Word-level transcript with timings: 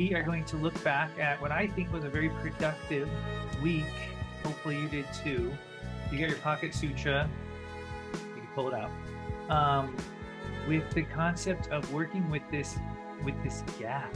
We 0.00 0.14
are 0.14 0.22
going 0.22 0.44
to 0.46 0.56
look 0.56 0.82
back 0.82 1.10
at 1.18 1.38
what 1.42 1.52
I 1.52 1.66
think 1.66 1.92
was 1.92 2.04
a 2.04 2.08
very 2.08 2.30
productive 2.30 3.06
week. 3.62 3.84
Hopefully, 4.42 4.80
you 4.80 4.88
did 4.88 5.04
too. 5.12 5.52
You 6.10 6.18
got 6.18 6.30
your 6.30 6.38
pocket 6.38 6.74
sutra, 6.74 7.28
you 8.14 8.40
can 8.40 8.48
pull 8.54 8.68
it 8.68 8.74
out. 8.74 8.90
Um, 9.50 9.94
with 10.66 10.90
the 10.94 11.02
concept 11.02 11.68
of 11.68 11.92
working 11.92 12.30
with 12.30 12.42
this 12.50 12.78
with 13.22 13.34
this 13.44 13.62
gap. 13.78 14.14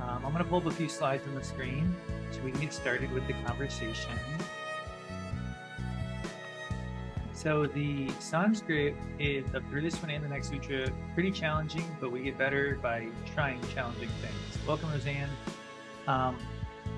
Um, 0.00 0.24
I'm 0.24 0.32
going 0.32 0.36
to 0.36 0.44
pull 0.44 0.58
up 0.58 0.66
a 0.66 0.70
few 0.70 0.88
slides 0.88 1.26
on 1.26 1.34
the 1.34 1.42
screen 1.42 1.96
so 2.30 2.40
we 2.42 2.52
can 2.52 2.60
get 2.60 2.72
started 2.72 3.10
with 3.10 3.26
the 3.26 3.32
conversation. 3.44 4.12
So 7.38 7.68
the 7.68 8.10
Sanskrit 8.18 8.96
is 9.20 9.54
up 9.54 9.62
through 9.70 9.82
this 9.82 9.94
one 10.02 10.10
and 10.10 10.24
the 10.24 10.28
next 10.28 10.48
sutra 10.48 10.90
pretty 11.14 11.30
challenging, 11.30 11.84
but 12.00 12.10
we 12.10 12.22
get 12.22 12.36
better 12.36 12.80
by 12.82 13.06
trying 13.32 13.60
challenging 13.72 14.08
things. 14.20 14.66
Welcome, 14.66 14.90
Roseanne. 14.90 15.28
Um, 16.08 16.36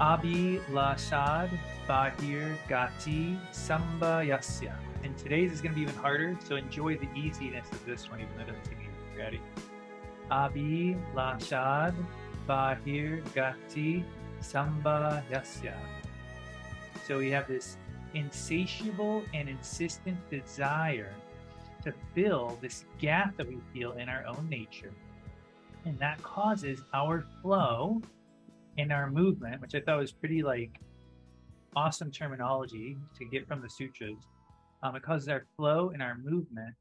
Abi 0.00 0.58
Lasad 0.70 1.50
Bahir 1.86 2.56
Gati 2.70 3.38
Samba 3.52 4.24
Yasya. 4.24 4.74
And 5.04 5.14
today's 5.18 5.52
is 5.52 5.60
going 5.60 5.74
to 5.74 5.76
be 5.76 5.82
even 5.82 5.94
harder, 5.96 6.38
so 6.48 6.56
enjoy 6.56 6.96
the 6.96 7.08
easiness 7.14 7.70
of 7.70 7.84
this 7.84 8.08
one, 8.08 8.20
even 8.20 8.32
though 8.36 8.44
it 8.44 8.46
doesn't 8.46 8.64
take 8.64 8.78
any 8.78 9.22
ready. 9.22 9.40
Abi 10.30 10.96
Lashad 11.14 11.94
Bahir 12.48 13.22
Gati 13.34 14.04
Samba 14.40 15.22
Yasya. 15.30 15.76
So 17.06 17.18
we 17.18 17.28
have 17.30 17.46
this 17.46 17.76
insatiable 18.14 19.22
and 19.34 19.48
insistent 19.48 20.18
desire 20.30 21.12
to 21.82 21.92
fill 22.14 22.58
this 22.60 22.84
gap 22.98 23.36
that 23.36 23.48
we 23.48 23.58
feel 23.72 23.92
in 23.92 24.08
our 24.08 24.24
own 24.26 24.48
nature. 24.48 24.92
And 25.84 25.98
that 25.98 26.22
causes 26.22 26.82
our 26.92 27.24
flow 27.42 28.02
and 28.78 28.92
our 28.92 29.10
movement, 29.10 29.60
which 29.60 29.74
I 29.74 29.80
thought 29.80 29.98
was 29.98 30.12
pretty 30.12 30.42
like 30.42 30.78
awesome 31.74 32.10
terminology 32.10 32.96
to 33.18 33.24
get 33.24 33.46
from 33.46 33.62
the 33.62 33.70
sutras. 33.70 34.18
Um, 34.82 34.96
it 34.96 35.02
causes 35.02 35.28
our 35.28 35.44
flow 35.56 35.90
and 35.92 36.02
our 36.02 36.16
movement 36.18 36.74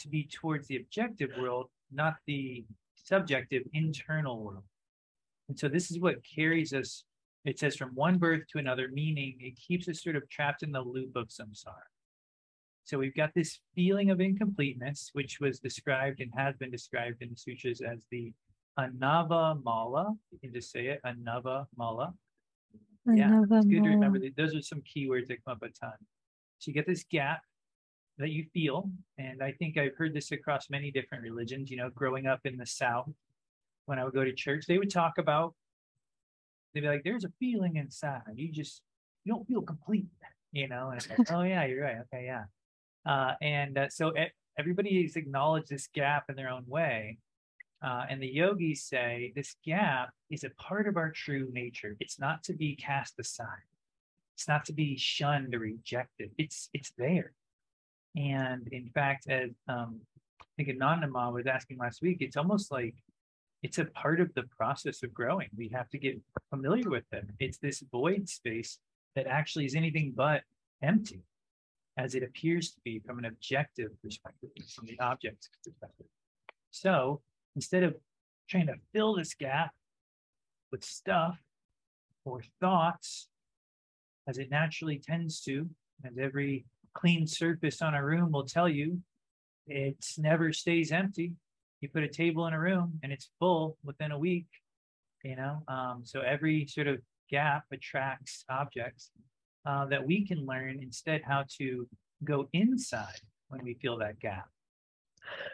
to 0.00 0.08
be 0.08 0.28
towards 0.30 0.68
the 0.68 0.76
objective 0.76 1.30
world, 1.38 1.68
not 1.92 2.16
the 2.26 2.64
subjective 2.94 3.62
internal 3.72 4.42
world. 4.42 4.64
And 5.48 5.58
so 5.58 5.68
this 5.68 5.90
is 5.90 5.98
what 5.98 6.16
carries 6.24 6.72
us 6.72 7.04
it 7.46 7.58
says 7.58 7.76
from 7.76 7.94
one 7.94 8.18
birth 8.18 8.42
to 8.52 8.58
another, 8.58 8.88
meaning 8.92 9.36
it 9.40 9.56
keeps 9.56 9.88
us 9.88 10.02
sort 10.02 10.16
of 10.16 10.28
trapped 10.28 10.62
in 10.62 10.72
the 10.72 10.80
loop 10.80 11.16
of 11.16 11.28
samsara. 11.28 11.88
So 12.84 12.98
we've 12.98 13.14
got 13.14 13.30
this 13.34 13.60
feeling 13.74 14.10
of 14.10 14.20
incompleteness, 14.20 15.10
which 15.12 15.38
was 15.40 15.58
described 15.58 16.20
and 16.20 16.30
has 16.36 16.56
been 16.56 16.70
described 16.70 17.22
in 17.22 17.30
the 17.30 17.36
sutras 17.36 17.80
as 17.80 18.04
the 18.10 18.32
anava 18.78 19.62
mala. 19.64 20.14
You 20.30 20.38
can 20.38 20.52
just 20.52 20.70
say 20.70 20.86
it, 20.86 21.00
anava 21.06 21.66
mala. 21.76 22.14
Yeah, 23.06 23.42
it's 23.48 23.66
good 23.66 23.84
to 23.84 23.90
remember 23.90 24.18
that 24.18 24.36
those 24.36 24.54
are 24.54 24.62
some 24.62 24.82
keywords 24.82 25.28
that 25.28 25.44
come 25.44 25.52
up 25.52 25.62
a 25.62 25.68
ton. 25.68 25.94
So 26.58 26.70
you 26.70 26.74
get 26.74 26.86
this 26.86 27.04
gap 27.10 27.40
that 28.18 28.30
you 28.30 28.46
feel, 28.52 28.90
and 29.18 29.42
I 29.42 29.52
think 29.52 29.78
I've 29.78 29.94
heard 29.96 30.14
this 30.14 30.32
across 30.32 30.68
many 30.70 30.90
different 30.90 31.22
religions. 31.22 31.70
You 31.70 31.76
know, 31.76 31.90
growing 31.90 32.26
up 32.26 32.40
in 32.44 32.56
the 32.56 32.66
South, 32.66 33.10
when 33.84 34.00
I 34.00 34.04
would 34.04 34.14
go 34.14 34.24
to 34.24 34.32
church, 34.32 34.66
they 34.66 34.78
would 34.78 34.90
talk 34.90 35.18
about 35.18 35.54
they'd 36.76 36.82
be 36.82 36.88
like, 36.88 37.04
"There's 37.04 37.24
a 37.24 37.32
feeling 37.40 37.76
inside. 37.76 38.20
You 38.34 38.52
just 38.52 38.82
you 39.24 39.32
don't 39.32 39.46
feel 39.46 39.62
complete." 39.62 40.06
You 40.52 40.68
know, 40.68 40.90
and 40.90 40.98
it's 40.98 41.08
like, 41.08 41.30
"Oh 41.32 41.42
yeah, 41.42 41.64
you're 41.64 41.82
right. 41.82 41.96
Okay, 42.12 42.26
yeah." 42.26 42.44
Uh, 43.04 43.34
and 43.40 43.78
uh, 43.78 43.88
so 43.88 44.12
everybody 44.58 45.02
has 45.02 45.16
acknowledged 45.16 45.70
this 45.70 45.88
gap 45.94 46.24
in 46.28 46.36
their 46.36 46.50
own 46.50 46.64
way. 46.66 47.18
Uh, 47.82 48.04
and 48.08 48.22
the 48.22 48.26
yogis 48.26 48.82
say 48.82 49.32
this 49.36 49.56
gap 49.64 50.10
is 50.30 50.44
a 50.44 50.50
part 50.50 50.88
of 50.88 50.96
our 50.96 51.10
true 51.10 51.48
nature. 51.52 51.96
It's 52.00 52.18
not 52.18 52.42
to 52.44 52.52
be 52.52 52.74
cast 52.74 53.18
aside. 53.18 53.68
It's 54.34 54.48
not 54.48 54.64
to 54.66 54.72
be 54.72 54.98
shunned 54.98 55.54
or 55.54 55.60
rejected. 55.60 56.30
It's 56.36 56.68
it's 56.74 56.92
there. 56.98 57.32
And 58.16 58.68
in 58.68 58.90
fact, 58.90 59.28
as 59.28 59.50
um, 59.68 60.00
I 60.40 60.64
think 60.64 60.68
Anandama 60.76 61.32
was 61.32 61.46
asking 61.46 61.78
last 61.78 62.02
week, 62.02 62.18
it's 62.20 62.36
almost 62.36 62.72
like 62.72 62.94
it's 63.62 63.78
a 63.78 63.86
part 63.86 64.20
of 64.20 64.32
the 64.34 64.44
process 64.56 65.02
of 65.02 65.14
growing. 65.14 65.48
We 65.56 65.68
have 65.74 65.88
to 65.90 65.98
get 65.98 66.20
familiar 66.50 66.88
with 66.90 67.04
it. 67.12 67.24
It's 67.38 67.58
this 67.58 67.82
void 67.90 68.28
space 68.28 68.78
that 69.14 69.26
actually 69.26 69.64
is 69.64 69.74
anything 69.74 70.12
but 70.14 70.42
empty, 70.82 71.22
as 71.96 72.14
it 72.14 72.22
appears 72.22 72.70
to 72.72 72.80
be 72.84 73.00
from 73.00 73.18
an 73.18 73.24
objective 73.24 73.90
perspective, 74.02 74.50
from 74.74 74.86
the 74.86 74.98
object 75.00 75.48
perspective. 75.64 76.06
So 76.70 77.22
instead 77.54 77.82
of 77.82 77.96
trying 78.48 78.66
to 78.66 78.76
fill 78.92 79.14
this 79.14 79.34
gap 79.34 79.72
with 80.70 80.84
stuff 80.84 81.38
or 82.24 82.42
thoughts, 82.60 83.28
as 84.28 84.38
it 84.38 84.50
naturally 84.50 84.98
tends 84.98 85.40
to, 85.42 85.68
as 86.04 86.18
every 86.18 86.66
clean 86.94 87.26
surface 87.26 87.80
on 87.80 87.94
a 87.94 88.04
room 88.04 88.32
will 88.32 88.44
tell 88.44 88.68
you, 88.68 89.00
it 89.66 90.04
never 90.18 90.52
stays 90.52 90.92
empty 90.92 91.32
you 91.80 91.88
put 91.88 92.02
a 92.02 92.08
table 92.08 92.46
in 92.46 92.54
a 92.54 92.60
room 92.60 92.98
and 93.02 93.12
it's 93.12 93.30
full 93.38 93.76
within 93.84 94.12
a 94.12 94.18
week 94.18 94.46
you 95.26 95.36
know? 95.36 95.62
Um, 95.68 96.02
so 96.04 96.20
every 96.20 96.66
sort 96.66 96.86
of 96.86 96.98
gap 97.28 97.64
attracts 97.72 98.44
objects 98.48 99.10
uh, 99.66 99.86
that 99.86 100.06
we 100.06 100.24
can 100.24 100.46
learn 100.46 100.78
instead 100.80 101.22
how 101.24 101.44
to 101.58 101.88
go 102.22 102.48
inside 102.52 103.20
when 103.48 103.62
we 103.64 103.74
feel 103.74 103.98
that 103.98 104.20
gap. 104.20 104.48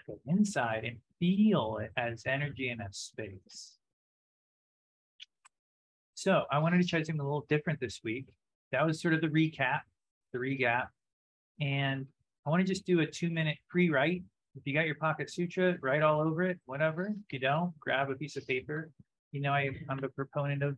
Go 0.06 0.18
inside 0.26 0.84
and 0.84 0.98
feel 1.18 1.78
it 1.78 1.90
as 1.96 2.24
energy 2.26 2.68
and 2.68 2.82
as 2.82 2.98
space. 2.98 3.78
So 6.14 6.44
i 6.52 6.58
wanted 6.58 6.80
to 6.80 6.86
try 6.86 7.00
something 7.00 7.18
a 7.18 7.24
little 7.24 7.46
different 7.48 7.80
this 7.80 8.00
week. 8.04 8.26
That 8.70 8.86
was 8.86 9.00
sort 9.00 9.14
of 9.14 9.22
the 9.22 9.28
recap 9.28 9.80
the 10.32 10.38
regap. 10.38 10.88
And 11.60 12.06
i 12.46 12.50
want 12.50 12.60
to 12.60 12.66
just 12.66 12.86
do 12.86 13.00
a 13.00 13.06
two 13.06 13.30
minute 13.30 13.56
pre-write 13.68 14.22
if 14.54 14.66
you 14.66 14.74
got 14.74 14.86
your 14.86 14.96
pocket 14.96 15.30
sutra, 15.30 15.76
write 15.80 16.02
all 16.02 16.20
over 16.20 16.42
it, 16.42 16.58
whatever. 16.66 17.06
If 17.06 17.32
you 17.32 17.38
don't, 17.38 17.78
grab 17.80 18.10
a 18.10 18.14
piece 18.14 18.36
of 18.36 18.46
paper. 18.46 18.90
You 19.32 19.40
know, 19.40 19.52
I, 19.52 19.70
I'm 19.88 20.02
a 20.04 20.08
proponent 20.08 20.62
of 20.62 20.76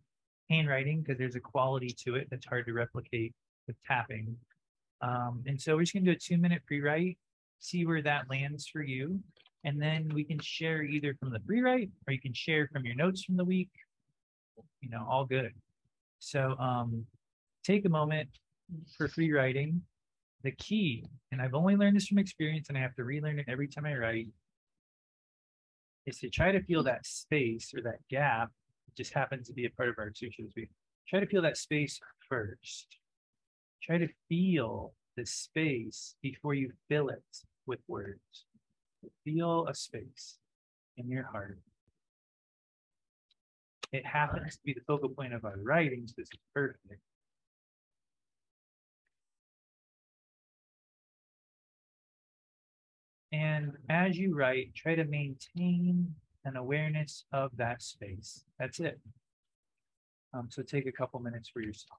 handwriting 0.48 1.02
because 1.02 1.18
there's 1.18 1.34
a 1.34 1.40
quality 1.40 1.94
to 2.04 2.14
it 2.14 2.28
that's 2.30 2.46
hard 2.46 2.66
to 2.66 2.72
replicate 2.72 3.34
with 3.66 3.76
tapping. 3.86 4.36
Um, 5.02 5.42
and 5.46 5.60
so 5.60 5.74
we're 5.74 5.82
just 5.82 5.92
going 5.92 6.04
to 6.04 6.12
do 6.12 6.16
a 6.16 6.20
two 6.20 6.38
minute 6.38 6.62
pre 6.66 6.80
write, 6.80 7.18
see 7.58 7.84
where 7.84 8.02
that 8.02 8.30
lands 8.30 8.68
for 8.68 8.82
you. 8.82 9.20
And 9.64 9.80
then 9.80 10.10
we 10.14 10.24
can 10.24 10.38
share 10.38 10.82
either 10.82 11.14
from 11.18 11.30
the 11.30 11.40
pre 11.40 11.60
write 11.60 11.90
or 12.06 12.12
you 12.12 12.20
can 12.20 12.34
share 12.34 12.68
from 12.72 12.84
your 12.84 12.94
notes 12.94 13.24
from 13.24 13.36
the 13.36 13.44
week. 13.44 13.70
You 14.80 14.90
know, 14.90 15.04
all 15.08 15.24
good. 15.24 15.52
So 16.20 16.54
um, 16.58 17.04
take 17.64 17.86
a 17.86 17.88
moment 17.88 18.28
for 18.96 19.08
free 19.08 19.32
writing 19.32 19.82
the 20.44 20.52
key, 20.52 21.04
and 21.32 21.42
I've 21.42 21.54
only 21.54 21.74
learned 21.74 21.96
this 21.96 22.06
from 22.06 22.18
experience 22.18 22.68
and 22.68 22.78
I 22.78 22.82
have 22.82 22.94
to 22.96 23.04
relearn 23.04 23.38
it 23.38 23.46
every 23.48 23.66
time 23.66 23.86
I 23.86 23.96
write, 23.96 24.28
is 26.06 26.18
to 26.18 26.28
try 26.28 26.52
to 26.52 26.62
feel 26.62 26.82
that 26.84 27.06
space 27.06 27.72
or 27.74 27.82
that 27.82 28.06
gap. 28.10 28.50
It 28.86 28.94
just 28.94 29.14
happens 29.14 29.48
to 29.48 29.54
be 29.54 29.64
a 29.64 29.70
part 29.70 29.88
of 29.88 29.94
our 29.98 30.12
sutras. 30.14 30.52
We 30.54 30.68
try 31.08 31.20
to 31.20 31.26
feel 31.26 31.42
that 31.42 31.56
space 31.56 31.98
first. 32.28 32.98
Try 33.82 33.98
to 33.98 34.08
feel 34.28 34.92
the 35.16 35.24
space 35.24 36.14
before 36.22 36.54
you 36.54 36.70
fill 36.88 37.08
it 37.08 37.24
with 37.66 37.80
words. 37.88 38.44
Feel 39.24 39.66
a 39.66 39.74
space 39.74 40.36
in 40.98 41.08
your 41.08 41.24
heart. 41.24 41.58
It 43.92 44.04
happens 44.04 44.56
to 44.56 44.60
be 44.64 44.74
the 44.74 44.80
focal 44.86 45.08
point 45.08 45.32
of 45.32 45.44
our 45.44 45.58
writings. 45.62 46.14
This 46.16 46.28
is 46.32 46.38
perfect. 46.52 47.00
And 53.34 53.72
as 53.90 54.16
you 54.16 54.32
write, 54.32 54.76
try 54.76 54.94
to 54.94 55.04
maintain 55.04 56.14
an 56.44 56.56
awareness 56.56 57.24
of 57.32 57.50
that 57.56 57.82
space. 57.82 58.44
That's 58.60 58.78
it. 58.78 59.00
Um, 60.32 60.48
so 60.50 60.62
take 60.62 60.86
a 60.86 60.92
couple 60.92 61.18
minutes 61.18 61.48
for 61.48 61.60
yourself. 61.60 61.98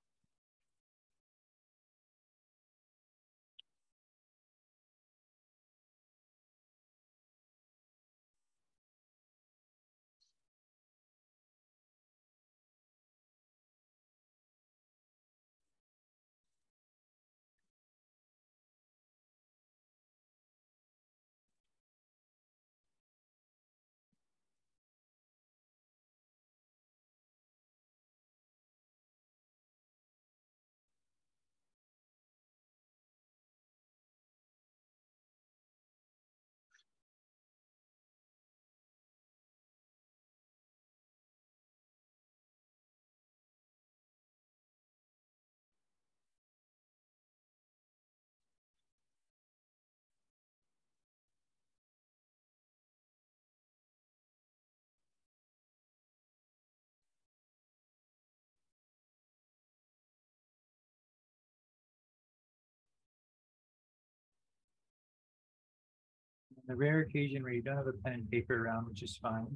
The 66.68 66.76
rare 66.76 67.00
occasion 67.00 67.44
where 67.44 67.54
you 67.54 67.62
don't 67.62 67.78
have 67.78 67.88
a 67.88 67.94
pen 67.94 68.14
and 68.14 68.32
paper 68.32 68.66
around, 68.66 68.88
which 68.88 69.04
is 69.04 69.18
fine, 69.22 69.48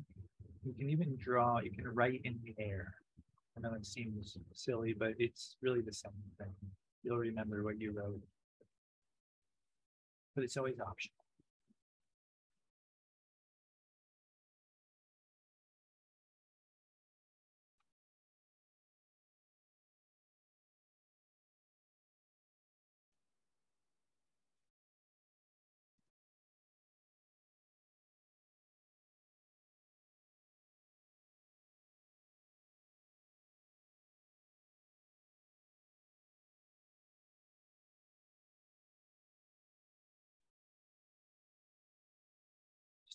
you 0.65 0.73
can 0.73 0.89
even 0.89 1.17
draw, 1.17 1.59
you 1.59 1.71
can 1.71 1.87
write 1.87 2.21
in 2.23 2.39
the 2.43 2.53
air. 2.63 2.93
I 3.57 3.61
know 3.61 3.73
it 3.73 3.85
seems 3.85 4.37
silly, 4.53 4.93
but 4.93 5.13
it's 5.17 5.55
really 5.61 5.81
the 5.81 5.93
same 5.93 6.11
thing. 6.37 6.53
You'll 7.03 7.17
remember 7.17 7.63
what 7.63 7.79
you 7.79 7.91
wrote. 7.91 8.21
But 10.35 10.43
it's 10.43 10.57
always 10.57 10.79
optional. 10.79 11.18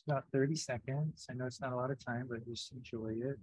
About 0.07 0.25
30 0.33 0.57
seconds. 0.57 1.27
I 1.31 1.35
know 1.35 1.47
it's 1.47 1.61
not 1.61 1.73
a 1.73 1.77
lot 1.77 1.91
of 1.91 1.99
time, 2.05 2.27
but 2.29 2.45
just 2.47 2.73
enjoy 2.73 3.15
it. 3.21 3.39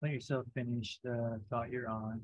Let 0.00 0.12
yourself 0.12 0.46
finish 0.54 1.00
the 1.02 1.40
thought 1.50 1.70
you're 1.70 1.88
on. 1.88 2.20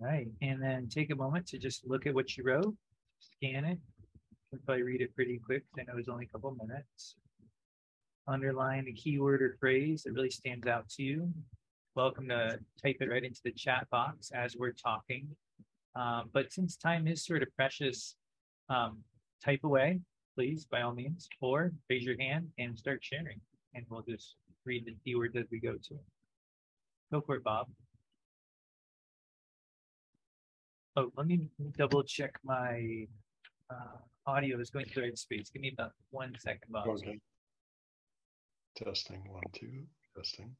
Right. 0.00 0.28
And 0.42 0.62
then 0.62 0.88
take 0.88 1.10
a 1.10 1.16
moment 1.16 1.46
to 1.48 1.58
just 1.58 1.86
look 1.86 2.06
at 2.06 2.14
what 2.14 2.36
you 2.36 2.44
wrote, 2.44 2.74
scan 3.18 3.64
it. 3.64 3.78
You 4.52 4.58
can 4.58 4.60
probably 4.64 4.84
read 4.84 5.00
it 5.00 5.14
pretty 5.14 5.40
quick. 5.44 5.64
I 5.76 5.82
know 5.82 5.98
it's 5.98 6.08
only 6.08 6.26
a 6.26 6.28
couple 6.28 6.56
minutes. 6.64 7.16
Underline 8.28 8.86
a 8.88 8.92
keyword 8.92 9.42
or 9.42 9.56
phrase 9.58 10.04
that 10.04 10.12
really 10.12 10.30
stands 10.30 10.66
out 10.68 10.88
to 10.90 11.02
you. 11.02 11.32
Welcome 11.96 12.28
to 12.28 12.60
type 12.80 12.98
it 13.00 13.10
right 13.10 13.24
into 13.24 13.40
the 13.42 13.50
chat 13.50 13.88
box 13.90 14.30
as 14.32 14.56
we're 14.56 14.72
talking. 14.72 15.26
Um, 15.96 16.30
but 16.32 16.52
since 16.52 16.76
time 16.76 17.08
is 17.08 17.26
sort 17.26 17.42
of 17.42 17.48
precious, 17.56 18.14
um, 18.68 18.98
type 19.44 19.60
away, 19.64 20.00
please, 20.36 20.64
by 20.64 20.82
all 20.82 20.94
means, 20.94 21.28
or 21.40 21.72
raise 21.90 22.04
your 22.04 22.18
hand 22.20 22.48
and 22.58 22.78
start 22.78 23.00
sharing. 23.02 23.40
And 23.74 23.84
we'll 23.90 24.02
just 24.02 24.36
read 24.64 24.86
the 24.86 24.94
keywords 25.04 25.34
as 25.34 25.46
we 25.50 25.58
go 25.58 25.72
to. 25.72 25.94
Go 27.12 27.20
for 27.20 27.34
it, 27.34 27.42
Bob. 27.42 27.66
Oh, 30.98 31.12
let 31.16 31.28
me 31.28 31.48
double 31.76 32.02
check 32.02 32.32
my 32.42 33.06
uh, 33.70 33.98
audio 34.26 34.58
is 34.58 34.68
going 34.68 34.84
to 34.86 34.94
the 34.96 35.02
right 35.02 35.16
space. 35.16 35.48
Give 35.48 35.62
me 35.62 35.72
about 35.72 35.92
one 36.10 36.34
second, 36.40 36.70
Bob. 36.70 36.88
Okay. 36.88 37.20
Testing 38.76 39.22
one, 39.30 39.44
two, 39.52 39.84
testing. 40.16 40.50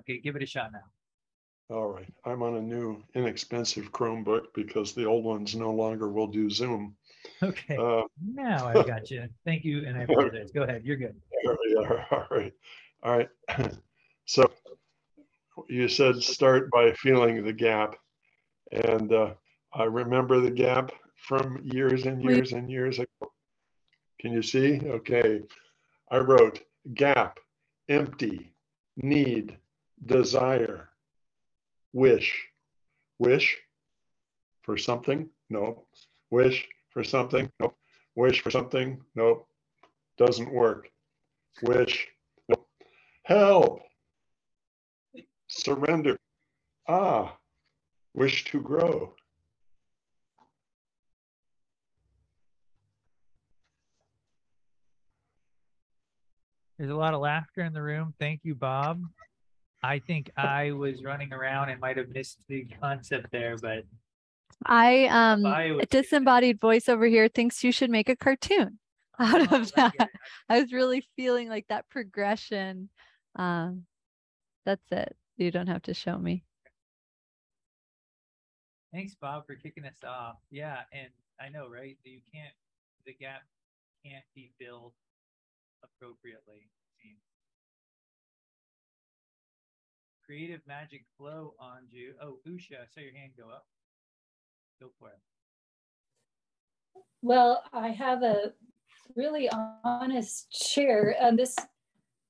Okay, 0.00 0.20
give 0.20 0.36
it 0.36 0.42
a 0.42 0.46
shot 0.46 0.70
now. 0.70 1.74
All 1.74 1.86
right. 1.86 2.12
I'm 2.26 2.42
on 2.42 2.56
a 2.56 2.60
new 2.60 3.02
inexpensive 3.14 3.90
Chromebook 3.90 4.48
because 4.54 4.92
the 4.92 5.06
old 5.06 5.24
ones 5.24 5.54
no 5.54 5.72
longer 5.72 6.10
will 6.10 6.26
do 6.26 6.50
Zoom. 6.50 6.94
Okay. 7.42 7.78
Uh, 7.78 8.02
now 8.22 8.66
I've 8.66 8.86
got 8.86 9.10
you. 9.10 9.26
Thank 9.46 9.64
you. 9.64 9.86
And 9.86 9.96
I 9.96 10.02
apologize. 10.02 10.50
Go 10.52 10.64
ahead. 10.64 10.82
You're 10.84 10.98
good. 10.98 11.16
All 12.10 12.26
right. 12.30 12.52
All 13.02 13.16
right. 13.16 13.28
So 14.26 14.50
you 15.68 15.86
said 15.86 16.22
start 16.22 16.70
by 16.70 16.92
feeling 16.92 17.44
the 17.44 17.52
gap. 17.52 17.94
And 18.72 19.12
uh, 19.12 19.34
I 19.76 19.84
remember 19.84 20.40
the 20.40 20.52
gap 20.52 20.92
from 21.16 21.60
years 21.64 22.06
and 22.06 22.22
years 22.22 22.52
and 22.52 22.70
years 22.70 23.00
ago. 23.00 23.32
Can 24.20 24.32
you 24.32 24.42
see? 24.42 24.80
Okay. 24.84 25.42
I 26.10 26.18
wrote 26.18 26.60
gap, 26.94 27.40
empty, 27.88 28.52
need, 28.96 29.56
desire, 30.06 30.90
wish. 31.92 32.46
Wish 33.18 33.58
for 34.62 34.76
something? 34.76 35.28
No. 35.50 35.86
Wish 36.30 36.68
for 36.90 37.02
something? 37.02 37.50
Nope. 37.58 37.76
Wish 38.14 38.42
for 38.42 38.50
something? 38.50 39.00
Nope. 39.16 39.48
Doesn't 40.18 40.52
work. 40.52 40.88
Wish. 41.62 42.06
Nope. 42.48 42.66
Help. 43.24 43.80
Surrender. 45.48 46.16
Ah. 46.86 47.36
Wish 48.14 48.44
to 48.44 48.60
grow. 48.60 49.12
There's 56.84 56.92
a 56.92 56.98
lot 56.98 57.14
of 57.14 57.22
laughter 57.22 57.62
in 57.62 57.72
the 57.72 57.80
room. 57.80 58.12
Thank 58.20 58.40
you, 58.42 58.54
Bob. 58.54 59.00
I 59.82 60.00
think 60.00 60.30
I 60.36 60.72
was 60.72 61.02
running 61.02 61.32
around 61.32 61.70
and 61.70 61.80
might 61.80 61.96
have 61.96 62.10
missed 62.10 62.40
the 62.46 62.66
concept 62.78 63.32
there, 63.32 63.56
but 63.56 63.84
I 64.66 65.06
um 65.06 65.46
a 65.46 65.86
disembodied 65.86 66.60
voice 66.60 66.90
over 66.90 67.06
here 67.06 67.26
thinks 67.28 67.64
you 67.64 67.72
should 67.72 67.88
make 67.88 68.10
a 68.10 68.16
cartoon 68.16 68.80
out 69.18 69.50
oh, 69.50 69.62
of 69.62 69.72
that. 69.72 69.94
I 70.50 70.60
was 70.60 70.74
really 70.74 71.08
feeling 71.16 71.48
like 71.48 71.64
that 71.70 71.88
progression. 71.88 72.90
Um 73.34 73.86
that's 74.66 74.92
it. 74.92 75.16
You 75.38 75.50
don't 75.50 75.68
have 75.68 75.84
to 75.84 75.94
show 75.94 76.18
me. 76.18 76.44
Thanks, 78.92 79.14
Bob, 79.18 79.46
for 79.46 79.54
kicking 79.54 79.86
us 79.86 80.04
off. 80.06 80.36
Yeah, 80.50 80.80
and 80.92 81.08
I 81.40 81.48
know, 81.48 81.66
right? 81.66 81.96
You 82.04 82.20
can't 82.30 82.52
the 83.06 83.14
gap 83.14 83.40
can't 84.04 84.24
be 84.34 84.52
filled 84.60 84.92
appropriately. 85.84 86.68
Creative 90.26 90.60
magic 90.66 91.04
flow 91.18 91.54
on 91.58 91.82
you. 91.90 92.14
Oh, 92.20 92.38
Usha, 92.48 92.80
I 92.82 92.86
saw 92.86 93.00
your 93.00 93.14
hand 93.14 93.32
go 93.38 93.50
up. 93.50 93.66
Go 94.80 94.88
for 94.98 95.08
it. 95.08 95.18
Well, 97.20 97.62
I 97.72 97.88
have 97.88 98.22
a 98.22 98.52
really 99.16 99.50
honest 99.84 100.46
share. 100.50 101.14
And 101.20 101.38
this 101.38 101.56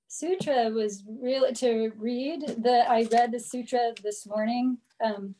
sutra 0.08 0.70
was 0.70 1.04
really 1.06 1.52
to 1.54 1.92
read 1.96 2.42
that 2.58 2.90
I 2.90 3.06
read 3.10 3.32
the 3.32 3.40
sutra 3.40 3.92
this 4.02 4.26
morning 4.26 4.78
um, 5.04 5.34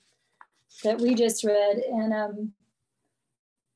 that 0.83 1.01
we 1.01 1.15
just 1.15 1.45
read. 1.45 1.79
And 1.79 2.13
um, 2.13 2.53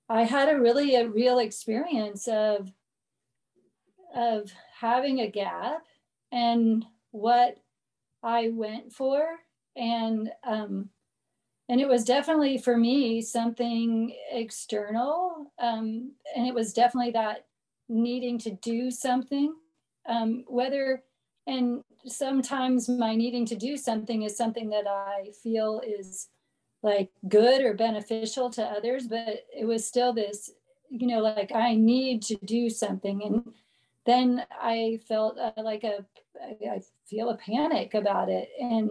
I 0.09 0.23
had 0.23 0.49
a 0.49 0.59
really 0.59 0.95
a 0.95 1.09
real 1.09 1.39
experience 1.39 2.29
of 2.29 2.73
of 4.15 4.51
having 4.79 5.21
a 5.21 5.31
gap 5.31 5.83
and 6.33 6.85
what 7.11 7.59
I 8.23 8.51
went 8.53 8.93
for. 8.93 9.25
And 9.77 10.31
um, 10.45 10.91
and 11.69 11.81
it 11.81 11.89
was 11.89 12.05
definitely 12.05 12.59
for 12.59 12.77
me 12.77 13.21
something 13.21 14.15
external. 14.33 15.53
Um, 15.59 16.13
and 16.35 16.47
it 16.47 16.55
was 16.55 16.73
definitely 16.73 17.13
that 17.13 17.47
needing 17.89 18.39
to 18.39 18.51
do 18.51 18.91
something, 18.91 19.55
um, 20.09 20.45
whether 20.47 21.03
and 21.47 21.83
sometimes 22.07 22.89
my 22.89 23.15
needing 23.15 23.47
to 23.47 23.57
do 23.57 23.77
something 23.77 24.23
is 24.23 24.37
something 24.37 24.69
that 24.71 24.87
I 24.87 25.31
feel 25.43 25.83
is 25.87 26.29
like 26.83 27.11
good 27.29 27.63
or 27.63 27.75
beneficial 27.75 28.51
to 28.51 28.63
others, 28.63 29.09
but 29.09 29.47
it 29.57 29.65
was 29.67 29.87
still 29.87 30.13
this, 30.13 30.51
you 30.91 31.07
know, 31.07 31.21
like 31.21 31.51
I 31.53 31.75
need 31.75 32.23
to 32.25 32.37
do 32.37 32.71
something. 32.71 33.23
And 33.25 33.55
then 34.09 34.47
I 34.51 35.01
felt 35.07 35.39
uh, 35.39 35.53
like 35.59 35.85
a, 35.85 36.05
I 36.43 36.81
feel 37.07 37.29
a 37.29 37.37
panic 37.37 37.93
about 37.93 38.31
it. 38.31 38.49
And 38.59 38.91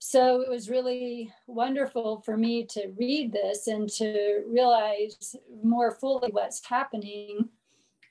so 0.00 0.42
it 0.42 0.50
was 0.50 0.68
really 0.68 1.32
wonderful 1.46 2.20
for 2.20 2.36
me 2.36 2.64
to 2.66 2.92
read 2.98 3.32
this 3.32 3.66
and 3.66 3.88
to 3.90 4.42
realize 4.46 5.34
more 5.64 5.92
fully 5.92 6.30
what's 6.30 6.64
happening 6.64 7.48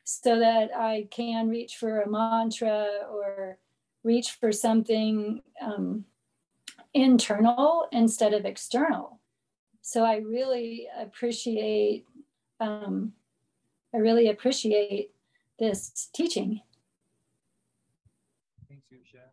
so 0.04 0.40
that 0.40 0.70
I 0.76 1.08
can 1.12 1.50
reach 1.50 1.78
for 1.78 2.02
a 2.02 2.10
mantra 2.10 2.88
or 3.12 3.60
reach 4.04 4.32
for 4.32 4.52
something 4.52 5.42
um, 5.62 6.04
internal 6.94 7.88
instead 7.92 8.34
of 8.34 8.46
external. 8.46 9.20
So 9.82 10.04
I 10.04 10.18
really 10.18 10.88
appreciate, 11.00 12.06
um, 12.60 13.14
I 13.94 13.98
really 13.98 14.30
appreciate 14.30 15.12
this 15.60 16.10
teaching. 16.14 16.62
Thanks, 18.70 18.88
Usha. 18.94 19.26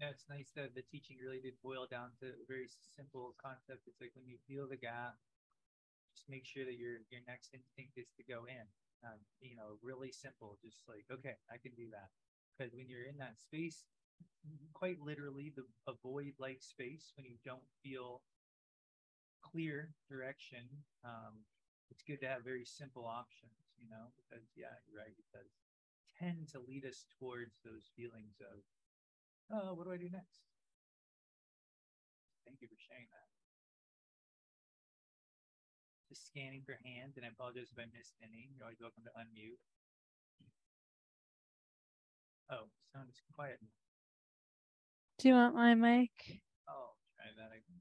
Yeah, 0.00 0.10
it's 0.10 0.24
nice 0.28 0.50
that 0.56 0.74
the 0.74 0.82
teaching 0.82 1.16
really 1.22 1.40
did 1.40 1.54
boil 1.62 1.86
down 1.90 2.10
to 2.20 2.26
a 2.26 2.46
very 2.46 2.68
simple 2.96 3.34
concept. 3.40 3.86
It's 3.86 4.00
like 4.00 4.12
when 4.14 4.26
you 4.26 4.36
feel 4.46 4.68
the 4.68 4.76
gap, 4.76 5.14
just 6.14 6.28
make 6.28 6.44
sure 6.44 6.64
that 6.64 6.78
your 6.78 7.02
your 7.10 7.22
next 7.26 7.54
instinct 7.54 7.96
is 7.96 8.10
to 8.16 8.22
go 8.24 8.44
in. 8.46 8.66
Um, 9.04 9.18
you 9.40 9.56
know, 9.56 9.78
really 9.82 10.12
simple. 10.12 10.58
Just 10.62 10.84
like, 10.88 11.04
okay, 11.10 11.36
I 11.50 11.58
can 11.58 11.72
do 11.76 11.90
that. 11.90 12.08
Because 12.54 12.74
when 12.74 12.88
you're 12.88 13.04
in 13.04 13.18
that 13.18 13.40
space, 13.40 13.84
quite 14.72 15.00
literally 15.00 15.52
the 15.54 15.64
a 15.90 15.94
void-like 16.02 16.62
space, 16.62 17.12
when 17.16 17.26
you 17.26 17.36
don't 17.44 17.66
feel 17.82 18.22
clear 19.42 19.90
direction, 20.08 20.64
um, 21.04 21.34
it's 21.90 22.02
good 22.02 22.20
to 22.20 22.26
have 22.26 22.44
very 22.44 22.64
simple 22.64 23.06
options. 23.06 23.63
You 23.78 23.90
know, 23.90 24.14
because 24.16 24.46
yeah, 24.56 24.74
you're 24.86 25.02
right. 25.02 25.12
It 25.14 25.28
does 25.34 25.50
tend 26.18 26.48
to 26.54 26.62
lead 26.62 26.86
us 26.86 27.04
towards 27.18 27.58
those 27.66 27.90
feelings 27.98 28.38
of 28.40 28.62
oh, 29.50 29.74
what 29.74 29.84
do 29.86 29.92
I 29.92 30.00
do 30.00 30.10
next? 30.10 30.46
Thank 32.46 32.60
you 32.62 32.68
for 32.68 32.78
sharing 32.78 33.08
that. 33.10 33.28
Just 36.08 36.28
scanning 36.28 36.62
for 36.62 36.78
hands, 36.84 37.16
and 37.16 37.24
I 37.26 37.32
apologize 37.32 37.72
if 37.72 37.80
I 37.80 37.88
missed 37.90 38.14
any. 38.22 38.52
You're 38.54 38.68
always 38.68 38.80
welcome 38.80 39.02
to 39.08 39.14
unmute. 39.18 39.58
Oh, 42.52 42.68
sound 42.92 43.08
is 43.08 43.20
quiet. 43.34 43.58
Do 45.18 45.28
you 45.28 45.34
want 45.34 45.54
my 45.54 45.74
mic? 45.74 46.12
Oh, 46.68 46.94
try 47.16 47.32
that 47.34 47.50
again. 47.50 47.80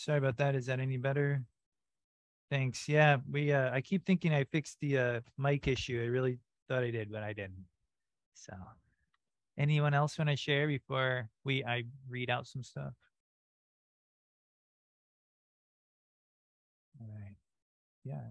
Sorry 0.00 0.16
about 0.16 0.38
that. 0.38 0.54
Is 0.54 0.66
that 0.66 0.80
any 0.80 0.96
better? 0.96 1.42
Thanks. 2.50 2.88
Yeah, 2.88 3.18
we 3.30 3.52
uh 3.52 3.70
I 3.70 3.82
keep 3.82 4.06
thinking 4.06 4.32
I 4.32 4.44
fixed 4.44 4.78
the 4.80 4.98
uh 4.98 5.20
mic 5.36 5.68
issue. 5.68 6.00
I 6.02 6.06
really 6.06 6.38
thought 6.68 6.82
I 6.82 6.90
did, 6.90 7.12
but 7.12 7.22
I 7.22 7.34
didn't. 7.34 7.66
So 8.34 8.54
anyone 9.58 9.92
else 9.92 10.18
want 10.18 10.30
to 10.30 10.36
share 10.36 10.66
before 10.66 11.28
we 11.44 11.62
I 11.64 11.84
read 12.08 12.30
out 12.30 12.46
some 12.46 12.62
stuff? 12.62 12.94
All 16.98 17.08
right. 17.14 17.36
Yeah. 18.02 18.22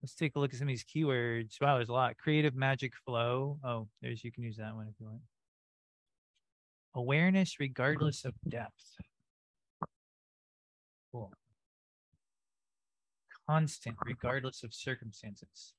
Let's 0.00 0.14
take 0.14 0.36
a 0.36 0.38
look 0.38 0.52
at 0.52 0.58
some 0.58 0.68
of 0.68 0.72
these 0.72 0.84
keywords. 0.84 1.60
Wow, 1.60 1.76
there's 1.76 1.88
a 1.88 1.92
lot. 1.92 2.16
Creative 2.16 2.54
magic 2.54 2.94
flow. 3.04 3.58
Oh, 3.64 3.88
there's 4.00 4.22
you 4.22 4.30
can 4.30 4.44
use 4.44 4.56
that 4.58 4.76
one 4.76 4.86
if 4.86 4.94
you 5.00 5.06
want. 5.06 5.22
Awareness 6.94 7.58
regardless 7.58 8.24
of 8.24 8.34
depth. 8.48 8.96
Cool. 11.12 11.32
Constant, 13.48 13.96
regardless 14.04 14.62
of 14.62 14.72
circumstances. 14.72 15.74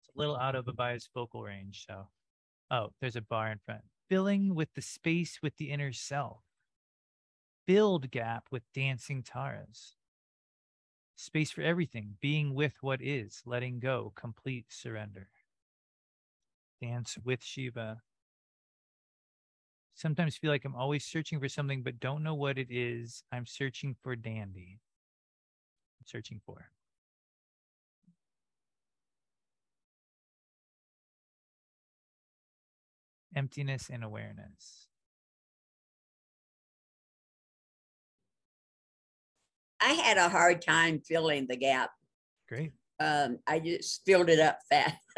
It's 0.00 0.14
a 0.14 0.18
little 0.18 0.36
out 0.36 0.54
of 0.54 0.68
a 0.68 0.72
biased 0.72 1.10
focal 1.12 1.42
range. 1.42 1.84
So, 1.88 2.06
oh, 2.70 2.92
there's 3.00 3.16
a 3.16 3.20
bar 3.20 3.50
in 3.50 3.58
front. 3.64 3.82
Filling 4.08 4.54
with 4.54 4.72
the 4.74 4.82
space 4.82 5.40
with 5.42 5.56
the 5.56 5.70
inner 5.70 5.92
self. 5.92 6.42
Build 7.66 8.10
gap 8.10 8.46
with 8.50 8.62
dancing 8.72 9.22
taras. 9.22 9.96
Space 11.16 11.50
for 11.50 11.62
everything, 11.62 12.14
being 12.20 12.54
with 12.54 12.74
what 12.80 13.02
is, 13.02 13.42
letting 13.44 13.80
go, 13.80 14.12
complete 14.14 14.66
surrender. 14.68 15.28
Dance 16.80 17.18
with 17.24 17.42
Shiva, 17.42 18.02
sometimes 19.98 20.36
feel 20.36 20.50
like 20.50 20.64
I'm 20.64 20.76
always 20.76 21.04
searching 21.04 21.40
for 21.40 21.48
something, 21.48 21.82
but 21.82 21.98
don't 21.98 22.22
know 22.22 22.34
what 22.34 22.56
it 22.56 22.68
is. 22.70 23.22
I'm 23.32 23.46
searching 23.46 23.96
for 24.02 24.14
dandy. 24.14 24.78
I'm 26.00 26.06
searching 26.06 26.40
for. 26.46 26.70
Emptiness 33.34 33.90
and 33.92 34.04
awareness. 34.04 34.86
I 39.80 39.92
had 39.92 40.16
a 40.16 40.28
hard 40.28 40.62
time 40.62 41.00
filling 41.00 41.46
the 41.48 41.56
gap. 41.56 41.90
Great. 42.48 42.72
Um, 43.00 43.38
I 43.46 43.60
just 43.60 44.02
filled 44.04 44.28
it 44.28 44.40
up 44.40 44.58
fast. 44.68 44.96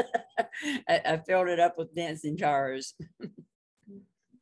I, 0.89 1.01
I, 1.07 1.21
filled 1.27 1.49
it 1.49 1.59
up 1.59 1.79
with 1.79 1.95
dancing 1.95 2.37
taras. 2.37 2.95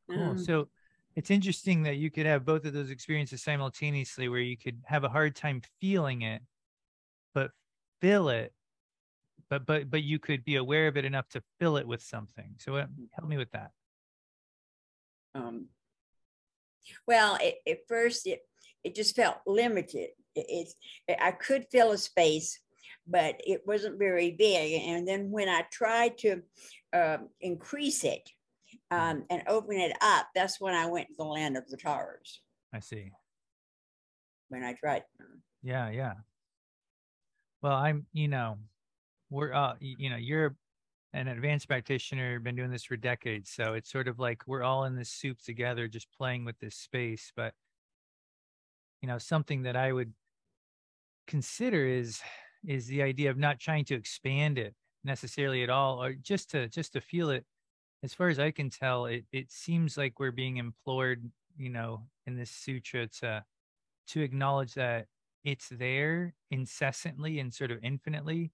Cool. 0.08 0.30
Um, 0.30 0.38
so 0.38 0.68
it's 1.16 1.30
interesting 1.30 1.82
that 1.82 1.96
you 1.96 2.10
could 2.10 2.26
have 2.26 2.44
both 2.44 2.64
of 2.64 2.72
those 2.72 2.90
experiences 2.90 3.42
simultaneously 3.42 4.28
where 4.28 4.40
you 4.40 4.56
could 4.56 4.80
have 4.84 5.04
a 5.04 5.08
hard 5.08 5.34
time 5.34 5.62
feeling 5.80 6.22
it, 6.22 6.42
but 7.34 7.50
feel 8.00 8.28
it. 8.28 8.52
But 9.50 9.66
but 9.66 9.90
but 9.90 10.02
you 10.02 10.18
could 10.18 10.44
be 10.44 10.56
aware 10.56 10.88
of 10.88 10.96
it 10.96 11.04
enough 11.04 11.28
to 11.30 11.42
fill 11.58 11.76
it 11.76 11.88
with 11.88 12.02
something. 12.02 12.54
So 12.58 12.76
uh, 12.76 12.86
help 13.12 13.28
me 13.28 13.36
with 13.36 13.50
that. 13.52 13.70
Um, 15.34 15.66
well, 17.06 17.38
it, 17.40 17.56
at 17.66 17.78
first 17.88 18.26
it 18.26 18.40
it 18.84 18.94
just 18.94 19.16
felt 19.16 19.38
limited. 19.46 20.10
It, 20.34 20.68
it, 21.08 21.18
I 21.20 21.32
could 21.32 21.66
fill 21.72 21.92
a 21.92 21.98
space, 21.98 22.60
but 23.06 23.40
it 23.44 23.62
wasn't 23.66 23.98
very 23.98 24.30
big. 24.30 24.82
And 24.82 25.08
then 25.08 25.30
when 25.30 25.48
I 25.48 25.64
tried 25.72 26.18
to 26.18 26.42
uh, 26.92 27.18
increase 27.40 28.04
it, 28.04 28.30
um, 28.90 29.24
and 29.30 29.42
open 29.46 29.78
it 29.78 29.92
up, 30.00 30.28
that's 30.34 30.60
when 30.60 30.74
I 30.74 30.86
went 30.86 31.08
to 31.08 31.14
the 31.18 31.24
land 31.24 31.56
of 31.56 31.68
the 31.68 31.76
taras. 31.76 32.40
I 32.72 32.80
see. 32.80 33.10
When 34.48 34.62
I 34.62 34.74
tried. 34.74 35.02
Yeah, 35.62 35.90
yeah. 35.90 36.14
Well, 37.60 37.74
I'm, 37.74 38.06
you 38.12 38.28
know, 38.28 38.58
we're, 39.30 39.52
uh, 39.52 39.74
you 39.80 40.10
know, 40.10 40.16
you're 40.16 40.56
an 41.12 41.28
advanced 41.28 41.68
practitioner, 41.68 42.38
been 42.38 42.56
doing 42.56 42.70
this 42.70 42.84
for 42.84 42.96
decades. 42.96 43.50
So 43.50 43.74
it's 43.74 43.90
sort 43.90 44.08
of 44.08 44.18
like 44.18 44.42
we're 44.46 44.62
all 44.62 44.84
in 44.84 44.94
this 44.94 45.10
soup 45.10 45.38
together, 45.42 45.88
just 45.88 46.08
playing 46.16 46.44
with 46.44 46.58
this 46.58 46.76
space. 46.76 47.32
But, 47.34 47.54
you 49.02 49.08
know, 49.08 49.18
something 49.18 49.62
that 49.62 49.76
I 49.76 49.92
would 49.92 50.12
consider 51.26 51.86
is, 51.86 52.20
is 52.66 52.86
the 52.86 53.02
idea 53.02 53.30
of 53.30 53.36
not 53.36 53.58
trying 53.58 53.84
to 53.86 53.94
expand 53.94 54.58
it 54.58 54.74
necessarily 55.04 55.62
at 55.62 55.70
all, 55.70 56.02
or 56.02 56.12
just 56.12 56.50
to, 56.50 56.68
just 56.68 56.92
to 56.92 57.00
feel 57.00 57.30
it 57.30 57.44
as 58.02 58.14
far 58.14 58.28
as 58.28 58.38
I 58.38 58.50
can 58.50 58.70
tell, 58.70 59.06
it, 59.06 59.24
it 59.32 59.50
seems 59.50 59.96
like 59.96 60.20
we're 60.20 60.30
being 60.30 60.58
implored, 60.58 61.30
you 61.56 61.70
know, 61.70 62.04
in 62.26 62.36
this 62.36 62.50
sutra 62.50 63.08
to 63.20 63.44
to 64.08 64.22
acknowledge 64.22 64.74
that 64.74 65.06
it's 65.44 65.68
there 65.68 66.34
incessantly 66.50 67.40
and 67.40 67.52
sort 67.52 67.70
of 67.70 67.78
infinitely, 67.82 68.52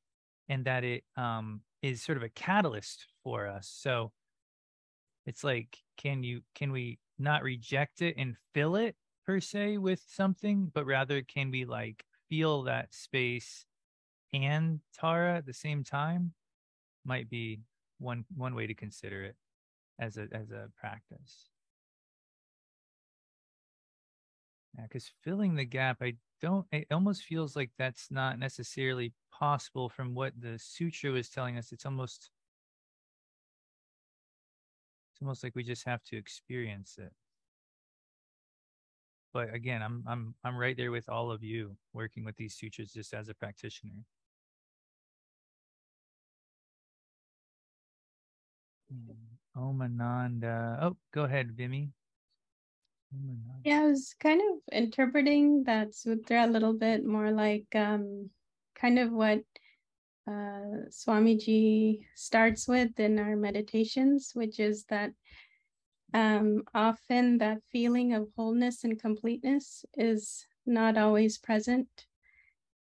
and 0.48 0.64
that 0.64 0.84
it 0.84 1.04
um, 1.16 1.60
is 1.82 2.02
sort 2.02 2.18
of 2.18 2.24
a 2.24 2.28
catalyst 2.28 3.06
for 3.22 3.46
us. 3.46 3.70
So 3.72 4.12
it's 5.26 5.44
like, 5.44 5.78
can 5.96 6.22
you 6.22 6.40
can 6.54 6.72
we 6.72 6.98
not 7.18 7.42
reject 7.42 8.02
it 8.02 8.14
and 8.18 8.36
fill 8.54 8.76
it 8.76 8.96
per 9.26 9.40
se 9.40 9.78
with 9.78 10.02
something, 10.08 10.70
but 10.74 10.86
rather 10.86 11.22
can 11.22 11.50
we 11.50 11.64
like 11.64 12.04
feel 12.28 12.62
that 12.62 12.94
space 12.94 13.66
and 14.32 14.80
Tara 14.92 15.36
at 15.36 15.46
the 15.46 15.52
same 15.52 15.84
time? 15.84 16.32
Might 17.04 17.28
be 17.28 17.60
one 18.04 18.25
one 18.37 18.54
way 18.54 18.66
to 18.66 18.75
consider 18.75 19.25
it 19.25 19.37
as 19.99 20.16
a 20.16 20.28
as 20.32 20.50
a 20.50 20.70
practice. 20.76 21.50
Yeah, 24.76 24.84
because 24.84 25.11
filling 25.23 25.54
the 25.54 25.64
gap, 25.64 25.99
I 26.02 26.14
don't. 26.40 26.66
It 26.73 26.88
almost 26.90 27.25
feels 27.25 27.54
like 27.56 27.70
that's 27.78 28.11
not 28.11 28.38
necessarily 28.38 29.12
possible 29.32 29.88
from 29.88 30.14
what 30.14 30.32
the 30.40 30.58
sutra 30.58 31.14
is 31.14 31.30
telling 31.30 31.58
us. 31.58 31.73
It's 31.73 31.87
almost 31.87 32.30
it's 35.12 35.23
almost 35.23 35.44
like 35.44 35.54
we 35.54 35.62
just 35.62 35.84
have 35.87 36.02
to 36.04 36.16
experience 36.16 36.96
it. 36.99 37.12
But 39.32 39.52
again, 39.54 39.82
I'm 39.82 40.04
I'm 40.06 40.34
I'm 40.44 40.56
right 40.56 40.76
there 40.76 40.92
with 40.92 41.08
all 41.08 41.30
of 41.30 41.42
you 41.42 41.76
working 41.92 42.25
with 42.25 42.37
these 42.37 42.54
sutras 42.54 42.92
just 42.92 43.14
as 43.14 43.28
a 43.28 43.34
practitioner. 43.34 44.04
Omananda. 49.56 50.78
Oh, 50.82 50.96
go 51.12 51.24
ahead, 51.24 51.52
Vimy. 51.56 51.92
Yeah, 53.64 53.82
I 53.82 53.86
was 53.86 54.14
kind 54.20 54.40
of 54.40 54.58
interpreting 54.72 55.64
that 55.64 55.94
sutra 55.94 56.46
a 56.46 56.50
little 56.50 56.74
bit 56.74 57.04
more 57.04 57.30
like 57.30 57.66
um, 57.74 58.30
kind 58.74 58.98
of 58.98 59.12
what 59.12 59.40
uh, 60.26 60.90
Swamiji 60.90 62.00
starts 62.14 62.66
with 62.68 62.98
in 62.98 63.18
our 63.18 63.36
meditations, 63.36 64.32
which 64.34 64.60
is 64.60 64.84
that 64.86 65.12
um, 66.12 66.62
often 66.74 67.38
that 67.38 67.58
feeling 67.70 68.12
of 68.14 68.28
wholeness 68.36 68.84
and 68.84 69.00
completeness 69.00 69.84
is 69.94 70.46
not 70.66 70.98
always 70.98 71.38
present. 71.38 71.88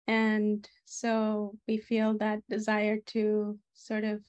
And 0.08 0.68
so 0.86 1.58
we 1.68 1.78
feel 1.78 2.18
that 2.18 2.40
desire 2.50 2.98
to 3.08 3.58
sort 3.74 4.04
of 4.04 4.22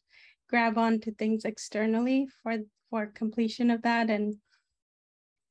grab 0.48 0.78
onto 0.78 1.12
things 1.14 1.44
externally 1.44 2.28
for 2.42 2.58
for 2.90 3.06
completion 3.06 3.70
of 3.70 3.82
that 3.82 4.10
and 4.10 4.34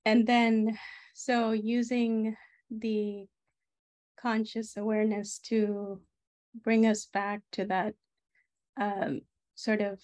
and 0.05 0.27
then 0.27 0.77
so 1.13 1.51
using 1.51 2.35
the 2.69 3.25
conscious 4.19 4.77
awareness 4.77 5.39
to 5.39 5.99
bring 6.55 6.85
us 6.85 7.07
back 7.11 7.41
to 7.51 7.65
that 7.65 7.93
um, 8.79 9.21
sort 9.55 9.81
of 9.81 9.99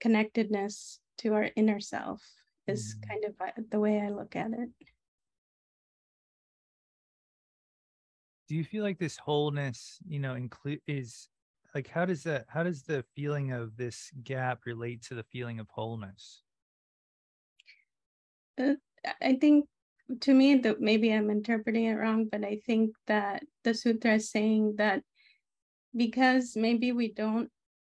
connectedness 0.00 1.00
to 1.18 1.34
our 1.34 1.48
inner 1.56 1.80
self 1.80 2.22
is 2.66 2.96
mm. 2.96 3.08
kind 3.08 3.24
of 3.24 3.34
uh, 3.40 3.50
the 3.70 3.80
way 3.80 4.00
I 4.00 4.08
look 4.10 4.36
at 4.36 4.52
it. 4.52 4.70
Do 8.48 8.54
you 8.54 8.64
feel 8.64 8.84
like 8.84 8.98
this 8.98 9.16
wholeness, 9.16 9.98
you 10.06 10.18
know, 10.18 10.34
include 10.34 10.80
is 10.86 11.28
like 11.74 11.88
how 11.88 12.04
does 12.04 12.22
that 12.22 12.46
how 12.48 12.62
does 12.62 12.82
the 12.82 13.04
feeling 13.14 13.52
of 13.52 13.76
this 13.76 14.10
gap 14.22 14.64
relate 14.66 15.02
to 15.02 15.14
the 15.14 15.24
feeling 15.24 15.58
of 15.58 15.68
wholeness? 15.70 16.42
Uh, 18.58 18.74
I 19.20 19.34
think 19.36 19.66
to 20.20 20.34
me 20.34 20.56
that 20.56 20.80
maybe 20.80 21.12
I'm 21.12 21.30
interpreting 21.30 21.84
it 21.86 21.94
wrong, 21.94 22.26
but 22.30 22.44
I 22.44 22.60
think 22.64 22.94
that 23.06 23.44
the 23.64 23.74
sutra 23.74 24.14
is 24.14 24.30
saying 24.30 24.76
that 24.76 25.02
because 25.96 26.56
maybe 26.56 26.92
we 26.92 27.12
don't 27.12 27.50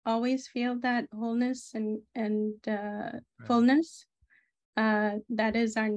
always 0.05 0.47
feel 0.47 0.79
that 0.81 1.07
wholeness 1.13 1.73
and 1.73 2.01
and 2.15 2.55
uh, 2.67 3.11
right. 3.39 3.47
fullness, 3.47 4.07
uh, 4.77 5.17
that 5.29 5.55
is 5.55 5.77
our 5.77 5.91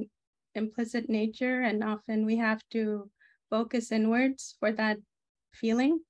implicit 0.55 1.09
nature, 1.09 1.61
and 1.61 1.83
often 1.83 2.25
we 2.25 2.37
have 2.37 2.63
to 2.71 3.11
focus 3.49 3.91
inwards 3.91 4.55
for 4.59 4.71
that 4.73 4.99
feeling. 5.53 6.01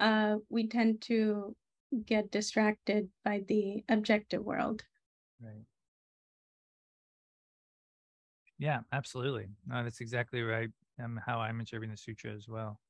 Uh, 0.00 0.38
we 0.48 0.66
tend 0.68 1.02
to 1.02 1.56
get 2.04 2.30
distracted 2.30 3.10
by 3.24 3.40
the 3.40 3.84
objective 3.88 4.44
world. 4.44 4.84
Right. 5.40 5.66
Yeah, 8.58 8.82
absolutely. 8.92 9.48
No, 9.66 9.82
that's 9.84 10.00
exactly 10.00 10.42
right. 10.42 10.70
Um, 10.98 11.16
how 11.24 11.40
I'm 11.40 11.58
interpreting 11.60 11.90
the 11.90 11.96
sutra 11.96 12.32
as 12.32 12.48
well. 12.48 12.80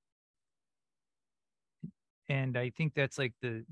And 2.28 2.57
I 2.57 2.70
think 2.70 2.94
that's 2.94 3.18
like 3.18 3.35
the 3.40 3.66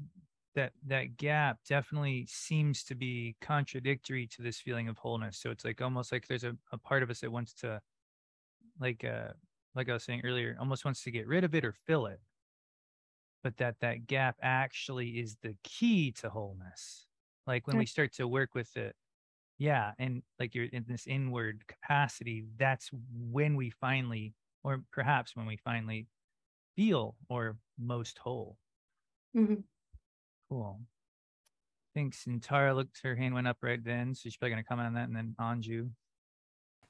that 0.54 0.74
that 0.86 1.16
gap 1.16 1.60
definitely 1.66 2.26
seems 2.26 2.84
to 2.84 2.94
be 2.94 3.36
contradictory 3.40 4.26
to 4.28 4.42
this 4.42 4.60
feeling 4.60 4.88
of 4.88 4.98
wholeness. 4.98 5.38
So 5.38 5.50
it's 5.50 5.64
like 5.64 5.80
almost 5.80 6.12
like 6.12 6.26
there's 6.26 6.44
a, 6.44 6.56
a 6.72 6.78
part 6.78 7.02
of 7.02 7.08
us 7.10 7.20
that 7.20 7.32
wants 7.32 7.54
to 7.54 7.80
like 8.80 9.04
uh 9.04 9.32
like 9.74 9.88
I 9.88 9.94
was 9.94 10.04
saying 10.04 10.22
earlier, 10.24 10.56
almost 10.60 10.84
wants 10.84 11.02
to 11.04 11.10
get 11.10 11.26
rid 11.26 11.44
of 11.44 11.54
it 11.54 11.64
or 11.64 11.72
fill 11.72 12.06
it. 12.06 12.20
But 13.42 13.56
that 13.56 13.80
that 13.80 14.06
gap 14.06 14.36
actually 14.42 15.20
is 15.20 15.36
the 15.42 15.56
key 15.64 16.12
to 16.20 16.30
wholeness. 16.30 17.06
Like 17.46 17.66
when 17.66 17.76
we 17.76 17.86
start 17.86 18.12
to 18.14 18.28
work 18.28 18.54
with 18.54 18.76
it 18.76 18.94
yeah 19.62 19.92
and 20.00 20.22
like 20.40 20.56
you're 20.56 20.64
in 20.72 20.84
this 20.88 21.06
inward 21.06 21.62
capacity 21.68 22.44
that's 22.56 22.90
when 23.30 23.54
we 23.54 23.70
finally 23.70 24.34
or 24.64 24.82
perhaps 24.92 25.36
when 25.36 25.46
we 25.46 25.56
finally 25.56 26.06
feel 26.76 27.14
or 27.28 27.56
most 27.78 28.18
whole. 28.18 28.56
Mm-hmm. 29.36 29.60
cool. 30.48 30.80
Thanks 31.94 32.26
and 32.26 32.42
tara 32.42 32.74
looked 32.74 33.00
her 33.04 33.14
hand 33.14 33.34
went 33.34 33.46
up 33.46 33.58
right 33.62 33.82
then 33.82 34.14
so 34.14 34.22
she's 34.24 34.36
probably 34.36 34.54
going 34.54 34.64
to 34.64 34.68
comment 34.68 34.88
on 34.88 34.94
that 34.94 35.08
and 35.08 35.16
then 35.16 35.34
anju. 35.40 35.90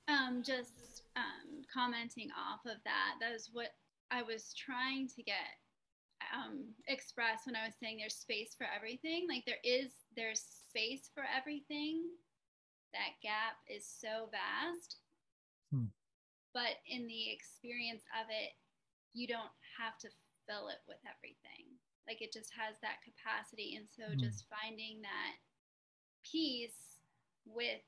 Um 0.09 0.43
just 0.43 1.03
um 1.17 1.63
commenting 1.73 2.31
off 2.31 2.61
of 2.65 2.79
that 2.85 3.15
that 3.21 3.33
was 3.33 3.51
what 3.53 3.69
i 4.11 4.23
was 4.23 4.55
trying 4.55 5.09
to 5.09 5.23
get 5.23 5.37
um 6.33 6.65
express 6.89 7.41
when 7.45 7.57
i 7.57 7.65
was 7.65 7.75
saying 7.81 7.99
there's 7.99 8.15
space 8.15 8.55
for 8.57 8.67
everything 8.75 9.27
like 9.29 9.45
there 9.47 9.63
is 9.65 9.93
there's 10.17 10.43
space 10.69 11.11
for 11.15 11.25
everything 11.37 12.05
that 12.93 13.21
gap 13.25 13.61
is 13.69 13.85
so 13.85 14.29
vast. 14.29 15.01
Hmm. 15.73 15.91
But 16.53 16.85
in 16.85 17.09
the 17.09 17.33
experience 17.33 18.05
of 18.13 18.29
it, 18.29 18.53
you 19.17 19.27
don't 19.27 19.53
have 19.81 19.97
to 20.05 20.09
fill 20.45 20.69
it 20.69 20.85
with 20.85 21.01
everything. 21.09 21.73
Like 22.05 22.21
it 22.21 22.33
just 22.33 22.53
has 22.53 22.77
that 22.85 23.01
capacity. 23.01 23.77
And 23.81 23.89
so 23.89 24.13
hmm. 24.13 24.21
just 24.21 24.45
finding 24.53 25.01
that 25.01 25.41
peace 26.25 27.01
with 27.49 27.83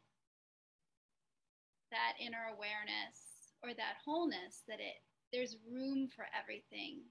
that 1.93 2.17
inner 2.19 2.51
awareness 2.51 3.55
or 3.63 3.77
that 3.77 4.03
wholeness 4.03 4.65
that 4.67 4.81
it 4.81 5.05
there's 5.33 5.57
room 5.67 6.07
for 6.15 6.27
everything, 6.31 7.03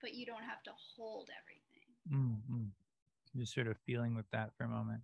but 0.00 0.14
you 0.14 0.26
don't 0.26 0.42
have 0.42 0.62
to 0.64 0.70
hold 0.96 1.28
everything. 1.42 1.60
Mm-hmm. 2.12 3.38
Just 3.38 3.54
sort 3.54 3.68
of 3.68 3.76
feeling 3.86 4.14
with 4.14 4.26
that 4.32 4.50
for 4.56 4.64
a 4.64 4.68
moment. 4.68 5.02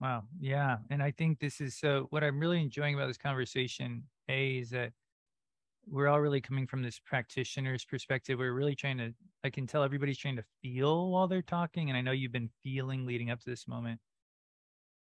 Wow. 0.00 0.24
Yeah. 0.38 0.78
And 0.90 1.02
I 1.02 1.10
think 1.12 1.40
this 1.40 1.60
is 1.60 1.76
so 1.76 2.08
what 2.10 2.22
I'm 2.22 2.38
really 2.38 2.60
enjoying 2.60 2.94
about 2.94 3.08
this 3.08 3.16
conversation, 3.16 4.04
A, 4.28 4.58
is 4.58 4.70
that 4.70 4.92
we're 5.86 6.08
all 6.08 6.20
really 6.20 6.40
coming 6.40 6.66
from 6.66 6.82
this 6.82 6.98
practitioner's 6.98 7.84
perspective. 7.84 8.38
We're 8.38 8.52
really 8.52 8.74
trying 8.74 8.98
to, 8.98 9.14
I 9.44 9.50
can 9.50 9.66
tell 9.66 9.82
everybody's 9.82 10.18
trying 10.18 10.36
to 10.36 10.44
feel 10.62 11.10
while 11.10 11.26
they're 11.26 11.42
talking. 11.42 11.88
And 11.88 11.96
I 11.96 12.00
know 12.00 12.12
you've 12.12 12.32
been 12.32 12.50
feeling 12.62 13.06
leading 13.06 13.30
up 13.30 13.40
to 13.40 13.50
this 13.50 13.68
moment. 13.68 14.00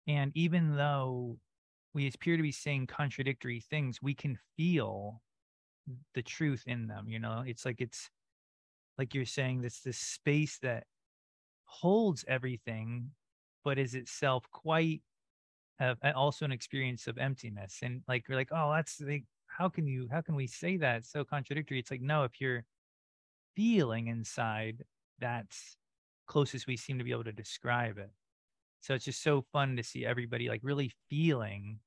And 0.06 0.32
even 0.34 0.76
though 0.76 1.38
we 1.96 2.06
appear 2.06 2.36
to 2.36 2.42
be 2.42 2.52
saying 2.52 2.86
contradictory 2.88 3.58
things, 3.58 4.02
we 4.02 4.12
can 4.12 4.38
feel 4.54 5.22
the 6.14 6.20
truth 6.20 6.62
in 6.66 6.88
them. 6.88 7.08
You 7.08 7.18
know, 7.18 7.42
it's 7.46 7.64
like 7.64 7.80
it's 7.80 8.10
like 8.98 9.14
you're 9.14 9.24
saying 9.24 9.62
this 9.62 9.80
this 9.80 9.96
space 9.96 10.58
that 10.62 10.84
holds 11.64 12.22
everything 12.28 13.12
but 13.64 13.78
is 13.78 13.94
itself 13.94 14.44
quite 14.52 15.00
also 16.14 16.44
an 16.44 16.52
experience 16.52 17.06
of 17.06 17.16
emptiness. 17.16 17.78
And 17.82 18.02
like, 18.06 18.28
you're 18.28 18.36
like, 18.36 18.50
oh, 18.52 18.72
that's 18.74 19.00
like, 19.00 19.24
how 19.46 19.70
can 19.70 19.86
you, 19.86 20.06
how 20.12 20.20
can 20.20 20.34
we 20.34 20.46
say 20.46 20.76
that? 20.76 20.98
It's 20.98 21.10
so 21.10 21.24
contradictory. 21.24 21.78
It's 21.78 21.90
like, 21.90 22.02
no, 22.02 22.24
if 22.24 22.40
you're 22.40 22.64
feeling 23.56 24.08
inside, 24.08 24.84
that's 25.18 25.78
closest 26.26 26.66
we 26.66 26.76
seem 26.76 26.98
to 26.98 27.04
be 27.04 27.10
able 27.10 27.24
to 27.24 27.32
describe 27.32 27.98
it. 27.98 28.10
So 28.82 28.94
it's 28.94 29.06
just 29.06 29.22
so 29.22 29.44
fun 29.52 29.76
to 29.76 29.82
see 29.82 30.04
everybody 30.04 30.48
like 30.48 30.60
really 30.62 30.92
feeling 31.08 31.80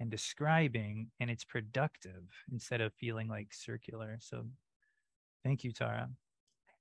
and 0.00 0.10
describing, 0.10 1.10
and 1.20 1.30
it's 1.30 1.44
productive 1.44 2.22
instead 2.52 2.80
of 2.80 2.92
feeling 2.94 3.28
like 3.28 3.52
circular. 3.52 4.18
So 4.20 4.44
thank 5.44 5.64
you, 5.64 5.72
Tara. 5.72 6.08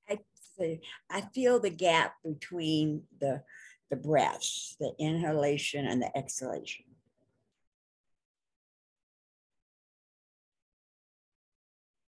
I, 0.10 0.19
see 0.58 0.82
I 1.10 1.21
feel 1.21 1.60
the 1.60 1.69
gap 1.69 2.15
between 2.23 3.03
the 3.19 3.43
the 3.89 3.95
breaths, 3.95 4.75
the 4.80 4.93
inhalation 4.99 5.88
and 5.88 6.01
the 6.01 6.15
exhalation. 6.17 6.86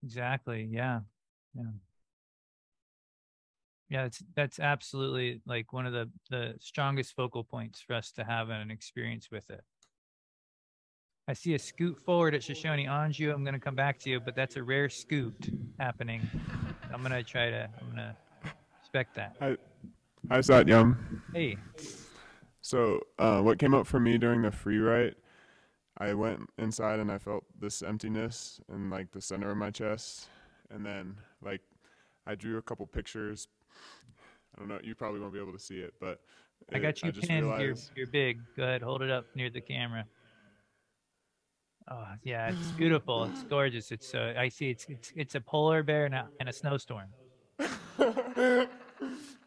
Exactly. 0.03 0.67
Yeah. 0.69 1.01
Yeah. 1.55 1.71
Yeah, 3.89 4.05
it's 4.05 4.23
that's 4.35 4.59
absolutely 4.59 5.41
like 5.45 5.73
one 5.73 5.85
of 5.85 5.91
the 5.91 6.09
the 6.29 6.55
strongest 6.59 7.13
focal 7.13 7.43
points 7.43 7.81
for 7.81 7.93
us 7.93 8.11
to 8.13 8.23
have 8.23 8.49
an 8.49 8.71
experience 8.71 9.29
with 9.29 9.49
it. 9.49 9.61
I 11.32 11.34
see 11.34 11.54
a 11.54 11.60
scoot 11.60 11.98
forward 11.98 12.36
at 12.36 12.41
Shoshoni 12.41 12.88
Anju. 12.88 13.34
I'm 13.34 13.46
going 13.46 13.54
to 13.54 13.60
come 13.60 13.74
back 13.74 13.98
to 14.00 14.10
you, 14.10 14.20
but 14.20 14.36
that's 14.36 14.58
a 14.58 14.63
rare 14.63 14.89
scoot 14.89 15.50
happening. 15.80 16.30
I'm 16.94 17.00
going 17.00 17.13
to 17.13 17.24
try 17.24 17.50
to 17.50 17.70
I'm 17.80 17.86
going 17.86 18.00
to 18.00 18.15
respect 18.82 19.15
that. 19.15 19.38
I, 19.39 19.56
Hi, 20.30 20.39
Satyam. 20.39 20.98
Hey. 21.34 21.56
So, 22.60 23.00
uh, 23.17 23.39
what 23.39 23.60
came 23.60 23.74
up 23.74 23.88
for 23.88 23.98
me 23.98 24.17
during 24.17 24.41
the 24.41 24.52
free 24.52 24.80
write, 24.80 25.15
I 26.00 26.13
went 26.15 26.50
inside 26.58 27.00
and 27.00 27.10
I 27.10 27.17
felt 27.17 27.46
this 27.58 27.82
emptiness 27.82 28.60
in 28.67 28.89
like 28.89 29.13
the 29.13 29.22
center 29.22 29.52
of 29.52 29.58
my 29.58 29.72
chest, 29.72 30.28
and 30.70 30.86
then 30.86 31.15
like 31.41 31.62
I 32.28 32.36
drew 32.36 32.58
a 32.58 32.62
couple 32.62 32.86
pictures. 32.88 33.48
I 34.54 34.60
don't 34.60 34.67
know. 34.67 34.80
You 34.84 34.96
probably 34.96 35.22
won't 35.22 35.32
be 35.32 35.39
able 35.39 35.54
to 35.54 35.60
see 35.60 35.78
it, 35.78 35.94
but 35.98 36.20
it, 36.67 36.76
I 36.76 36.80
got 36.80 37.02
you 37.02 37.08
I 37.08 37.12
pinned. 37.13 37.46
Realized... 37.46 37.91
You're, 37.96 38.06
you're 38.06 38.12
big. 38.12 38.41
Go 38.58 38.63
ahead, 38.63 38.82
hold 38.82 39.02
it 39.02 39.10
up 39.10 39.28
near 39.34 39.50
the 39.50 39.62
camera. 39.62 40.06
Oh 41.89 42.08
yeah, 42.24 42.52
it's 42.52 42.72
beautiful. 42.78 43.26
It's 43.26 43.44
gorgeous. 43.44 43.91
It's 43.91 44.13
uh, 44.13 44.34
I 44.38 44.50
see. 44.50 44.70
It's 44.70 44.86
it's 44.89 45.13
it's 45.15 45.36
a 45.36 45.41
polar 45.41 45.84
bear 45.84 46.06
and 46.06 46.15
a, 46.15 46.28
and 46.39 46.50
a 46.50 46.54
snowstorm. 46.54 47.10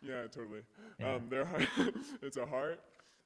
Yeah, 0.05 0.27
totally. 0.31 0.61
Yeah. 1.01 1.14
Um, 1.14 1.23
there, 1.31 1.42
are 1.42 1.90
it's 2.23 2.37
a 2.37 2.44
heart, 2.44 2.81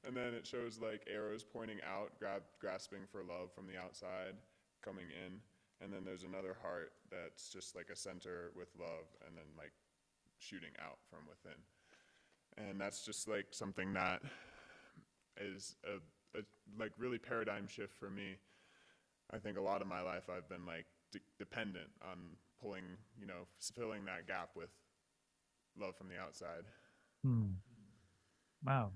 and 0.06 0.16
then 0.16 0.32
it 0.32 0.46
shows 0.46 0.78
like 0.80 1.02
arrows 1.12 1.42
pointing 1.42 1.78
out, 1.84 2.12
grab, 2.18 2.42
grasping 2.60 3.00
for 3.10 3.22
love 3.22 3.52
from 3.52 3.66
the 3.66 3.76
outside, 3.76 4.34
coming 4.82 5.06
in, 5.10 5.40
and 5.82 5.92
then 5.92 6.04
there's 6.04 6.22
another 6.22 6.56
heart 6.62 6.92
that's 7.10 7.48
just 7.48 7.74
like 7.74 7.88
a 7.92 7.96
center 7.96 8.52
with 8.54 8.68
love, 8.78 9.10
and 9.26 9.36
then 9.36 9.46
like 9.56 9.72
shooting 10.38 10.70
out 10.80 10.98
from 11.10 11.20
within, 11.28 11.58
and 12.68 12.80
that's 12.80 13.04
just 13.04 13.28
like 13.28 13.46
something 13.50 13.92
that 13.94 14.22
is 15.36 15.74
a, 15.84 16.38
a 16.38 16.42
like 16.78 16.92
really 16.96 17.18
paradigm 17.18 17.66
shift 17.66 17.94
for 17.98 18.08
me. 18.08 18.36
I 19.32 19.38
think 19.38 19.58
a 19.58 19.60
lot 19.60 19.82
of 19.82 19.88
my 19.88 20.00
life 20.00 20.24
I've 20.30 20.48
been 20.48 20.64
like 20.66 20.86
de- 21.12 21.20
dependent 21.38 21.88
on 22.02 22.18
pulling, 22.60 22.84
you 23.18 23.26
know, 23.26 23.46
filling 23.74 24.04
that 24.06 24.26
gap 24.26 24.50
with 24.56 24.70
love 25.78 25.96
from 25.96 26.08
the 26.08 26.18
outside. 26.18 26.64
Hmm. 27.22 27.52
Wow. 28.64 28.92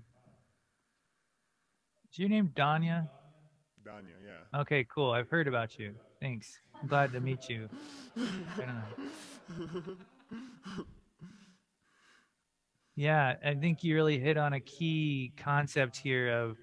Is 2.10 2.18
your 2.18 2.28
name 2.28 2.50
Danya? 2.54 3.08
Danya, 3.84 4.16
yeah. 4.24 4.60
Okay, 4.60 4.84
cool. 4.84 5.10
I've 5.12 5.28
heard 5.28 5.48
about 5.48 5.78
you. 5.78 5.94
Thanks. 6.20 6.58
I'm 6.80 6.88
glad 6.88 7.12
to 7.12 7.20
meet 7.20 7.48
you. 7.48 7.68
Yeah, 12.94 13.36
I 13.44 13.54
think 13.54 13.82
you 13.82 13.94
really 13.94 14.18
hit 14.18 14.36
on 14.36 14.52
a 14.52 14.60
key 14.60 15.32
concept 15.36 15.96
here 15.96 16.30
of 16.30 16.58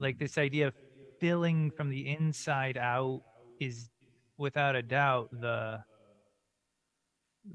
like 0.00 0.18
this 0.18 0.36
idea 0.36 0.66
of 0.66 0.74
filling 1.22 1.70
from 1.72 1.90
the 1.90 2.08
inside 2.08 2.76
out 2.78 3.22
is 3.60 3.90
without 4.38 4.76
a 4.76 4.82
doubt 4.82 5.30
the 5.32 5.80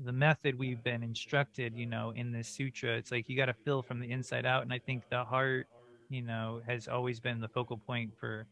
the 0.04 0.14
method 0.14 0.58
we've 0.58 0.84
been 0.84 1.04
instructed, 1.04 1.76
you 1.76 1.86
know, 1.86 2.12
in 2.12 2.32
this 2.32 2.50
sutra. 2.50 2.98
It's 2.98 3.12
like 3.12 3.30
you 3.30 3.38
got 3.38 3.46
to 3.48 3.56
fill 3.66 3.84
from 3.84 4.00
the 4.00 4.12
inside 4.12 4.46
out 4.46 4.64
and 4.64 4.74
I 4.74 4.80
think 4.80 5.04
the 5.10 5.26
heart, 5.26 5.68
you 6.10 6.22
know, 6.24 6.62
has 6.68 6.88
always 6.88 7.20
been 7.20 7.42
the 7.42 7.50
focal 7.50 7.78
point 7.86 8.14
for 8.20 8.48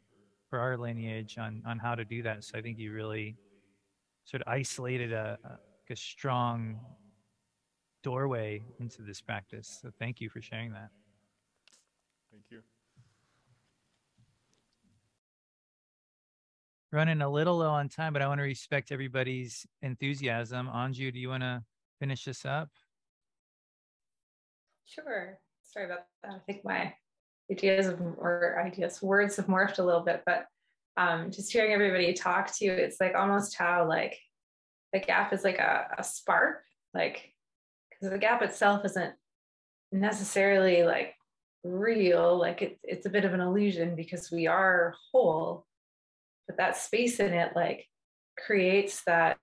for 0.49 0.59
our 0.59 0.77
lineage 0.77 1.37
on 1.39 1.63
on 1.65 1.79
how 1.79 1.95
to 1.95 2.05
do 2.05 2.23
that. 2.23 2.43
So 2.45 2.57
I 2.59 2.61
think 2.61 2.79
you 2.79 2.93
really 2.93 3.37
sort 4.25 4.41
of 4.43 4.47
isolated 4.47 5.13
a, 5.13 5.37
a 5.89 5.95
strong 5.95 6.79
doorway 8.03 8.65
into 8.79 9.01
this 9.01 9.21
practice. 9.21 9.79
So 9.81 9.91
thank 9.99 10.21
you 10.21 10.29
for 10.29 10.41
sharing 10.41 10.73
that. 10.73 10.89
Thank 12.31 12.43
you. 12.51 12.63
Running 16.95 17.21
a 17.21 17.29
little 17.29 17.57
low 17.57 17.71
on 17.71 17.89
time, 17.89 18.13
but 18.13 18.21
I 18.21 18.27
want 18.27 18.39
to 18.39 18.43
respect 18.43 18.89
everybody's 18.89 19.65
enthusiasm. 19.81 20.69
Anju, 20.73 21.11
do 21.11 21.19
you 21.19 21.27
want 21.27 21.43
to 21.43 21.61
finish 21.99 22.23
this 22.23 22.45
up? 22.45 22.69
Sure. 24.85 25.37
Sorry 25.61 25.87
about 25.87 26.05
that. 26.23 26.31
I 26.35 26.39
think 26.45 26.63
my 26.63 26.93
ideas 27.51 27.87
of, 27.87 27.99
or 27.99 28.63
ideas, 28.65 29.01
words 29.01 29.35
have 29.35 29.47
morphed 29.47 29.79
a 29.79 29.83
little 29.83 30.03
bit, 30.03 30.23
but 30.25 30.45
um, 30.95 31.31
just 31.31 31.51
hearing 31.51 31.73
everybody 31.73 32.13
talk 32.13 32.49
to 32.55 32.63
you, 32.63 32.71
it's 32.71 33.01
like 33.01 33.13
almost 33.13 33.57
how 33.57 33.85
like 33.89 34.17
the 34.93 34.99
gap 34.99 35.33
is 35.33 35.43
like 35.43 35.59
a, 35.59 35.87
a 35.97 36.03
spark, 36.03 36.63
like 36.93 37.33
because 37.89 38.09
the 38.09 38.17
gap 38.17 38.41
itself 38.41 38.85
isn't 38.85 39.13
necessarily 39.91 40.83
like 40.83 41.13
real 41.65 42.37
like 42.37 42.61
it's 42.61 42.79
it's 42.83 43.05
a 43.05 43.09
bit 43.09 43.25
of 43.25 43.33
an 43.33 43.41
illusion 43.41 43.97
because 43.97 44.31
we 44.31 44.47
are 44.47 44.93
whole 45.11 45.65
but 46.47 46.57
that 46.57 46.77
space 46.77 47.19
in 47.19 47.33
it 47.33 47.51
like 47.55 47.85
creates 48.37 49.03
that 49.05 49.37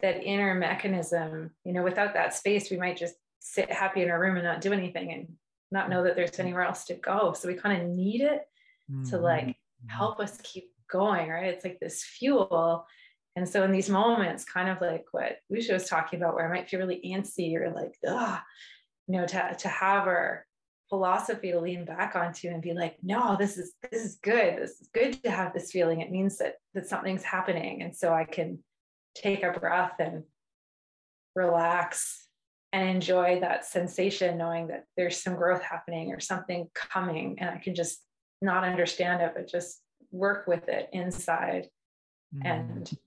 that 0.00 0.22
inner 0.22 0.54
mechanism 0.54 1.50
you 1.64 1.72
know 1.72 1.82
without 1.82 2.14
that 2.14 2.34
space 2.34 2.70
we 2.70 2.76
might 2.76 2.96
just 2.96 3.14
sit 3.40 3.70
happy 3.70 4.02
in 4.02 4.10
our 4.10 4.18
room 4.18 4.36
and 4.36 4.44
not 4.44 4.62
do 4.62 4.72
anything 4.72 5.12
and 5.12 5.28
not 5.70 5.90
know 5.90 6.02
that 6.04 6.16
there's 6.16 6.38
anywhere 6.38 6.62
else 6.62 6.84
to 6.84 6.94
go. 6.94 7.34
So 7.34 7.46
we 7.46 7.54
kind 7.54 7.82
of 7.82 7.88
need 7.88 8.22
it 8.22 8.42
mm-hmm. 8.90 9.08
to 9.10 9.18
like 9.18 9.56
help 9.86 10.18
us 10.18 10.38
keep 10.42 10.70
going 10.90 11.28
right? 11.28 11.52
It's 11.52 11.64
like 11.64 11.78
this 11.80 12.02
fuel. 12.02 12.86
And 13.36 13.46
so 13.48 13.64
in 13.64 13.72
these 13.72 13.90
moments, 13.90 14.44
kind 14.44 14.68
of 14.68 14.80
like 14.80 15.04
what 15.10 15.38
Lucia 15.50 15.74
was 15.74 15.88
talking 15.88 16.20
about, 16.20 16.34
where 16.34 16.46
I 16.46 16.54
might 16.54 16.68
feel 16.68 16.80
really 16.80 17.02
antsy 17.04 17.56
or 17.56 17.70
like, 17.70 17.94
ah, 18.06 18.42
you 19.08 19.18
know, 19.18 19.26
to, 19.26 19.56
to 19.58 19.68
have 19.68 20.06
our 20.06 20.46
philosophy 20.94 21.50
to 21.50 21.58
lean 21.58 21.84
back 21.84 22.14
onto 22.14 22.48
and 22.48 22.62
be 22.62 22.72
like, 22.72 22.96
no, 23.02 23.36
this 23.36 23.58
is 23.58 23.72
this 23.90 24.04
is 24.04 24.18
good. 24.22 24.58
This 24.58 24.80
is 24.80 24.88
good 24.94 25.20
to 25.24 25.30
have 25.30 25.52
this 25.52 25.72
feeling. 25.72 26.00
It 26.00 26.12
means 26.12 26.38
that 26.38 26.54
that 26.74 26.86
something's 26.86 27.24
happening. 27.24 27.82
And 27.82 27.96
so 27.96 28.14
I 28.14 28.24
can 28.24 28.60
take 29.16 29.42
a 29.42 29.58
breath 29.58 29.94
and 29.98 30.22
relax 31.34 32.28
and 32.72 32.88
enjoy 32.88 33.40
that 33.40 33.64
sensation, 33.64 34.38
knowing 34.38 34.68
that 34.68 34.84
there's 34.96 35.20
some 35.20 35.34
growth 35.34 35.62
happening 35.62 36.12
or 36.12 36.20
something 36.20 36.68
coming. 36.74 37.38
And 37.40 37.50
I 37.50 37.58
can 37.58 37.74
just 37.74 37.98
not 38.40 38.62
understand 38.62 39.20
it, 39.20 39.32
but 39.34 39.48
just 39.48 39.80
work 40.12 40.46
with 40.46 40.68
it 40.68 40.90
inside. 40.92 41.70
Mm. 42.36 42.46
And 42.46 42.98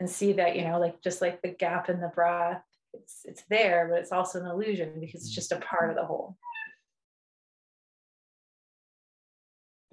and 0.00 0.08
see 0.08 0.32
that 0.32 0.56
you 0.56 0.64
know 0.64 0.80
like 0.80 1.02
just 1.02 1.20
like 1.20 1.42
the 1.42 1.48
gap 1.48 1.88
in 1.88 2.00
the 2.00 2.08
breath 2.08 2.62
it's 2.92 3.20
it's 3.24 3.44
there 3.48 3.88
but 3.90 4.00
it's 4.00 4.12
also 4.12 4.40
an 4.40 4.46
illusion 4.46 5.00
because 5.00 5.22
it's 5.22 5.34
just 5.34 5.52
a 5.52 5.56
part 5.56 5.90
of 5.90 5.96
the 5.96 6.04
whole 6.04 6.36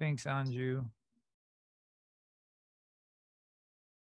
thanks 0.02 0.24
anju. 0.24 0.84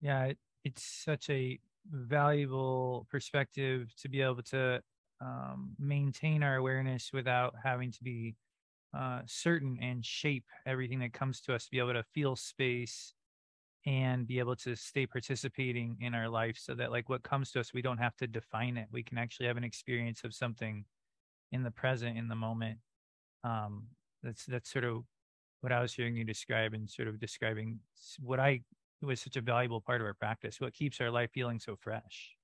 Yeah 0.00 0.24
it, 0.24 0.38
it's 0.64 0.82
such 0.82 1.28
a 1.28 1.58
valuable 1.90 3.06
perspective 3.10 3.92
to 4.00 4.08
be 4.08 4.22
able 4.22 4.42
to 4.44 4.80
um, 5.20 5.72
maintain 5.78 6.42
our 6.42 6.56
awareness 6.56 7.10
without 7.12 7.54
having 7.62 7.92
to 7.92 8.02
be 8.02 8.34
uh, 8.96 9.20
certain 9.26 9.78
and 9.82 10.02
shape 10.02 10.46
everything 10.64 11.00
that 11.00 11.12
comes 11.12 11.42
to 11.42 11.54
us 11.54 11.64
to 11.66 11.70
be 11.70 11.78
able 11.78 11.92
to 11.92 12.02
feel 12.14 12.34
space 12.34 13.12
and 13.84 14.26
be 14.26 14.38
able 14.38 14.56
to 14.56 14.74
stay 14.74 15.04
participating 15.04 15.98
in 16.00 16.14
our 16.14 16.30
life 16.30 16.56
so 16.58 16.74
that 16.74 16.90
like 16.90 17.10
what 17.10 17.22
comes 17.22 17.52
to 17.52 17.60
us 17.60 17.74
we 17.74 17.82
don't 17.82 17.98
have 17.98 18.16
to 18.16 18.26
define 18.26 18.78
it. 18.78 18.88
We 18.90 19.02
can 19.02 19.18
actually 19.18 19.48
have 19.48 19.58
an 19.58 19.64
experience 19.64 20.22
of 20.24 20.32
something 20.34 20.86
in 21.52 21.62
the 21.62 21.70
present 21.70 22.16
in 22.16 22.28
the 22.28 22.34
moment. 22.34 22.78
Um 23.44 23.88
that's 24.22 24.46
that's 24.46 24.70
sort 24.70 24.84
of 24.84 25.04
what 25.60 25.72
i 25.72 25.80
was 25.80 25.92
hearing 25.92 26.16
you 26.16 26.24
describe 26.24 26.74
and 26.74 26.88
sort 26.88 27.08
of 27.08 27.18
describing 27.20 27.78
what 28.20 28.40
i 28.40 28.60
was 29.02 29.20
such 29.20 29.36
a 29.36 29.40
valuable 29.40 29.80
part 29.80 30.00
of 30.00 30.06
our 30.06 30.14
practice 30.14 30.60
what 30.60 30.74
keeps 30.74 31.00
our 31.00 31.10
life 31.10 31.30
feeling 31.32 31.58
so 31.58 31.76
fresh. 31.76 32.36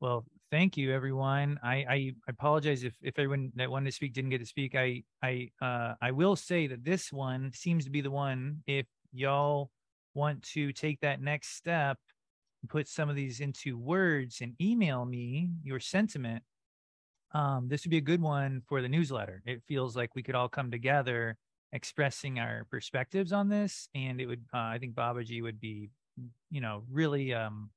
Well 0.00 0.24
thank 0.50 0.76
you 0.76 0.94
everyone. 0.94 1.58
I, 1.62 1.74
I 1.88 2.12
apologize 2.28 2.84
if 2.84 2.94
if 3.02 3.18
everyone 3.18 3.52
that 3.56 3.70
wanted 3.70 3.86
to 3.86 3.92
speak 3.92 4.12
didn't 4.14 4.30
get 4.30 4.38
to 4.38 4.46
speak. 4.46 4.74
I 4.74 5.02
i 5.22 5.50
uh 5.60 5.94
i 6.00 6.10
will 6.10 6.36
say 6.36 6.66
that 6.68 6.84
this 6.84 7.12
one 7.12 7.52
seems 7.52 7.84
to 7.84 7.90
be 7.90 8.00
the 8.00 8.10
one 8.10 8.62
if 8.66 8.86
y'all 9.12 9.70
want 10.14 10.42
to 10.42 10.72
take 10.72 11.00
that 11.00 11.20
next 11.20 11.56
step 11.56 11.98
put 12.68 12.88
some 12.88 13.08
of 13.08 13.14
these 13.14 13.40
into 13.40 13.78
words 13.78 14.40
and 14.40 14.54
email 14.60 15.04
me 15.04 15.50
your 15.62 15.78
sentiment 15.78 16.42
um 17.32 17.68
this 17.68 17.84
would 17.84 17.90
be 17.90 17.98
a 17.98 18.02
good 18.02 18.22
one 18.22 18.62
for 18.66 18.80
the 18.82 18.88
newsletter 18.88 19.42
it 19.46 19.62
feels 19.66 19.96
like 19.96 20.14
we 20.14 20.22
could 20.22 20.34
all 20.34 20.48
come 20.48 20.70
together 20.70 21.36
expressing 21.72 22.38
our 22.38 22.66
perspectives 22.70 23.32
on 23.32 23.48
this 23.48 23.88
and 23.94 24.20
it 24.20 24.26
would 24.26 24.44
uh, 24.54 24.58
i 24.58 24.78
think 24.78 24.94
babaji 24.94 25.42
would 25.42 25.60
be 25.60 25.90
you 26.50 26.60
know 26.60 26.82
really 26.90 27.34
um 27.34 27.70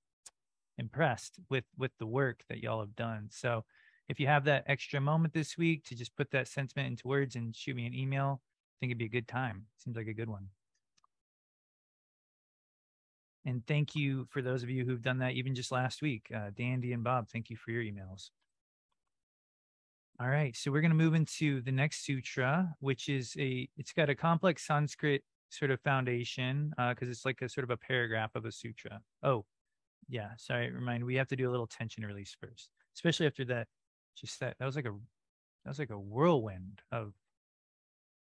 impressed 0.82 1.40
with 1.50 1.64
with 1.78 1.92
the 2.00 2.06
work 2.06 2.44
that 2.50 2.62
y'all 2.62 2.80
have 2.82 2.96
done. 2.96 3.30
So 3.32 3.64
if 4.10 4.20
you 4.20 4.28
have 4.28 4.46
that 4.46 4.66
extra 4.68 5.00
moment 5.00 5.34
this 5.34 5.58
week 5.58 5.86
to 5.86 5.96
just 5.96 6.16
put 6.18 6.32
that 6.32 6.48
sentiment 6.48 6.88
into 6.88 7.08
words 7.08 7.36
and 7.36 7.56
shoot 7.56 7.76
me 7.76 7.86
an 7.86 7.94
email, 7.94 8.42
I 8.42 8.76
think 8.80 8.90
it'd 8.92 8.98
be 8.98 9.06
a 9.06 9.10
good 9.10 9.28
time. 9.28 9.68
Seems 9.78 9.96
like 9.96 10.08
a 10.08 10.14
good 10.14 10.30
one. 10.30 10.48
And 13.46 13.66
thank 13.66 13.96
you 13.96 14.28
for 14.30 14.42
those 14.42 14.62
of 14.64 14.70
you 14.70 14.86
who've 14.86 15.02
done 15.02 15.20
that 15.20 15.34
even 15.34 15.56
just 15.56 15.72
last 15.72 16.02
week. 16.02 16.30
Uh, 16.36 16.52
Dandy 16.56 16.94
and 16.94 17.04
Bob, 17.04 17.30
thank 17.30 17.50
you 17.50 17.56
for 17.56 17.72
your 17.72 17.84
emails. 17.84 18.30
All 20.22 20.28
right, 20.30 20.56
so 20.56 20.72
we're 20.72 20.82
going 20.82 20.92
to 20.92 20.96
move 20.96 21.16
into 21.16 21.62
the 21.62 21.72
next 21.72 22.06
sutra, 22.06 22.76
which 22.80 23.10
is 23.10 23.36
a, 23.40 23.68
it's 23.76 23.92
got 23.92 24.10
a 24.10 24.16
complex 24.16 24.68
Sanskrit 24.68 25.24
sort 25.50 25.72
of 25.72 25.82
foundation 25.82 26.74
because 26.78 27.08
uh, 27.08 27.12
it's 27.12 27.26
like 27.26 27.42
a 27.42 27.50
sort 27.50 27.64
of 27.64 27.72
a 27.72 27.78
paragraph 27.78 28.36
of 28.36 28.46
a 28.46 28.52
sutra. 28.52 29.02
Oh, 29.24 29.46
yeah 30.12 30.30
sorry 30.38 30.70
remind 30.70 31.04
we 31.04 31.16
have 31.16 31.28
to 31.28 31.36
do 31.36 31.50
a 31.50 31.52
little 31.52 31.66
tension 31.66 32.06
release 32.06 32.36
first 32.40 32.70
especially 32.96 33.26
after 33.26 33.46
that 33.46 33.68
just 34.16 34.40
that 34.40 34.56
that 34.60 34.66
was 34.66 34.76
like 34.76 34.86
a 34.86 34.92
that 35.64 35.70
was 35.70 35.80
like 35.80 35.90
a 35.90 36.00
whirlwind 36.00 36.82
of, 36.92 37.14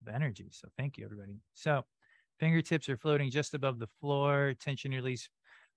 of 0.01 0.15
energy 0.15 0.49
so 0.51 0.69
thank 0.79 0.97
you 0.97 1.05
everybody 1.05 1.41
so 1.55 1.83
fingertips 2.39 2.89
are 2.89 2.97
floating 2.97 3.31
just 3.31 3.55
above 3.55 3.79
the 3.79 3.89
floor 4.01 4.55
tension 4.61 4.93
release 4.93 5.29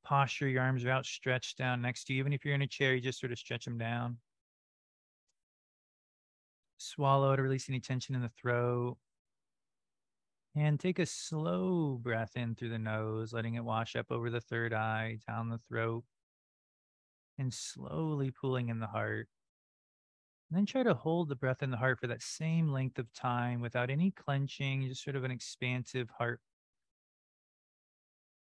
posture 0.05 0.47
your 0.47 0.61
arms 0.61 0.85
are 0.85 0.91
outstretched 0.91 1.57
down 1.57 1.81
next 1.81 2.05
to 2.05 2.13
you 2.13 2.19
even 2.19 2.33
if 2.33 2.45
you're 2.45 2.55
in 2.55 2.61
a 2.61 2.67
chair 2.67 2.93
you 2.93 3.01
just 3.01 3.19
sort 3.19 3.31
of 3.31 3.39
stretch 3.39 3.65
them 3.65 3.77
down 3.77 4.17
swallow 6.83 7.35
to 7.35 7.41
release 7.41 7.69
any 7.69 7.79
tension 7.79 8.15
in 8.15 8.21
the 8.21 8.29
throat 8.29 8.97
and 10.55 10.79
take 10.79 10.99
a 10.99 11.05
slow 11.05 11.97
breath 12.01 12.35
in 12.35 12.55
through 12.55 12.69
the 12.69 12.79
nose, 12.79 13.33
letting 13.33 13.55
it 13.55 13.63
wash 13.63 13.95
up 13.95 14.07
over 14.11 14.29
the 14.29 14.41
third 14.41 14.73
eye, 14.73 15.17
down 15.27 15.49
the 15.49 15.59
throat, 15.67 16.03
and 17.39 17.53
slowly 17.53 18.29
pulling 18.31 18.69
in 18.69 18.79
the 18.79 18.87
heart. 18.87 19.27
And 20.49 20.57
then 20.57 20.65
try 20.67 20.83
to 20.83 20.93
hold 20.93 21.29
the 21.29 21.35
breath 21.35 21.63
in 21.63 21.71
the 21.71 21.77
heart 21.77 21.99
for 21.99 22.07
that 22.07 22.21
same 22.21 22.71
length 22.71 22.99
of 22.99 23.11
time 23.13 23.61
without 23.61 23.89
any 23.89 24.11
clenching, 24.11 24.87
just 24.87 25.03
sort 25.03 25.15
of 25.15 25.23
an 25.23 25.31
expansive 25.31 26.09
heart. 26.11 26.39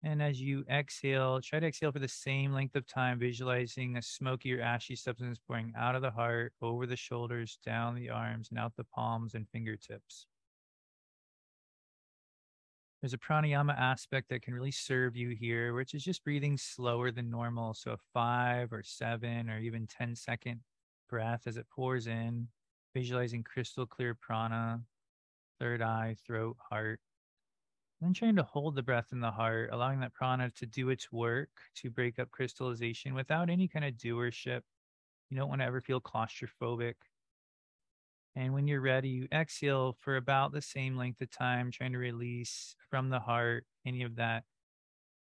And 0.04 0.22
as 0.22 0.42
you 0.42 0.66
exhale, 0.68 1.40
try 1.42 1.60
to 1.60 1.68
exhale 1.68 1.92
for 1.92 2.00
the 2.00 2.08
same 2.08 2.54
length 2.54 2.76
of 2.76 2.88
time, 2.88 3.20
visualizing 3.20 3.98
a 3.98 4.02
smoky 4.02 4.54
or 4.54 4.62
ashy 4.62 4.96
substance 4.96 5.38
pouring 5.38 5.74
out 5.78 5.96
of 5.96 6.02
the 6.02 6.10
heart, 6.10 6.54
over 6.62 6.88
the 6.88 6.96
shoulders, 6.96 7.60
down 7.64 7.94
the 7.94 8.10
arms, 8.10 8.50
and 8.50 8.58
out 8.58 8.76
the 8.76 8.84
palms 8.84 9.36
and 9.36 9.48
fingertips. 9.50 10.26
There's 13.02 13.14
a 13.14 13.18
pranayama 13.18 13.78
aspect 13.78 14.30
that 14.30 14.44
can 14.44 14.54
really 14.54 14.72
serve 14.72 15.16
you 15.16 15.30
here, 15.30 15.74
which 15.74 15.94
is 15.94 16.04
just 16.04 16.24
breathing 16.24 16.58
slower 16.58 17.12
than 17.12 17.32
normal. 17.32 17.74
So 17.74 17.92
a 17.92 17.98
five 18.14 18.72
or 18.72 18.84
seven 18.84 19.50
or 19.50 19.60
even 19.60 19.88
10 19.88 20.16
second 20.16 20.62
breath 21.10 21.44
as 21.48 21.58
it 21.58 21.68
pours 21.70 22.08
in 22.08 22.48
visualizing 22.96 23.44
crystal 23.44 23.86
clear 23.88 24.14
prana, 24.14 24.82
third 25.60 25.82
eye, 25.82 26.16
throat, 26.26 26.58
heart. 26.70 27.00
Then 28.02 28.14
trying 28.14 28.36
to 28.38 28.44
hold 28.44 28.76
the 28.76 28.82
breath 28.82 29.10
in 29.12 29.20
the 29.20 29.30
heart, 29.30 29.70
allowing 29.72 30.00
that 30.00 30.14
prana 30.14 30.50
to 30.58 30.66
do 30.66 30.90
its 30.90 31.12
work 31.12 31.50
to 31.76 31.92
break 31.92 32.18
up 32.18 32.32
crystallization 32.32 33.14
without 33.14 33.50
any 33.50 33.68
kind 33.68 33.86
of 33.86 33.94
doership. 33.94 34.62
You 35.30 35.38
don't 35.38 35.50
want 35.50 35.62
to 35.62 35.66
ever 35.66 35.82
feel 35.82 36.02
claustrophobic. 36.02 36.96
And 38.36 38.54
when 38.54 38.68
you're 38.68 38.82
ready, 38.82 39.10
you 39.10 39.28
exhale 39.32 39.98
for 40.00 40.16
about 40.16 40.52
the 40.52 40.62
same 40.62 40.98
length 40.98 41.22
of 41.22 41.30
time, 41.30 41.70
trying 41.70 41.92
to 41.92 42.00
release 42.00 42.76
from 42.90 43.10
the 43.10 43.20
heart 43.20 43.66
any 43.86 44.02
of 44.02 44.16
that 44.16 44.46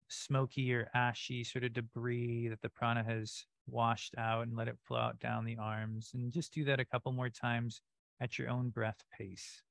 smoky 0.08 0.74
or 0.74 0.90
ashy 0.94 1.44
sort 1.44 1.66
of 1.66 1.74
debris 1.74 2.48
that 2.48 2.62
the 2.62 2.70
prana 2.70 3.04
has 3.04 3.46
washed 3.68 4.16
out 4.18 4.48
and 4.48 4.56
let 4.56 4.68
it 4.68 4.78
flow 4.80 4.98
out 4.98 5.20
down 5.20 5.44
the 5.44 5.58
arms. 5.58 6.12
And 6.14 6.32
just 6.32 6.54
do 6.54 6.64
that 6.66 6.80
a 6.80 6.86
couple 6.86 7.12
more 7.12 7.30
times 7.30 7.82
at 8.22 8.40
your 8.40 8.50
own 8.50 8.70
breath 8.70 9.04
pace. 9.18 9.62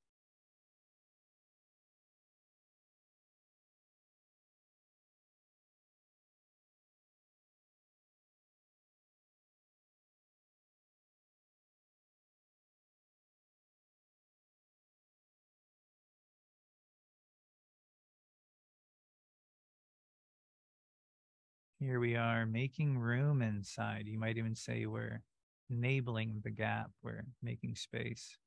Here 21.81 21.99
we 21.99 22.15
are 22.15 22.45
making 22.45 22.99
room 22.99 23.41
inside. 23.41 24.03
You 24.05 24.19
might 24.19 24.37
even 24.37 24.53
say 24.53 24.85
we're 24.85 25.23
enabling 25.67 26.41
the 26.43 26.51
gap, 26.51 26.91
we're 27.01 27.25
making 27.41 27.75
space. 27.75 28.37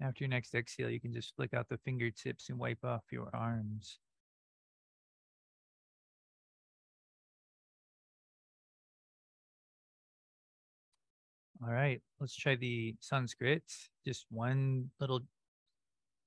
After 0.00 0.22
your 0.22 0.28
next 0.28 0.54
exhale, 0.54 0.90
you 0.90 1.00
can 1.00 1.12
just 1.12 1.34
flick 1.34 1.54
out 1.54 1.68
the 1.68 1.78
fingertips 1.78 2.50
and 2.50 2.58
wipe 2.60 2.84
off 2.84 3.02
your 3.10 3.30
arms. 3.34 3.98
All 11.62 11.72
right, 11.72 12.02
let's 12.20 12.36
try 12.36 12.54
the 12.54 12.94
Sanskrit. 13.00 13.62
Just 14.04 14.26
one 14.30 14.90
little 15.00 15.22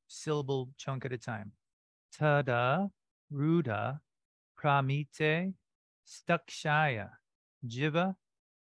syllable 0.08 0.70
chunk 0.78 1.06
at 1.06 1.14
a 1.14 1.18
time. 1.18 1.52
Tada, 2.20 2.90
Ruda, 3.32 4.00
Pramite, 4.60 5.54
Stakshaya, 6.08 7.10
Jiva, 7.68 8.16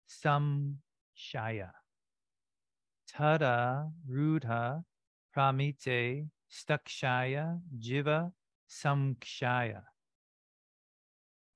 Samshaya. 0.08 1.72
Tada, 3.12 3.92
Ruda, 4.08 4.84
Pramite, 5.36 6.28
Stakshaya, 6.52 7.60
Jiva, 7.80 8.32
Samkshaya 8.70 9.82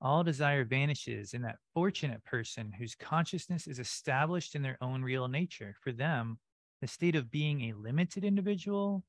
all 0.00 0.22
desire 0.22 0.64
vanishes 0.64 1.34
in 1.34 1.42
that 1.42 1.58
fortunate 1.72 2.22
person 2.24 2.72
whose 2.72 2.94
consciousness 2.94 3.66
is 3.66 3.78
established 3.78 4.54
in 4.54 4.62
their 4.62 4.78
own 4.80 5.02
real 5.02 5.28
nature. 5.28 5.74
For 5.82 5.92
them, 5.92 6.38
the 6.80 6.86
state 6.86 7.16
of 7.16 7.30
being 7.30 7.62
a 7.62 7.72
limited 7.74 8.24
individual 8.24 9.04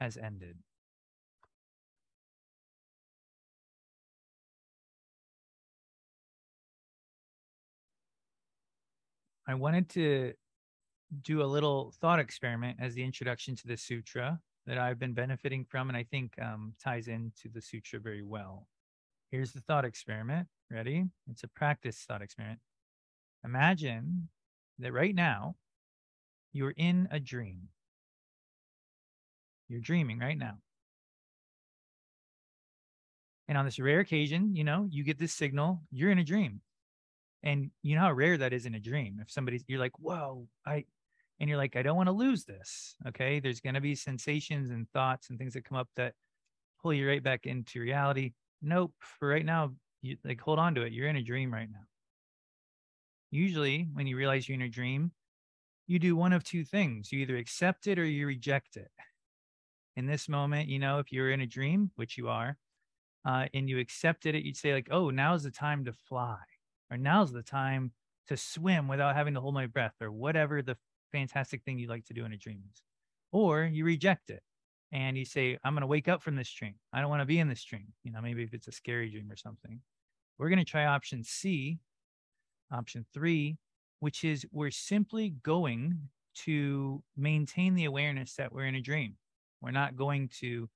has 0.00 0.16
ended. 0.16 0.56
I 9.46 9.54
wanted 9.54 9.88
to 9.90 10.34
do 11.22 11.42
a 11.42 11.44
little 11.44 11.94
thought 12.00 12.20
experiment 12.20 12.78
as 12.80 12.94
the 12.94 13.02
introduction 13.02 13.56
to 13.56 13.66
the 13.66 13.76
sutra 13.76 14.38
that 14.66 14.76
I've 14.76 14.98
been 14.98 15.14
benefiting 15.14 15.64
from, 15.64 15.88
and 15.88 15.96
I 15.96 16.04
think 16.04 16.34
um, 16.40 16.74
ties 16.82 17.08
into 17.08 17.48
the 17.52 17.62
sutra 17.62 17.98
very 17.98 18.22
well. 18.22 18.66
Here's 19.30 19.52
the 19.52 19.60
thought 19.60 19.84
experiment. 19.84 20.48
Ready? 20.70 21.06
It's 21.30 21.44
a 21.44 21.48
practice 21.48 22.04
thought 22.06 22.22
experiment. 22.22 22.60
Imagine 23.44 24.28
that 24.78 24.92
right 24.92 25.14
now 25.14 25.56
you're 26.52 26.74
in 26.76 27.08
a 27.10 27.20
dream. 27.20 27.68
You're 29.68 29.80
dreaming 29.80 30.18
right 30.18 30.38
now. 30.38 30.58
And 33.48 33.56
on 33.56 33.64
this 33.64 33.78
rare 33.78 34.00
occasion, 34.00 34.54
you 34.54 34.64
know, 34.64 34.86
you 34.90 35.04
get 35.04 35.18
this 35.18 35.32
signal, 35.32 35.82
you're 35.90 36.10
in 36.10 36.18
a 36.18 36.24
dream. 36.24 36.60
And 37.42 37.70
you 37.82 37.94
know 37.94 38.02
how 38.02 38.12
rare 38.12 38.36
that 38.36 38.52
is 38.52 38.66
in 38.66 38.74
a 38.74 38.80
dream. 38.80 39.18
If 39.22 39.30
somebody's, 39.30 39.64
you're 39.68 39.78
like, 39.78 39.98
whoa, 39.98 40.46
I, 40.66 40.84
and 41.40 41.48
you're 41.48 41.58
like, 41.58 41.76
I 41.76 41.82
don't 41.82 41.96
want 41.96 42.08
to 42.08 42.12
lose 42.12 42.44
this. 42.44 42.96
Okay. 43.06 43.40
There's 43.40 43.60
going 43.60 43.74
to 43.74 43.80
be 43.80 43.94
sensations 43.94 44.70
and 44.70 44.90
thoughts 44.90 45.30
and 45.30 45.38
things 45.38 45.54
that 45.54 45.64
come 45.64 45.78
up 45.78 45.88
that 45.96 46.14
pull 46.82 46.92
you 46.92 47.08
right 47.08 47.22
back 47.22 47.46
into 47.46 47.80
reality 47.80 48.32
nope 48.62 48.92
for 49.00 49.28
right 49.28 49.44
now 49.44 49.72
you 50.02 50.16
like 50.24 50.40
hold 50.40 50.58
on 50.58 50.74
to 50.74 50.82
it 50.82 50.92
you're 50.92 51.08
in 51.08 51.16
a 51.16 51.22
dream 51.22 51.52
right 51.52 51.70
now. 51.70 51.80
Usually 53.30 53.88
when 53.92 54.06
you 54.06 54.16
realize 54.16 54.48
you're 54.48 54.56
in 54.56 54.62
a 54.62 54.68
dream 54.68 55.12
you 55.86 55.98
do 55.98 56.16
one 56.16 56.32
of 56.32 56.44
two 56.44 56.64
things 56.64 57.12
you 57.12 57.20
either 57.20 57.36
accept 57.36 57.86
it 57.86 57.98
or 57.98 58.04
you 58.04 58.26
reject 58.26 58.76
it. 58.76 58.90
In 59.96 60.06
this 60.06 60.28
moment 60.28 60.68
you 60.68 60.78
know 60.78 60.98
if 60.98 61.12
you're 61.12 61.30
in 61.30 61.40
a 61.40 61.46
dream 61.46 61.90
which 61.96 62.16
you 62.16 62.28
are 62.28 62.56
uh, 63.24 63.46
and 63.52 63.68
you 63.68 63.78
accepted 63.78 64.34
it 64.34 64.44
you'd 64.44 64.56
say 64.56 64.72
like 64.72 64.88
oh 64.90 65.10
now's 65.10 65.42
the 65.42 65.50
time 65.50 65.84
to 65.84 65.92
fly 65.92 66.38
or 66.90 66.96
now's 66.96 67.32
the 67.32 67.42
time 67.42 67.92
to 68.28 68.36
swim 68.36 68.88
without 68.88 69.16
having 69.16 69.34
to 69.34 69.40
hold 69.40 69.54
my 69.54 69.66
breath 69.66 69.94
or 70.00 70.12
whatever 70.12 70.62
the 70.62 70.76
fantastic 71.12 71.62
thing 71.62 71.78
you 71.78 71.88
like 71.88 72.04
to 72.06 72.14
do 72.14 72.24
in 72.24 72.32
a 72.32 72.36
dream 72.36 72.60
is. 72.72 72.82
Or 73.32 73.64
you 73.64 73.84
reject 73.84 74.30
it 74.30 74.42
and 74.92 75.18
you 75.18 75.24
say, 75.24 75.58
I'm 75.64 75.74
going 75.74 75.82
to 75.82 75.86
wake 75.86 76.08
up 76.08 76.22
from 76.22 76.36
this 76.36 76.52
dream. 76.52 76.74
I 76.92 77.00
don't 77.00 77.10
want 77.10 77.20
to 77.22 77.26
be 77.26 77.38
in 77.38 77.48
this 77.48 77.64
dream. 77.64 77.92
You 78.04 78.12
know, 78.12 78.20
maybe 78.20 78.42
if 78.42 78.54
it's 78.54 78.68
a 78.68 78.72
scary 78.72 79.10
dream 79.10 79.30
or 79.30 79.36
something. 79.36 79.80
We're 80.38 80.48
going 80.48 80.58
to 80.58 80.64
try 80.64 80.86
option 80.86 81.24
C, 81.24 81.78
option 82.72 83.04
three, 83.12 83.58
which 84.00 84.24
is 84.24 84.46
we're 84.52 84.70
simply 84.70 85.34
going 85.42 85.98
to 86.44 87.02
maintain 87.16 87.74
the 87.74 87.86
awareness 87.86 88.34
that 88.34 88.52
we're 88.52 88.66
in 88.66 88.76
a 88.76 88.80
dream. 88.80 89.16
We're 89.60 89.72
not 89.72 89.96
going 89.96 90.30
to 90.40 90.68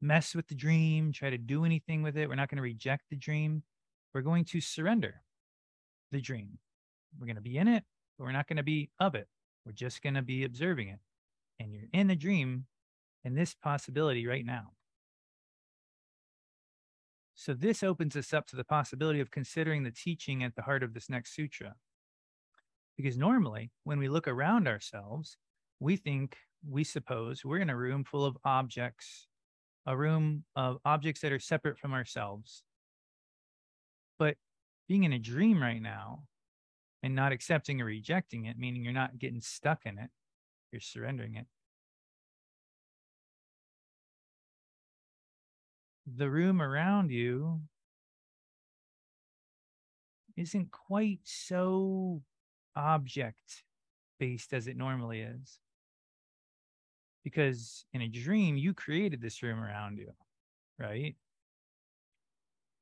mess 0.00 0.34
with 0.34 0.46
the 0.48 0.54
dream, 0.54 1.12
try 1.12 1.30
to 1.30 1.38
do 1.38 1.64
anything 1.64 2.02
with 2.02 2.16
it. 2.16 2.28
We're 2.28 2.36
not 2.36 2.48
going 2.48 2.56
to 2.56 2.62
reject 2.62 3.04
the 3.10 3.16
dream. 3.16 3.62
We're 4.14 4.22
going 4.22 4.44
to 4.46 4.60
surrender 4.60 5.22
the 6.10 6.20
dream. 6.20 6.58
We're 7.18 7.26
going 7.26 7.36
to 7.36 7.42
be 7.42 7.58
in 7.58 7.68
it, 7.68 7.84
but 8.18 8.24
we're 8.24 8.32
not 8.32 8.46
going 8.46 8.58
to 8.58 8.62
be 8.62 8.90
of 9.00 9.14
it. 9.14 9.26
We're 9.66 9.72
just 9.72 10.02
going 10.02 10.14
to 10.14 10.22
be 10.22 10.44
observing 10.44 10.88
it. 10.88 10.98
And 11.58 11.72
you're 11.72 11.88
in 11.92 12.06
the 12.06 12.16
dream 12.16 12.66
and 13.24 13.36
this 13.36 13.54
possibility 13.54 14.26
right 14.26 14.44
now. 14.44 14.72
So, 17.34 17.54
this 17.54 17.82
opens 17.82 18.14
us 18.14 18.32
up 18.32 18.46
to 18.48 18.56
the 18.56 18.64
possibility 18.64 19.20
of 19.20 19.30
considering 19.30 19.82
the 19.82 19.90
teaching 19.90 20.44
at 20.44 20.54
the 20.54 20.62
heart 20.62 20.82
of 20.82 20.94
this 20.94 21.08
next 21.08 21.34
sutra. 21.34 21.74
Because 22.96 23.16
normally, 23.16 23.70
when 23.84 23.98
we 23.98 24.08
look 24.08 24.28
around 24.28 24.68
ourselves, 24.68 25.36
we 25.80 25.96
think, 25.96 26.36
we 26.68 26.84
suppose 26.84 27.44
we're 27.44 27.58
in 27.58 27.70
a 27.70 27.76
room 27.76 28.04
full 28.04 28.24
of 28.24 28.36
objects, 28.44 29.26
a 29.86 29.96
room 29.96 30.44
of 30.54 30.78
objects 30.84 31.20
that 31.22 31.32
are 31.32 31.40
separate 31.40 31.78
from 31.78 31.92
ourselves. 31.92 32.62
But 34.18 34.36
being 34.88 35.04
in 35.04 35.12
a 35.12 35.18
dream 35.18 35.60
right 35.60 35.82
now 35.82 36.24
and 37.02 37.16
not 37.16 37.32
accepting 37.32 37.80
or 37.80 37.86
rejecting 37.86 38.44
it, 38.44 38.58
meaning 38.58 38.84
you're 38.84 38.92
not 38.92 39.18
getting 39.18 39.40
stuck 39.40 39.80
in 39.84 39.98
it, 39.98 40.10
you're 40.70 40.80
surrendering 40.80 41.34
it, 41.34 41.46
the 46.06 46.28
room 46.28 46.60
around 46.60 47.10
you 47.10 47.60
isn't 50.36 50.70
quite 50.70 51.20
so 51.24 52.22
object 52.74 53.64
based 54.18 54.52
as 54.52 54.66
it 54.66 54.76
normally 54.76 55.20
is. 55.20 55.58
Because 57.24 57.84
in 57.92 58.02
a 58.02 58.08
dream, 58.08 58.56
you 58.56 58.74
created 58.74 59.20
this 59.20 59.42
room 59.42 59.60
around 59.60 59.98
you, 59.98 60.10
right? 60.78 61.14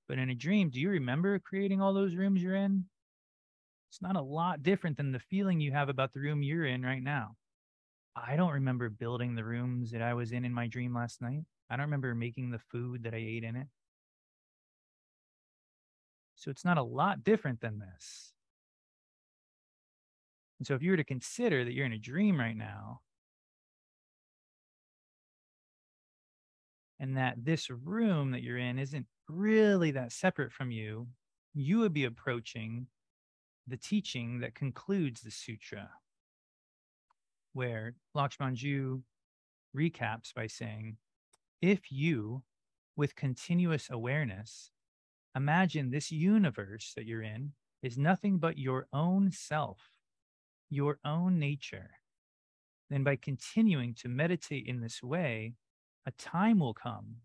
But 0.09 0.19
in 0.19 0.31
a 0.31 0.35
dream, 0.35 0.71
do 0.71 0.81
you 0.81 0.91
remember 0.91 1.39
creating 1.39 1.81
all 1.81 1.93
those 1.93 2.15
rooms 2.15 2.43
you're 2.43 2.57
in? 2.57 2.87
It's 3.91 4.01
not 4.01 4.17
a 4.17 4.23
lot 4.23 4.63
different 4.63 4.97
than 4.97 5.13
the 5.13 5.19
feeling 5.19 5.61
you 5.61 5.73
have 5.73 5.89
about 5.89 6.13
the 6.13 6.21
room 6.21 6.43
you're 6.43 6.65
in 6.65 6.83
right 6.83 7.03
now. 7.03 7.37
I 8.17 8.37
don't 8.37 8.53
remember 8.53 8.89
building 8.89 9.35
the 9.35 9.45
rooms 9.45 9.91
that 9.91 10.03
I 10.03 10.15
was 10.15 10.33
in 10.33 10.45
in 10.45 10.55
my 10.55 10.67
dream 10.67 10.95
last 10.95 11.21
night. 11.21 11.45
I 11.71 11.77
don't 11.77 11.87
remember 11.87 12.15
making 12.15 12.51
the 12.51 12.59
food 12.59 13.05
that 13.05 13.15
I 13.15 13.19
ate 13.19 13.45
in 13.45 13.55
it. 13.55 13.69
So 16.35 16.51
it's 16.51 16.65
not 16.65 16.79
a 16.79 16.83
lot 16.83 17.23
different 17.23 17.61
than 17.61 17.79
this. 17.79 18.33
And 20.59 20.67
so 20.67 20.75
if 20.75 20.83
you 20.83 20.91
were 20.91 20.97
to 20.97 21.05
consider 21.05 21.65
that 21.65 21.73
you're 21.73 21.87
in 21.87 21.93
a 21.93 21.99
dream 21.99 22.39
right 22.39 22.57
now, 22.57 23.01
and 26.99 27.17
that 27.17 27.37
this 27.45 27.71
room 27.71 28.33
that 28.33 28.43
you're 28.43 28.59
in 28.59 28.79
isn't 28.79 29.07
really 29.29 29.93
that 29.93 30.13
separate 30.13 30.53
from 30.53 30.71
you, 30.71 31.07
you 31.55 31.79
would 31.79 31.95
be 31.95 32.05
approaching 32.05 32.87
the 33.67 33.77
teaching 33.77 34.41
that 34.41 34.55
concludes 34.55 35.21
the 35.21 35.31
sutra, 35.31 35.91
where 37.53 37.95
Lakshmanjoo 38.15 39.03
recaps 39.75 40.35
by 40.35 40.47
saying, 40.47 40.97
if 41.61 41.93
you, 41.93 42.43
with 42.97 43.17
continuous 43.17 43.89
awareness, 43.91 44.71
imagine 45.37 45.91
this 45.91 46.11
universe 46.11 46.93
that 46.97 47.07
you're 47.07 47.23
in 47.23 47.53
is 47.83 47.97
nothing 47.97 48.39
but 48.39 48.59
your 48.59 48.87
own 48.93 49.31
self, 49.31 49.79
your 50.69 50.99
own 51.05 51.39
nature, 51.39 51.91
then 52.91 53.05
by 53.05 53.17
continuing 53.17 53.95
to 53.95 54.09
meditate 54.09 54.67
in 54.67 54.81
this 54.81 55.03
way, 55.03 55.55
a 56.07 56.11
time 56.13 56.59
will 56.59 56.75
come 56.75 57.17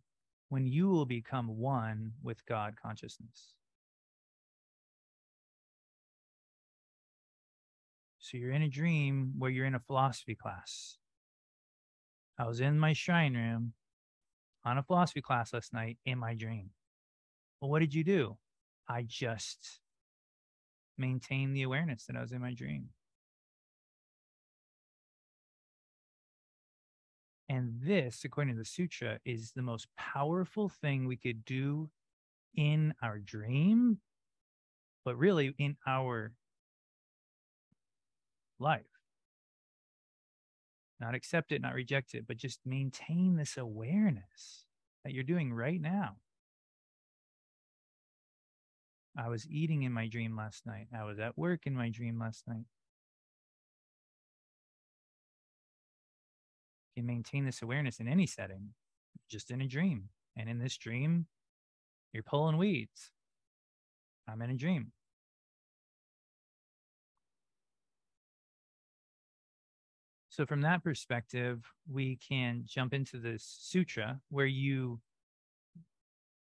when 0.49 0.67
you 0.67 0.89
will 0.89 1.05
become 1.05 1.57
one 1.57 2.11
with 2.21 2.45
God 2.45 2.75
consciousness. 2.81 3.55
So 8.19 8.37
you're 8.37 8.51
in 8.51 8.63
a 8.63 8.69
dream 8.69 9.33
where 9.37 9.51
you're 9.51 9.65
in 9.65 9.75
a 9.75 9.79
philosophy 9.79 10.35
class. 10.35 10.97
I 12.37 12.47
was 12.47 12.59
in 12.59 12.79
my 12.79 12.93
shrine 12.93 13.35
room 13.35 13.73
on 14.65 14.77
a 14.77 14.83
philosophy 14.83 15.21
class 15.21 15.53
last 15.53 15.73
night 15.73 15.97
in 16.05 16.17
my 16.17 16.33
dream. 16.33 16.71
Well, 17.61 17.69
what 17.69 17.79
did 17.79 17.93
you 17.93 18.03
do? 18.03 18.37
I 18.89 19.03
just 19.03 19.79
maintained 20.97 21.55
the 21.55 21.63
awareness 21.63 22.05
that 22.05 22.15
I 22.15 22.21
was 22.21 22.31
in 22.31 22.41
my 22.41 22.53
dream. 22.53 22.89
And 27.47 27.79
this, 27.81 28.23
according 28.25 28.55
to 28.55 28.59
the 28.59 28.65
sutra, 28.65 29.19
is 29.23 29.51
the 29.51 29.61
most 29.61 29.87
powerful 29.97 30.67
thing 30.67 31.07
we 31.07 31.15
could 31.15 31.45
do 31.45 31.89
in 32.55 32.93
our 33.03 33.19
dream, 33.19 33.99
but 35.03 35.15
really 35.15 35.53
in 35.59 35.77
our 35.85 36.33
life. 38.59 38.94
Not 40.99 41.15
accept 41.15 41.51
it, 41.51 41.61
not 41.61 41.73
reject 41.73 42.13
it, 42.13 42.25
but 42.27 42.37
just 42.37 42.59
maintain 42.65 43.35
this 43.35 43.57
awareness 43.57 44.65
that 45.03 45.13
you're 45.13 45.23
doing 45.23 45.53
right 45.53 45.79
now. 45.79 46.17
I 49.17 49.29
was 49.29 49.47
eating 49.49 49.83
in 49.83 49.91
my 49.91 50.07
dream 50.07 50.35
last 50.35 50.65
night. 50.65 50.87
I 50.97 51.03
was 51.03 51.19
at 51.19 51.37
work 51.37 51.61
in 51.65 51.73
my 51.73 51.89
dream 51.89 52.19
last 52.19 52.43
night. 52.47 52.65
You 56.95 57.01
can 57.01 57.07
maintain 57.07 57.45
this 57.45 57.61
awareness 57.61 57.99
in 57.99 58.07
any 58.07 58.25
setting, 58.25 58.69
just 59.29 59.51
in 59.51 59.61
a 59.61 59.67
dream. 59.67 60.09
And 60.37 60.49
in 60.49 60.59
this 60.59 60.77
dream, 60.77 61.27
you're 62.13 62.23
pulling 62.23 62.57
weeds. 62.57 63.11
I'm 64.27 64.41
in 64.41 64.49
a 64.49 64.55
dream. 64.55 64.91
So, 70.35 70.45
from 70.45 70.59
that 70.63 70.83
perspective, 70.83 71.63
we 71.89 72.17
can 72.17 72.63
jump 72.65 72.93
into 72.93 73.19
this 73.19 73.55
sutra 73.57 74.19
where 74.29 74.45
you, 74.45 74.99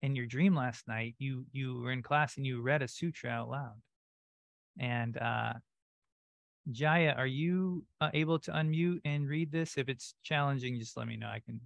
in 0.03 0.17
your 0.17 0.27
dream 0.27 0.57
last 0.57 0.89
night, 0.89 1.15
you 1.21 1.47
you 1.53 1.81
were 1.81 1.93
in 1.93 2.03
class 2.03 2.37
and 2.37 2.45
you 2.45 2.61
read 2.61 2.83
a 2.83 2.89
sutra 2.89 3.31
out 3.31 3.49
loud. 3.49 3.81
And 4.81 5.17
uh, 5.19 5.53
Jaya, 6.73 7.15
are 7.17 7.29
you 7.29 7.85
uh, 8.01 8.11
able 8.13 8.41
to 8.41 8.51
unmute 8.51 9.03
and 9.05 9.29
read 9.29 9.53
this? 9.53 9.79
If 9.79 9.89
it's 9.89 10.15
challenging, 10.25 10.81
just 10.81 10.97
let 10.97 11.07
me 11.07 11.17
know. 11.17 11.29
I 11.29 11.39
can. 11.39 11.61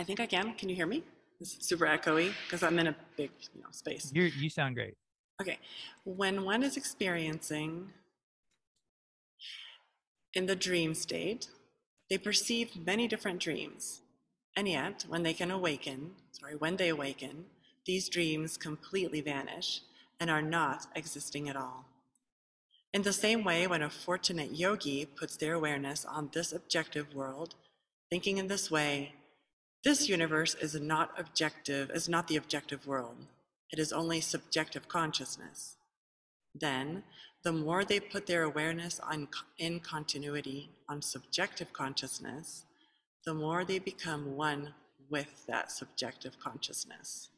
I 0.00 0.04
think 0.04 0.18
I 0.18 0.26
can. 0.26 0.54
Can 0.54 0.70
you 0.70 0.76
hear 0.76 0.86
me? 0.86 1.04
It's 1.42 1.58
super 1.60 1.84
echoey 1.84 2.32
because 2.46 2.62
I'm 2.62 2.78
in 2.78 2.86
a 2.86 2.96
big 3.18 3.32
you 3.54 3.60
know, 3.60 3.68
space. 3.70 4.10
You 4.14 4.22
you 4.22 4.48
sound 4.48 4.76
great. 4.76 4.94
Okay. 5.42 5.58
When 6.04 6.46
one 6.46 6.62
is 6.62 6.78
experiencing 6.78 7.90
in 10.34 10.46
the 10.46 10.56
dream 10.56 10.94
state, 10.94 11.48
they 12.10 12.18
perceive 12.18 12.86
many 12.86 13.08
different 13.08 13.40
dreams. 13.40 14.02
And 14.56 14.68
yet, 14.68 15.04
when 15.08 15.22
they 15.22 15.34
can 15.34 15.50
awaken, 15.50 16.12
sorry, 16.32 16.56
when 16.56 16.76
they 16.76 16.88
awaken, 16.88 17.46
these 17.86 18.08
dreams 18.08 18.56
completely 18.56 19.20
vanish 19.20 19.82
and 20.20 20.30
are 20.30 20.42
not 20.42 20.86
existing 20.94 21.48
at 21.48 21.56
all. 21.56 21.84
In 22.92 23.02
the 23.02 23.12
same 23.12 23.44
way, 23.44 23.66
when 23.66 23.82
a 23.82 23.90
fortunate 23.90 24.56
yogi 24.56 25.04
puts 25.04 25.36
their 25.36 25.54
awareness 25.54 26.04
on 26.04 26.30
this 26.32 26.52
objective 26.52 27.14
world, 27.14 27.54
thinking 28.10 28.38
in 28.38 28.48
this 28.48 28.70
way, 28.70 29.12
this 29.84 30.08
universe 30.08 30.54
is 30.54 30.74
not 30.74 31.12
objective, 31.18 31.90
is 31.90 32.08
not 32.08 32.28
the 32.28 32.36
objective 32.36 32.86
world. 32.86 33.16
It 33.70 33.78
is 33.78 33.92
only 33.92 34.20
subjective 34.20 34.88
consciousness. 34.88 35.76
Then, 36.54 37.04
the 37.44 37.52
more 37.52 37.84
they 37.84 38.00
put 38.00 38.26
their 38.26 38.42
awareness 38.42 39.00
on 39.00 39.28
in 39.58 39.80
continuity 39.80 40.70
on 40.88 41.00
subjective 41.00 41.72
consciousness, 41.72 42.64
the 43.24 43.34
more 43.34 43.64
they 43.64 43.78
become 43.78 44.36
one 44.36 44.74
with 45.10 45.46
that 45.46 45.70
subjective 45.70 46.38
consciousness. 46.38 47.30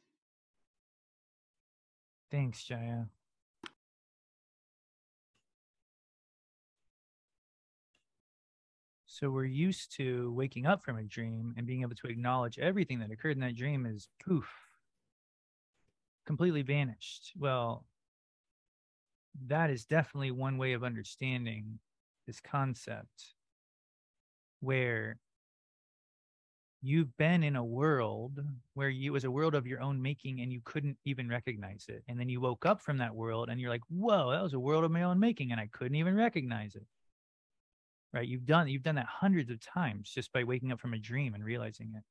Thanks, 2.31 2.65
Jaya. 2.65 3.07
So 9.07 9.31
we're 9.31 9.45
used 9.45 9.95
to 9.97 10.33
waking 10.33 10.65
up 10.65 10.83
from 10.83 10.97
a 10.97 11.03
dream 11.03 11.53
and 11.59 11.67
being 11.67 11.83
able 11.83 11.97
to 11.97 12.07
acknowledge 12.07 12.59
everything 12.59 13.01
that 13.01 13.11
occurred 13.11 13.37
in 13.37 13.41
that 13.41 13.55
dream 13.55 13.85
is 13.85 14.09
poof, 14.25 14.49
completely 16.25 16.63
vanished. 16.63 17.33
Well, 17.39 17.85
that 19.47 19.71
is 19.71 19.85
definitely 19.85 20.31
one 20.31 20.59
way 20.59 20.73
of 20.73 20.85
understanding 20.85 21.79
this 22.27 22.41
concept 22.41 23.35
where 24.61 25.19
you've 26.83 27.15
been 27.19 27.43
in 27.43 27.57
a 27.57 27.65
world 27.65 28.41
where 28.75 28.89
you 28.89 29.13
was 29.13 29.25
a 29.25 29.31
world 29.31 29.55
of 29.55 29.67
your 29.67 29.81
own 29.81 30.01
making 30.01 30.41
and 30.41 30.53
you 30.53 30.61
couldn't 30.65 30.97
even 31.05 31.29
recognize 31.29 31.87
it. 31.89 32.03
And 32.09 32.19
then 32.19 32.29
you 32.29 32.41
woke 32.41 32.65
up 32.65 32.81
from 32.81 32.99
that 32.99 33.15
world 33.15 33.49
and 33.51 33.61
you're 33.61 33.71
like 33.71 33.83
whoa 33.89 34.31
that 34.31 34.43
was 34.43 34.55
a 34.55 34.61
world 34.61 34.85
of 34.85 34.91
my 34.91 35.03
own 35.03 35.19
making 35.19 35.53
and 35.53 35.61
i 35.61 35.69
couldn't 35.73 35.97
even 35.97 36.15
recognize 36.15 36.75
it. 36.75 36.87
Right? 38.13 38.27
You've 38.27 38.47
done 38.47 38.69
you've 38.69 38.83
done 38.83 38.97
that 38.97 39.07
hundreds 39.07 39.51
of 39.51 39.61
times 39.61 40.11
just 40.11 40.33
by 40.33 40.45
waking 40.45 40.73
up 40.73 40.81
from 40.81 40.95
a 40.95 40.99
dream 40.99 41.35
and 41.35 41.45
realizing 41.45 41.93
it. 41.97 42.03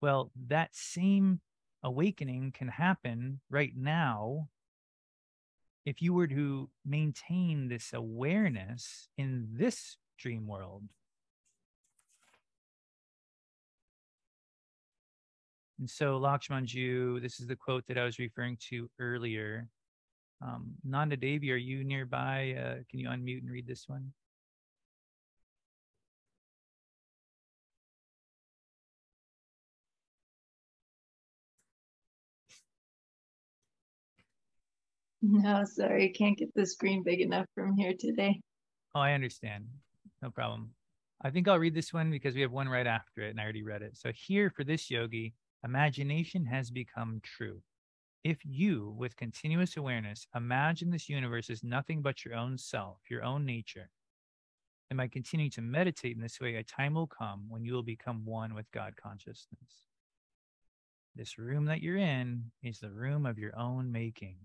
Well 0.00 0.30
that 0.48 0.70
same 0.72 1.40
awakening 1.82 2.52
can 2.52 2.68
happen 2.68 3.40
right 3.50 3.72
now 3.74 4.48
if 5.84 6.00
you 6.00 6.14
were 6.14 6.28
to 6.28 6.70
maintain 6.84 7.68
this 7.68 7.92
awareness 7.92 9.08
in 9.18 9.48
this 9.52 9.96
dream 10.18 10.46
world 10.46 10.84
And 15.82 15.90
so 15.90 16.20
Lakshmanjoo, 16.20 17.20
this 17.20 17.40
is 17.40 17.48
the 17.48 17.56
quote 17.56 17.84
that 17.88 17.98
I 17.98 18.04
was 18.04 18.20
referring 18.20 18.56
to 18.68 18.88
earlier. 19.00 19.68
Um, 20.40 20.74
Nanda 20.84 21.16
Devi, 21.16 21.50
are 21.50 21.56
you 21.56 21.82
nearby? 21.82 22.54
Uh, 22.56 22.74
can 22.88 23.00
you 23.00 23.08
unmute 23.08 23.40
and 23.40 23.50
read 23.50 23.66
this 23.66 23.88
one? 23.88 24.12
No, 35.22 35.60
oh, 35.62 35.64
sorry, 35.64 36.10
can't 36.10 36.36
get 36.36 36.52
the 36.54 36.66
screen 36.66 37.02
big 37.02 37.20
enough 37.20 37.46
from 37.54 37.76
here 37.76 37.94
today. 37.98 38.40
Oh, 38.94 39.00
I 39.00 39.12
understand. 39.12 39.66
No 40.20 40.30
problem. 40.30 40.70
I 41.24 41.30
think 41.30 41.48
I'll 41.48 41.58
read 41.58 41.74
this 41.74 41.92
one 41.92 42.10
because 42.10 42.34
we 42.34 42.40
have 42.40 42.52
one 42.52 42.68
right 42.68 42.86
after 42.86 43.22
it 43.22 43.30
and 43.30 43.40
I 43.40 43.44
already 43.44 43.62
read 43.62 43.82
it. 43.82 43.96
So 43.96 44.10
here 44.12 44.50
for 44.50 44.64
this 44.64 44.90
yogi, 44.90 45.34
imagination 45.64 46.44
has 46.46 46.70
become 46.70 47.20
true. 47.22 47.62
If 48.24 48.38
you, 48.44 48.94
with 48.98 49.16
continuous 49.16 49.76
awareness, 49.76 50.26
imagine 50.34 50.90
this 50.90 51.08
universe 51.08 51.48
as 51.50 51.64
nothing 51.64 52.02
but 52.02 52.24
your 52.24 52.34
own 52.34 52.58
self, 52.58 52.98
your 53.08 53.24
own 53.24 53.44
nature, 53.44 53.88
and 54.92 54.98
by 54.98 55.08
continuing 55.08 55.50
to 55.52 55.62
meditate 55.62 56.14
in 56.14 56.20
this 56.20 56.38
way, 56.38 56.56
a 56.56 56.62
time 56.62 56.92
will 56.92 57.06
come 57.06 57.46
when 57.48 57.64
you 57.64 57.72
will 57.72 57.82
become 57.82 58.26
one 58.26 58.54
with 58.54 58.70
God 58.72 58.92
consciousness. 59.02 59.86
This 61.16 61.38
room 61.38 61.64
that 61.64 61.80
you're 61.80 61.96
in 61.96 62.50
is 62.62 62.78
the 62.78 62.90
room 62.90 63.24
of 63.24 63.38
your 63.38 63.58
own 63.58 63.90
making. 63.90 64.36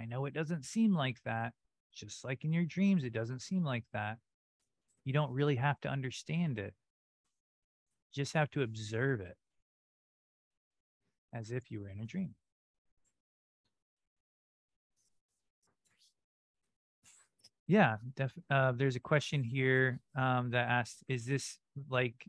I 0.00 0.04
know 0.04 0.24
it 0.26 0.34
doesn't 0.34 0.64
seem 0.64 0.94
like 0.94 1.22
that, 1.24 1.52
just 1.92 2.24
like 2.24 2.44
in 2.44 2.52
your 2.52 2.64
dreams, 2.64 3.04
it 3.04 3.12
doesn't 3.12 3.40
seem 3.40 3.64
like 3.64 3.84
that. 3.92 4.18
You 5.04 5.12
don't 5.12 5.32
really 5.32 5.56
have 5.56 5.80
to 5.80 5.88
understand 5.88 6.58
it, 6.58 6.74
you 8.12 8.22
just 8.22 8.34
have 8.34 8.50
to 8.50 8.62
observe 8.62 9.20
it 9.20 9.36
as 11.32 11.50
if 11.50 11.70
you 11.70 11.80
were 11.80 11.88
in 11.88 12.00
a 12.00 12.06
dream. 12.06 12.34
Yeah, 17.66 17.98
def- 18.16 18.38
uh, 18.50 18.72
there's 18.72 18.96
a 18.96 19.00
question 19.00 19.44
here 19.44 20.00
um, 20.16 20.50
that 20.50 20.68
asks 20.68 21.04
is 21.06 21.26
this 21.26 21.58
like 21.90 22.26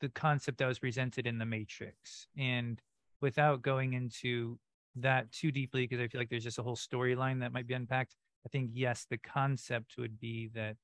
the 0.00 0.08
concept 0.08 0.58
that 0.58 0.66
was 0.66 0.78
presented 0.78 1.26
in 1.26 1.38
the 1.38 1.44
Matrix? 1.44 2.26
And 2.38 2.80
without 3.20 3.60
going 3.60 3.92
into 3.92 4.58
that 4.96 5.32
too 5.32 5.50
deeply, 5.50 5.86
because 5.86 6.00
I 6.02 6.08
feel 6.08 6.20
like 6.20 6.28
there's 6.28 6.44
just 6.44 6.58
a 6.58 6.62
whole 6.62 6.76
storyline 6.76 7.40
that 7.40 7.52
might 7.52 7.66
be 7.66 7.74
unpacked, 7.74 8.14
I 8.44 8.48
think, 8.48 8.70
yes, 8.72 9.06
the 9.08 9.18
concept 9.18 9.94
would 9.98 10.18
be 10.18 10.50
that 10.54 10.76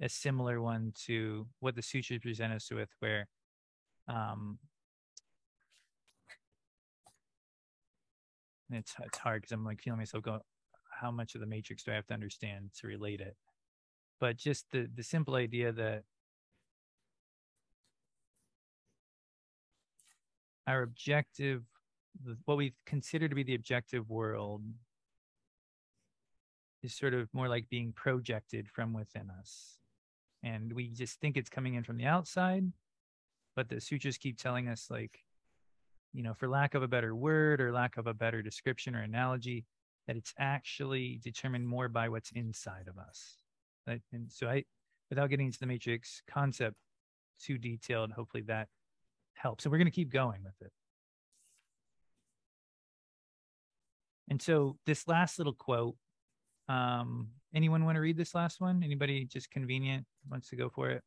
a 0.00 0.08
similar 0.08 0.60
one 0.60 0.92
to 1.06 1.46
what 1.60 1.74
the 1.74 1.82
sutras 1.82 2.20
present 2.20 2.52
us 2.52 2.70
with, 2.70 2.88
where 3.00 3.28
um, 4.08 4.58
it's 8.70 8.94
it's 9.04 9.18
hard 9.18 9.42
because 9.42 9.52
I'm 9.52 9.64
like 9.64 9.80
feeling 9.80 9.98
myself 9.98 10.24
go, 10.24 10.40
how 11.00 11.10
much 11.10 11.34
of 11.34 11.40
the 11.40 11.46
matrix 11.46 11.84
do 11.84 11.92
I 11.92 11.94
have 11.94 12.06
to 12.06 12.14
understand 12.14 12.70
to 12.80 12.86
relate 12.86 13.20
it? 13.20 13.36
But 14.18 14.36
just 14.36 14.66
the 14.72 14.88
the 14.94 15.02
simple 15.02 15.34
idea 15.34 15.72
that 15.72 16.04
our 20.66 20.82
objective, 20.82 21.62
what 22.44 22.56
we 22.56 22.74
consider 22.86 23.28
to 23.28 23.34
be 23.34 23.42
the 23.42 23.54
objective 23.54 24.08
world, 24.08 24.62
is 26.82 26.94
sort 26.94 27.14
of 27.14 27.28
more 27.32 27.48
like 27.48 27.68
being 27.68 27.92
projected 27.92 28.68
from 28.68 28.92
within 28.92 29.30
us. 29.38 29.78
And 30.42 30.72
we 30.72 30.88
just 30.88 31.20
think 31.20 31.36
it's 31.36 31.48
coming 31.48 31.74
in 31.74 31.84
from 31.84 31.96
the 31.96 32.06
outside, 32.06 32.64
but 33.54 33.68
the 33.68 33.80
sutras 33.80 34.18
keep 34.18 34.36
telling 34.36 34.68
us, 34.68 34.88
like, 34.90 35.20
you 36.12 36.22
know, 36.24 36.34
for 36.34 36.48
lack 36.48 36.74
of 36.74 36.82
a 36.82 36.88
better 36.88 37.14
word 37.14 37.60
or 37.60 37.72
lack 37.72 37.96
of 37.96 38.06
a 38.06 38.14
better 38.14 38.42
description 38.42 38.96
or 38.96 39.02
analogy, 39.02 39.64
that 40.08 40.16
it's 40.16 40.34
actually 40.38 41.20
determined 41.22 41.68
more 41.68 41.88
by 41.88 42.08
what's 42.08 42.32
inside 42.32 42.88
of 42.88 42.98
us. 42.98 43.36
And 43.86 44.30
so 44.30 44.48
I, 44.48 44.64
without 45.08 45.30
getting 45.30 45.46
into 45.46 45.60
the 45.60 45.66
matrix 45.66 46.22
concept 46.28 46.76
too 47.40 47.58
detailed, 47.58 48.10
hopefully 48.10 48.42
that 48.48 48.68
helps. 49.34 49.64
And 49.64 49.70
we're 49.70 49.78
going 49.78 49.86
to 49.86 49.92
keep 49.92 50.12
going 50.12 50.42
with 50.42 50.60
it. 50.60 50.72
And 54.32 54.40
so 54.40 54.78
this 54.86 55.06
last 55.06 55.36
little 55.36 55.52
quote, 55.52 55.94
um, 56.66 57.28
anyone 57.54 57.84
want 57.84 57.96
to 57.96 58.00
read 58.00 58.16
this 58.16 58.34
last 58.34 58.62
one? 58.62 58.82
Anybody 58.82 59.26
just 59.26 59.50
convenient 59.50 60.06
wants 60.30 60.48
to 60.48 60.56
go 60.56 60.70
for 60.70 60.88
it? 60.88 61.02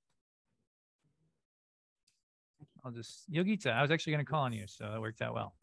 I'll 2.84 2.92
just 2.92 3.24
Yogita. 3.32 3.74
I 3.74 3.82
was 3.82 3.90
actually 3.90 4.14
going 4.14 4.24
to 4.24 4.32
call 4.32 4.44
on 4.44 4.54
you, 4.54 4.66
so 4.68 4.94
it 4.94 5.02
worked 5.02 5.24
out 5.24 5.34
well. 5.34 5.56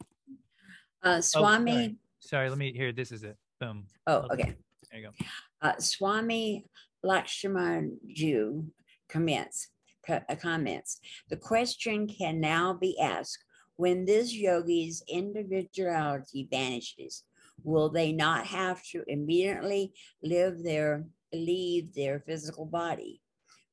Uh, 1.01 1.21
Swami 1.21 1.71
oh, 1.71 1.75
sorry. 1.75 1.95
Sorry, 2.19 2.49
let 2.49 2.57
me 2.57 2.73
hear. 2.73 2.91
This 2.91 3.13
is 3.13 3.23
it. 3.23 3.37
Boom. 3.61 3.85
Oh, 4.07 4.27
okay. 4.33 4.57
There 4.91 4.99
you 4.99 5.07
go. 5.07 5.25
Uh, 5.61 5.77
Swami 5.79 6.65
Lakshmanjoo 7.05 8.65
comments, 9.07 9.69
co- 10.05 10.19
uh, 10.27 10.35
comments. 10.35 10.99
The 11.29 11.37
question 11.37 12.09
can 12.09 12.41
now 12.41 12.73
be 12.73 12.99
asked 12.99 13.45
when 13.77 14.03
this 14.03 14.33
yogi's 14.33 15.01
individuality 15.07 16.45
vanishes, 16.51 17.23
will 17.63 17.89
they 17.89 18.11
not 18.11 18.47
have 18.47 18.83
to 18.87 19.03
immediately 19.07 19.93
live 20.21 20.63
their 20.63 21.05
leave 21.33 21.93
their 21.93 22.19
physical 22.19 22.65
body? 22.65 23.21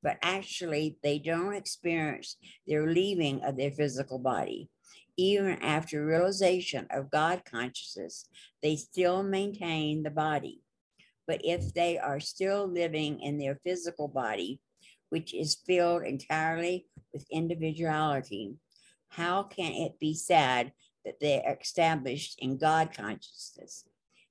But 0.03 0.19
actually, 0.23 0.99
they 1.03 1.19
don't 1.19 1.55
experience 1.55 2.37
their 2.67 2.87
leaving 2.87 3.43
of 3.45 3.57
their 3.57 3.71
physical 3.71 4.19
body 4.19 4.71
even 5.21 5.59
after 5.63 6.07
realization 6.07 6.87
of 6.91 7.11
God 7.11 7.43
consciousness, 7.45 8.27
they 8.63 8.75
still 8.77 9.23
maintain 9.23 10.03
the 10.03 10.11
body. 10.11 10.63
But 11.27 11.43
if 11.45 11.75
they 11.75 11.99
are 11.99 12.21
still 12.21 12.67
living 12.67 13.21
in 13.21 13.37
their 13.37 13.61
physical 13.63 14.09
body, 14.09 14.61
which 15.11 15.35
is 15.35 15.61
filled 15.67 16.05
entirely 16.05 16.87
with 17.13 17.27
individuality, 17.31 18.55
how 19.09 19.43
can 19.43 19.73
it 19.73 20.01
be 20.01 20.15
said 20.15 20.73
that 21.05 21.21
they 21.21 21.43
are 21.43 21.59
established 21.61 22.39
in 22.39 22.59
God 22.59 22.91
consciousness? 22.95 23.85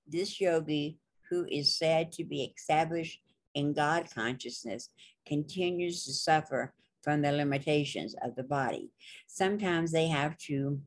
This 0.08 0.40
yogi, 0.42 0.98
who 1.30 1.46
is 1.50 1.78
said 1.78 2.12
to 2.14 2.24
be 2.24 2.54
established 2.56 3.20
in 3.54 3.74
God 3.74 4.08
consciousness, 4.14 4.90
continues 5.26 6.06
to 6.06 6.14
suffer 6.14 6.74
from 7.02 7.22
the 7.22 7.32
limitations 7.32 8.16
of 8.24 8.36
the 8.36 8.44
body. 8.44 8.92
Sometimes 9.28 9.92
they 9.92 10.08
have 10.08 10.38
to 10.38 10.80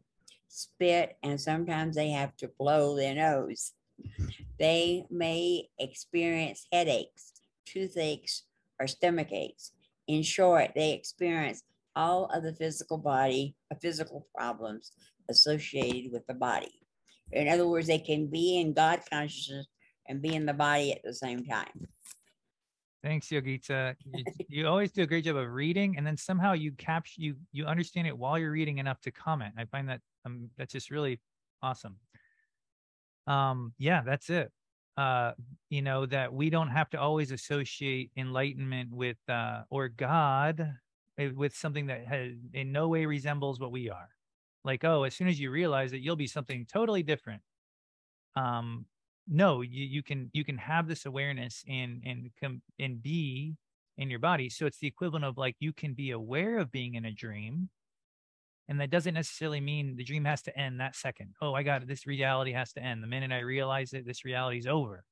spit 0.48 1.16
and 1.22 1.40
sometimes 1.40 1.96
they 1.96 2.10
have 2.10 2.36
to 2.36 2.50
blow 2.58 2.96
their 2.96 3.14
nose. 3.14 3.72
They 4.58 5.04
may 5.10 5.68
experience 5.78 6.66
headaches, 6.72 7.32
toothaches, 7.66 8.44
or 8.78 8.86
stomach 8.86 9.32
aches. 9.32 9.72
In 10.08 10.22
short, 10.22 10.72
they 10.74 10.92
experience 10.92 11.62
all 11.94 12.26
of 12.26 12.42
the 12.42 12.54
physical 12.54 12.98
body, 12.98 13.54
uh, 13.70 13.76
physical 13.80 14.26
problems 14.34 14.92
associated 15.30 16.12
with 16.12 16.26
the 16.26 16.34
body. 16.34 16.72
In 17.32 17.48
other 17.48 17.66
words, 17.66 17.86
they 17.86 17.98
can 17.98 18.26
be 18.26 18.60
in 18.60 18.72
God 18.72 19.00
consciousness 19.10 19.66
and 20.08 20.20
be 20.20 20.34
in 20.34 20.46
the 20.46 20.52
body 20.52 20.92
at 20.92 21.02
the 21.02 21.14
same 21.14 21.44
time. 21.44 21.88
Thanks, 23.02 23.28
Yogita. 23.28 23.96
You, 24.04 24.24
you, 24.48 24.68
always 24.68 24.92
do 24.92 25.02
a 25.02 25.06
great 25.06 25.24
job 25.24 25.34
of 25.34 25.50
reading, 25.50 25.96
and 25.96 26.06
then 26.06 26.16
somehow 26.16 26.52
you 26.52 26.70
capture 26.72 27.20
you 27.20 27.34
you 27.50 27.64
understand 27.64 28.06
it 28.06 28.16
while 28.16 28.38
you're 28.38 28.52
reading 28.52 28.78
enough 28.78 29.00
to 29.00 29.10
comment. 29.10 29.54
I 29.58 29.64
find 29.64 29.88
that 29.88 30.00
um 30.24 30.50
that's 30.56 30.72
just 30.72 30.90
really 30.90 31.20
awesome. 31.62 31.96
Um, 33.26 33.74
yeah, 33.78 34.02
that's 34.06 34.30
it. 34.30 34.52
Uh, 34.96 35.32
you 35.68 35.82
know 35.82 36.06
that 36.06 36.32
we 36.32 36.48
don't 36.48 36.68
have 36.68 36.90
to 36.90 37.00
always 37.00 37.32
associate 37.32 38.12
enlightenment 38.16 38.92
with 38.92 39.18
uh 39.28 39.62
or 39.68 39.88
God 39.88 40.72
eh, 41.18 41.30
with 41.34 41.56
something 41.56 41.86
that 41.86 42.06
has 42.06 42.34
in 42.54 42.70
no 42.70 42.86
way 42.86 43.04
resembles 43.06 43.58
what 43.58 43.72
we 43.72 43.90
are. 43.90 44.10
Like, 44.64 44.84
oh, 44.84 45.04
as 45.04 45.14
soon 45.14 45.28
as 45.28 45.40
you 45.40 45.50
realize 45.50 45.90
that 45.90 46.00
you'll 46.00 46.16
be 46.16 46.26
something 46.26 46.66
totally 46.70 47.02
different, 47.02 47.42
um, 48.36 48.86
no 49.28 49.60
you, 49.60 49.84
you 49.84 50.02
can 50.02 50.30
you 50.32 50.44
can 50.44 50.58
have 50.58 50.88
this 50.88 51.06
awareness 51.06 51.64
and 51.68 52.02
and 52.04 52.30
come 52.40 52.60
and 52.78 53.02
be 53.02 53.56
in 53.98 54.10
your 54.10 54.18
body. 54.18 54.48
So 54.48 54.66
it's 54.66 54.78
the 54.78 54.86
equivalent 54.86 55.24
of 55.24 55.36
like 55.38 55.56
you 55.60 55.72
can 55.72 55.94
be 55.94 56.10
aware 56.10 56.58
of 56.58 56.72
being 56.72 56.94
in 56.94 57.04
a 57.04 57.12
dream 57.12 57.68
and 58.68 58.80
that 58.80 58.90
doesn't 58.90 59.14
necessarily 59.14 59.60
mean 59.60 59.96
the 59.96 60.04
dream 60.04 60.24
has 60.24 60.42
to 60.42 60.58
end 60.58 60.80
that 60.80 60.96
second. 60.96 61.34
Oh 61.40 61.54
i 61.54 61.62
got 61.62 61.82
it. 61.82 61.88
This 61.88 62.06
reality 62.06 62.52
has 62.52 62.72
to 62.74 62.82
end. 62.82 63.02
The 63.02 63.06
minute 63.06 63.32
i 63.32 63.40
realize 63.40 63.92
it 63.92 64.06
this 64.06 64.24
reality 64.24 64.58
is 64.58 64.66
over. 64.66 65.04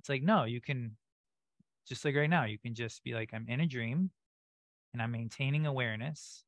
It's 0.00 0.08
like 0.08 0.22
no 0.22 0.44
you 0.44 0.60
can 0.60 0.96
just 1.88 2.04
like 2.04 2.16
right 2.16 2.30
now 2.30 2.44
you 2.44 2.58
can 2.58 2.74
just 2.74 3.02
be 3.04 3.14
like 3.14 3.30
i'm 3.34 3.46
in 3.48 3.60
a 3.60 3.66
dream 3.66 4.10
and 4.92 5.02
i'm 5.02 5.12
maintaining 5.12 5.66
awareness 5.66 6.44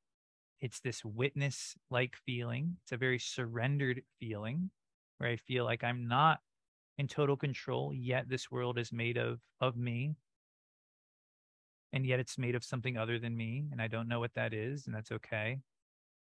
it's 0.61 0.81
this 0.81 1.05
witness 1.05 1.75
like 1.91 2.17
feeling 2.17 2.77
it's 2.83 2.93
a 2.93 2.97
very 2.97 3.19
surrendered 3.19 4.03
feeling 4.19 4.71
where 5.19 5.31
i 5.31 5.37
feel 5.37 5.65
like 5.65 5.85
i'm 5.85 6.09
not 6.09 6.41
in 6.99 7.09
total 7.09 7.37
control, 7.37 7.93
yet 7.93 8.29
this 8.29 8.51
world 8.51 8.79
is 8.79 8.93
made 8.93 9.17
of 9.17 9.41
of 9.61 9.77
me. 9.77 10.17
And 11.93 12.05
yet 12.05 12.21
it's 12.21 12.37
made 12.37 12.55
of 12.55 12.65
something 12.65 12.97
other 12.97 13.19
than 13.19 13.37
me, 13.37 13.67
and 13.71 13.81
I 13.81 13.87
don't 13.87 14.09
know 14.09 14.21
what 14.21 14.35
that 14.35 14.53
is, 14.53 14.87
and 14.87 14.95
that's 14.95 15.13
okay. 15.13 15.61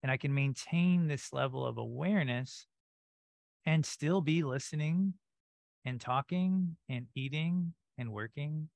And 0.02 0.12
I 0.12 0.16
can 0.16 0.34
maintain 0.34 1.08
this 1.08 1.32
level 1.32 1.66
of 1.66 1.78
awareness 1.78 2.66
and 3.64 3.84
still 3.84 4.20
be 4.20 4.42
listening 4.44 5.14
and 5.84 6.00
talking 6.00 6.76
and 6.88 7.06
eating 7.14 7.74
and 7.98 8.12
working. 8.12 8.68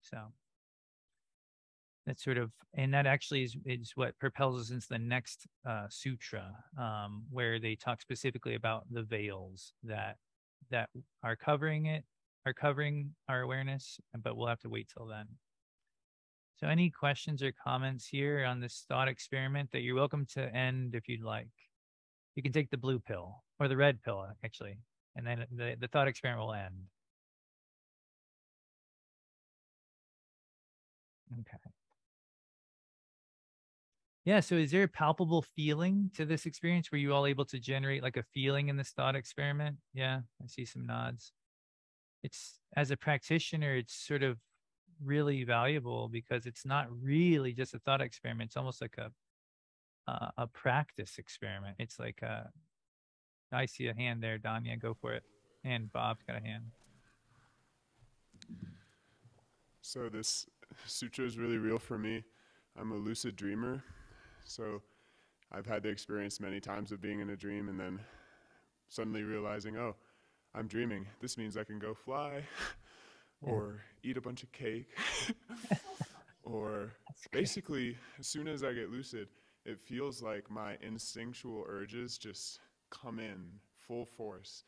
So 0.00 0.18
that's 2.06 2.22
sort 2.22 2.36
of 2.36 2.50
and 2.74 2.92
that 2.92 3.06
actually 3.06 3.44
is, 3.44 3.56
is 3.64 3.92
what 3.94 4.18
propels 4.18 4.60
us 4.60 4.70
into 4.70 4.86
the 4.90 4.98
next 4.98 5.46
uh, 5.68 5.86
sutra 5.88 6.52
um, 6.78 7.24
where 7.30 7.58
they 7.58 7.74
talk 7.74 8.02
specifically 8.02 8.54
about 8.54 8.84
the 8.90 9.02
veils 9.02 9.72
that 9.82 10.16
that 10.70 10.88
are 11.22 11.36
covering 11.36 11.86
it, 11.86 12.04
are 12.46 12.54
covering 12.54 13.14
our 13.28 13.42
awareness, 13.42 14.00
but 14.22 14.36
we'll 14.36 14.48
have 14.48 14.60
to 14.60 14.68
wait 14.68 14.88
till 14.92 15.06
then. 15.06 15.26
So, 16.56 16.68
any 16.68 16.90
questions 16.90 17.42
or 17.42 17.52
comments 17.52 18.06
here 18.06 18.44
on 18.44 18.60
this 18.60 18.84
thought 18.88 19.08
experiment 19.08 19.70
that 19.72 19.80
you're 19.80 19.96
welcome 19.96 20.26
to 20.34 20.54
end 20.54 20.94
if 20.94 21.08
you'd 21.08 21.22
like? 21.22 21.48
You 22.36 22.42
can 22.42 22.52
take 22.52 22.70
the 22.70 22.76
blue 22.76 22.98
pill 22.98 23.42
or 23.58 23.68
the 23.68 23.76
red 23.76 24.02
pill, 24.02 24.26
actually, 24.44 24.78
and 25.16 25.26
then 25.26 25.46
the, 25.54 25.76
the 25.80 25.88
thought 25.88 26.08
experiment 26.08 26.46
will 26.46 26.54
end. 26.54 26.74
Okay. 31.40 31.73
Yeah. 34.24 34.40
So, 34.40 34.54
is 34.56 34.70
there 34.70 34.84
a 34.84 34.88
palpable 34.88 35.42
feeling 35.42 36.10
to 36.14 36.24
this 36.24 36.46
experience? 36.46 36.90
Were 36.90 36.98
you 36.98 37.12
all 37.12 37.26
able 37.26 37.44
to 37.46 37.58
generate 37.58 38.02
like 38.02 38.16
a 38.16 38.24
feeling 38.34 38.68
in 38.68 38.76
this 38.76 38.90
thought 38.90 39.16
experiment? 39.16 39.76
Yeah, 39.92 40.20
I 40.42 40.46
see 40.46 40.64
some 40.64 40.86
nods. 40.86 41.32
It's 42.22 42.58
as 42.76 42.90
a 42.90 42.96
practitioner, 42.96 43.76
it's 43.76 43.94
sort 43.94 44.22
of 44.22 44.38
really 45.02 45.44
valuable 45.44 46.08
because 46.08 46.46
it's 46.46 46.64
not 46.64 46.86
really 47.02 47.52
just 47.52 47.74
a 47.74 47.78
thought 47.78 48.00
experiment. 48.00 48.48
It's 48.48 48.56
almost 48.56 48.80
like 48.80 48.96
a 48.98 49.10
uh, 50.06 50.30
a 50.36 50.46
practice 50.46 51.18
experiment. 51.18 51.76
It's 51.78 51.98
like 51.98 52.20
a, 52.22 52.50
I 53.52 53.66
see 53.66 53.88
a 53.88 53.94
hand 53.94 54.22
there, 54.22 54.38
Danya. 54.38 54.80
Go 54.80 54.94
for 54.94 55.12
it. 55.12 55.22
And 55.64 55.92
Bob's 55.92 56.22
got 56.22 56.36
a 56.36 56.40
hand. 56.40 56.64
So 59.80 60.08
this 60.08 60.46
sutra 60.86 61.24
is 61.24 61.38
really 61.38 61.58
real 61.58 61.78
for 61.78 61.98
me. 61.98 62.24
I'm 62.78 62.92
a 62.92 62.96
lucid 62.96 63.36
dreamer. 63.36 63.82
So 64.44 64.82
I've 65.50 65.66
had 65.66 65.82
the 65.82 65.88
experience 65.88 66.40
many 66.40 66.60
times 66.60 66.92
of 66.92 67.00
being 67.00 67.20
in 67.20 67.30
a 67.30 67.36
dream 67.36 67.68
and 67.68 67.78
then 67.78 68.00
suddenly 68.88 69.22
realizing, 69.22 69.76
oh, 69.76 69.96
I'm 70.54 70.68
dreaming. 70.68 71.06
This 71.20 71.36
means 71.36 71.56
I 71.56 71.64
can 71.64 71.78
go 71.78 71.94
fly 71.94 72.44
or 73.42 73.80
eat 74.02 74.16
a 74.16 74.20
bunch 74.20 74.42
of 74.42 74.52
cake. 74.52 74.96
or 76.44 76.92
basically, 77.32 77.96
as 78.18 78.26
soon 78.26 78.46
as 78.46 78.62
I 78.62 78.72
get 78.72 78.90
lucid, 78.90 79.28
it 79.64 79.80
feels 79.80 80.22
like 80.22 80.50
my 80.50 80.76
instinctual 80.82 81.64
urges 81.68 82.18
just 82.18 82.60
come 82.90 83.18
in 83.18 83.44
full 83.86 84.04
force 84.04 84.64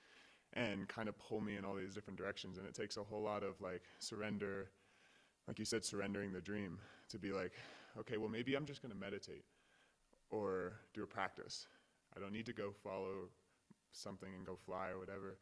and 0.55 0.89
kind 0.89 1.09
of 1.09 1.19
pull 1.19 1.41
me 1.41 1.57
in 1.57 1.65
all 1.65 1.75
these 1.75 1.95
different 1.95 2.19
directions. 2.19 2.59
And 2.59 2.67
it 2.67 2.75
takes 2.75 2.97
a 2.97 3.03
whole 3.03 3.23
lot 3.23 3.43
of 3.43 3.61
like 3.61 3.83
surrender, 3.99 4.71
like 5.47 5.59
you 5.59 5.65
said, 5.65 5.85
surrendering 5.85 6.33
the 6.33 6.41
dream 6.41 6.79
to 7.11 7.19
be 7.19 7.33
like, 7.33 7.53
okay, 7.99 8.17
well, 8.17 8.29
maybe 8.29 8.55
I'm 8.55 8.67
just 8.67 8.83
going 8.83 8.93
to 8.93 8.99
meditate 8.99 9.45
or 10.31 10.81
do 10.95 11.03
a 11.03 11.07
practice. 11.07 11.67
I 12.17 12.21
don't 12.21 12.33
need 12.33 12.47
to 12.47 12.53
go 12.53 12.73
follow 12.83 13.29
something 13.93 14.29
and 14.37 14.47
go 14.47 14.57
fly 14.57 14.89
or 14.91 14.99
whatever. 14.99 15.39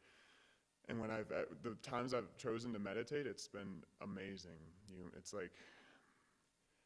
And 0.87 0.99
when 0.99 1.09
I've, 1.09 1.31
uh, 1.31 1.45
the 1.63 1.75
times 1.81 2.13
I've 2.13 2.35
chosen 2.37 2.71
to 2.73 2.79
meditate, 2.79 3.25
it's 3.25 3.47
been 3.47 3.83
amazing. 4.01 4.59
You, 4.87 5.11
it's 5.17 5.33
like 5.33 5.51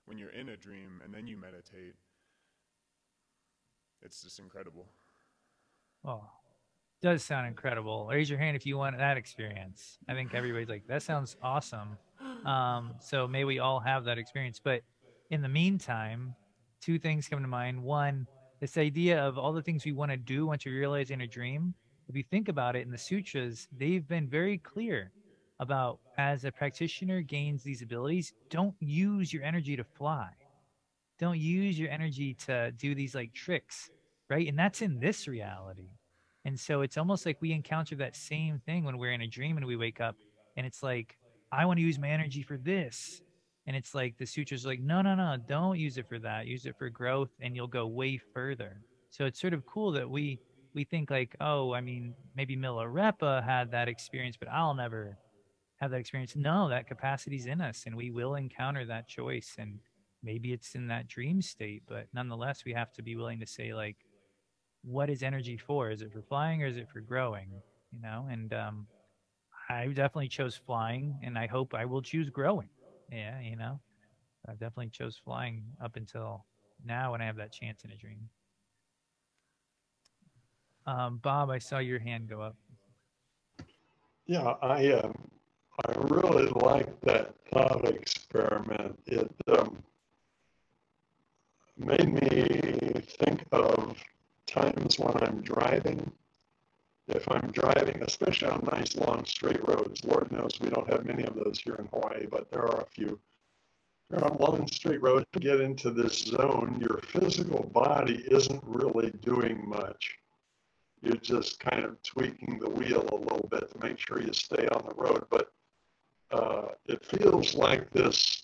when 0.05 0.17
you're 0.17 0.29
in 0.29 0.49
a 0.49 0.57
dream 0.57 1.01
and 1.03 1.13
then 1.13 1.27
you 1.27 1.37
meditate, 1.37 1.95
it's 4.01 4.23
just 4.23 4.39
incredible. 4.39 4.87
Oh, 6.05 6.23
does 7.01 7.23
sound 7.23 7.47
incredible. 7.47 8.07
Raise 8.09 8.29
your 8.29 8.39
hand 8.39 8.55
if 8.55 8.65
you 8.65 8.77
want 8.77 8.97
that 8.97 9.17
experience. 9.17 9.97
I 10.07 10.13
think 10.13 10.33
everybody's 10.33 10.69
like, 10.69 10.87
that 10.87 11.03
sounds 11.03 11.35
awesome. 11.41 11.97
Um, 12.45 12.93
so 13.01 13.27
may 13.27 13.43
we 13.43 13.59
all 13.59 13.81
have 13.81 14.05
that 14.05 14.17
experience. 14.17 14.61
But 14.63 14.81
in 15.29 15.41
the 15.41 15.49
meantime, 15.49 16.35
two 16.81 16.99
things 16.99 17.27
come 17.27 17.41
to 17.41 17.47
mind. 17.47 17.81
One, 17.81 18.27
this 18.59 18.77
idea 18.77 19.21
of 19.21 19.37
all 19.37 19.53
the 19.53 19.61
things 19.61 19.85
we 19.85 19.91
want 19.91 20.11
to 20.11 20.17
do 20.17 20.47
once 20.47 20.65
we 20.65 20.71
realize 20.71 21.11
in 21.11 21.21
a 21.21 21.27
dream. 21.27 21.73
If 22.07 22.15
you 22.15 22.23
think 22.23 22.49
about 22.49 22.75
it 22.75 22.85
in 22.85 22.91
the 22.91 22.97
sutras, 22.97 23.67
they've 23.77 24.07
been 24.07 24.27
very 24.27 24.57
clear 24.57 25.11
about 25.59 25.99
as 26.17 26.45
a 26.45 26.51
practitioner 26.51 27.21
gains 27.21 27.63
these 27.63 27.81
abilities, 27.81 28.33
don't 28.49 28.75
use 28.79 29.33
your 29.33 29.43
energy 29.43 29.75
to 29.75 29.83
fly. 29.83 30.29
Don't 31.19 31.37
use 31.37 31.77
your 31.77 31.89
energy 31.89 32.33
to 32.45 32.71
do 32.71 32.95
these 32.95 33.13
like 33.13 33.33
tricks, 33.33 33.89
right? 34.29 34.47
And 34.47 34.57
that's 34.57 34.81
in 34.81 34.99
this 34.99 35.27
reality. 35.27 35.91
And 36.45 36.57
so 36.57 36.81
it's 36.81 36.97
almost 36.97 37.25
like 37.25 37.37
we 37.41 37.51
encounter 37.51 37.95
that 37.97 38.15
same 38.15 38.59
thing 38.65 38.85
when 38.85 38.97
we're 38.97 39.11
in 39.11 39.21
a 39.21 39.27
dream 39.27 39.57
and 39.57 39.65
we 39.65 39.75
wake 39.75 39.99
up 39.99 40.15
and 40.55 40.65
it's 40.65 40.81
like, 40.81 41.17
I 41.51 41.65
want 41.65 41.77
to 41.77 41.83
use 41.83 41.99
my 41.99 42.09
energy 42.09 42.41
for 42.41 42.57
this. 42.57 43.21
And 43.69 43.77
it's 43.77 43.93
like 43.93 44.17
the 44.17 44.25
sutras 44.25 44.65
are 44.65 44.69
like, 44.69 44.79
no, 44.79 45.03
no, 45.03 45.13
no, 45.13 45.37
don't 45.47 45.77
use 45.77 45.99
it 45.99 46.09
for 46.09 46.17
that. 46.17 46.47
Use 46.47 46.65
it 46.65 46.75
for 46.79 46.89
growth 46.89 47.29
and 47.39 47.55
you'll 47.55 47.67
go 47.67 47.85
way 47.85 48.17
further. 48.33 48.81
So 49.11 49.25
it's 49.25 49.39
sort 49.39 49.53
of 49.53 49.63
cool 49.67 49.91
that 49.91 50.09
we 50.09 50.39
we 50.73 50.83
think 50.83 51.11
like, 51.11 51.35
oh, 51.39 51.71
I 51.75 51.79
mean, 51.79 52.15
maybe 52.35 52.57
Milarepa 52.57 53.43
had 53.43 53.69
that 53.69 53.87
experience, 53.87 54.37
but 54.37 54.49
I'll 54.49 54.73
never 54.73 55.19
have 55.79 55.91
that 55.91 55.99
experience. 55.99 56.35
No, 56.35 56.67
that 56.69 56.87
capacity's 56.87 57.45
in 57.45 57.61
us 57.61 57.83
and 57.85 57.95
we 57.95 58.09
will 58.09 58.33
encounter 58.33 58.85
that 58.85 59.07
choice. 59.07 59.55
And 59.59 59.77
maybe 60.23 60.51
it's 60.51 60.73
in 60.73 60.87
that 60.87 61.07
dream 61.07 61.39
state, 61.39 61.83
but 61.87 62.07
nonetheless, 62.11 62.65
we 62.65 62.73
have 62.73 62.91
to 62.93 63.03
be 63.03 63.15
willing 63.15 63.39
to 63.39 63.45
say, 63.45 63.75
like, 63.75 63.97
what 64.83 65.11
is 65.11 65.21
energy 65.21 65.57
for? 65.57 65.91
Is 65.91 66.01
it 66.01 66.11
for 66.11 66.23
flying 66.23 66.63
or 66.63 66.65
is 66.65 66.77
it 66.77 66.87
for 66.91 67.01
growing? 67.01 67.51
You 67.91 68.01
know, 68.01 68.27
and 68.31 68.51
um, 68.51 68.87
I 69.69 69.85
definitely 69.89 70.29
chose 70.29 70.55
flying, 70.55 71.19
and 71.21 71.37
I 71.37 71.45
hope 71.45 71.75
I 71.75 71.85
will 71.85 72.01
choose 72.01 72.31
growing. 72.31 72.69
Yeah, 73.11 73.39
you 73.39 73.55
know, 73.55 73.79
I 74.47 74.51
definitely 74.53 74.89
chose 74.89 75.19
flying 75.23 75.63
up 75.83 75.95
until 75.95 76.45
now 76.85 77.11
when 77.11 77.21
I 77.21 77.25
have 77.25 77.37
that 77.37 77.51
chance 77.51 77.83
in 77.83 77.91
a 77.91 77.95
dream. 77.95 78.29
Um, 80.85 81.17
Bob, 81.17 81.49
I 81.49 81.59
saw 81.59 81.79
your 81.79 81.99
hand 81.99 82.29
go 82.29 82.41
up. 82.41 82.55
Yeah, 84.27 84.55
I 84.61 84.91
um, 84.93 85.13
I 85.87 85.93
really 85.97 86.47
like 86.47 86.99
that 87.01 87.33
thought 87.51 87.87
experiment. 87.87 88.99
It 89.07 89.31
um, 89.47 89.83
made 91.77 92.13
me 92.13 92.91
think 93.19 93.43
of 93.51 93.97
times 94.45 94.99
when 94.99 95.15
I'm 95.23 95.41
driving. 95.41 96.11
If 97.09 97.27
I'm 97.31 97.51
driving, 97.51 98.03
especially 98.03 98.49
on 98.49 98.69
nice 98.71 98.95
long 98.95 99.25
straight 99.25 99.67
roads, 99.67 100.05
Lord 100.05 100.31
knows 100.31 100.59
we 100.61 100.69
don't 100.69 100.87
have 100.91 101.05
many 101.05 101.23
of 101.23 101.33
those 101.33 101.59
here 101.59 101.73
in 101.75 101.87
Hawaii, 101.87 102.27
but 102.27 102.51
there 102.51 102.61
are 102.61 102.81
a 102.81 102.85
few. 102.85 103.19
You're 104.11 104.25
on 104.25 104.37
long 104.37 104.67
straight 104.67 105.01
road, 105.01 105.25
to 105.33 105.39
get 105.39 105.59
into 105.59 105.89
this 105.89 106.19
zone, 106.19 106.77
your 106.79 106.99
physical 106.99 107.63
body 107.73 108.23
isn't 108.29 108.63
really 108.63 109.09
doing 109.21 109.67
much. 109.67 110.19
You're 111.01 111.15
just 111.15 111.59
kind 111.59 111.83
of 111.83 111.99
tweaking 112.03 112.59
the 112.59 112.69
wheel 112.69 113.07
a 113.11 113.15
little 113.15 113.47
bit 113.49 113.71
to 113.71 113.87
make 113.87 113.97
sure 113.97 114.21
you 114.21 114.33
stay 114.33 114.67
on 114.67 114.85
the 114.87 114.93
road. 114.95 115.25
But 115.31 115.51
uh, 116.31 116.73
it 116.85 117.03
feels 117.03 117.55
like 117.55 117.89
this 117.89 118.43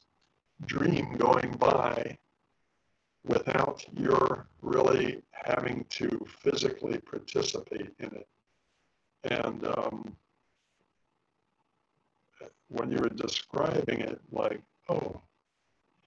dream 0.66 1.14
going 1.18 1.52
by 1.60 2.18
without 3.26 3.86
your 3.94 4.48
really 4.62 5.22
having 5.32 5.86
to 5.90 6.26
physically 6.40 6.98
participate 6.98 7.94
in 8.00 8.08
it. 8.08 8.28
And 9.26 9.66
um, 9.78 10.16
when 12.68 12.92
you 12.92 12.98
were 12.98 13.10
describing 13.10 14.02
it, 14.02 14.20
like, 14.32 14.62
oh, 14.88 15.20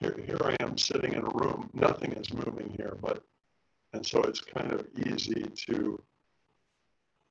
here, 0.00 0.16
here 0.24 0.38
I 0.44 0.56
am 0.60 0.78
sitting 0.78 1.14
in 1.14 1.24
a 1.24 1.30
room, 1.30 1.68
nothing 1.74 2.12
is 2.12 2.32
moving 2.32 2.72
here, 2.76 2.96
but, 3.02 3.24
and 3.92 4.06
so 4.06 4.22
it's 4.22 4.40
kind 4.40 4.72
of 4.72 4.86
easy 5.06 5.46
to 5.66 6.00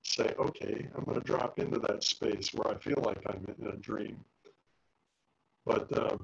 say, 0.04 0.34
okay, 0.38 0.90
I'm 0.96 1.06
going 1.06 1.20
to 1.20 1.26
drop 1.26 1.58
into 1.60 1.80
that 1.80 2.04
space 2.04 2.54
where 2.54 2.76
I 2.76 2.78
feel 2.78 3.02
like 3.06 3.22
I'm 3.28 3.46
in 3.60 3.68
a 3.68 3.78
dream. 3.78 4.18
But 5.66 5.92
uh, 5.98 6.18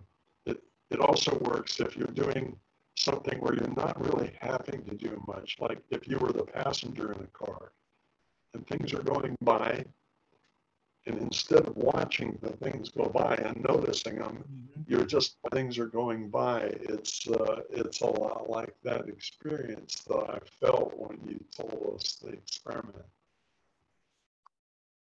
it, 0.46 0.62
it 0.90 1.00
also 1.00 1.38
works 1.40 1.80
if 1.80 1.96
you're 1.96 2.08
doing 2.08 2.58
something 2.96 3.40
where 3.40 3.56
you're 3.56 3.76
not 3.76 4.00
really 4.06 4.34
having 4.42 4.84
to 4.86 4.96
do 4.96 5.22
much. 5.28 5.58
Like 5.60 5.80
if 5.90 6.08
you 6.08 6.18
were 6.18 6.34
the 6.34 6.44
passenger 6.44 7.14
in 7.14 7.22
a 7.22 7.28
car 7.28 7.72
and 8.54 8.66
things 8.68 8.94
are 8.94 9.04
going 9.04 9.36
by, 9.42 9.84
and 11.06 11.18
instead 11.18 11.68
of 11.68 11.76
watching 11.76 12.38
the 12.42 12.52
things 12.52 12.90
go 12.90 13.06
by 13.06 13.36
and 13.36 13.66
noticing 13.68 14.20
them, 14.20 14.44
mm-hmm. 14.44 14.82
you're 14.88 15.06
just 15.06 15.38
things 15.52 15.78
are 15.78 15.88
going 15.88 16.30
by. 16.30 16.62
It's 16.82 17.28
uh, 17.28 17.62
it's 17.70 18.02
a 18.02 18.08
lot 18.08 18.50
like 18.50 18.76
that 18.84 19.08
experience 19.08 20.04
that 20.08 20.30
I 20.30 20.40
felt 20.62 20.94
when 20.96 21.20
you 21.28 21.44
told 21.56 21.96
us 21.96 22.16
the 22.16 22.30
experiment. 22.30 23.06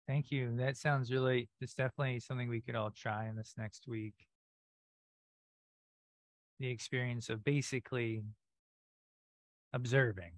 Thank 0.08 0.32
you. 0.32 0.56
That 0.58 0.78
sounds 0.78 1.12
really. 1.12 1.50
It's 1.62 1.76
definitely 1.76 2.20
something 2.20 2.50
we 2.50 2.62
could 2.62 2.76
all 2.76 2.92
try 2.92 3.28
in 3.28 3.36
this 3.36 3.54
next 3.58 3.88
week 3.88 4.16
the 6.62 6.70
experience 6.70 7.30
of 7.30 7.44
basically 7.44 8.24
observing, 9.74 10.32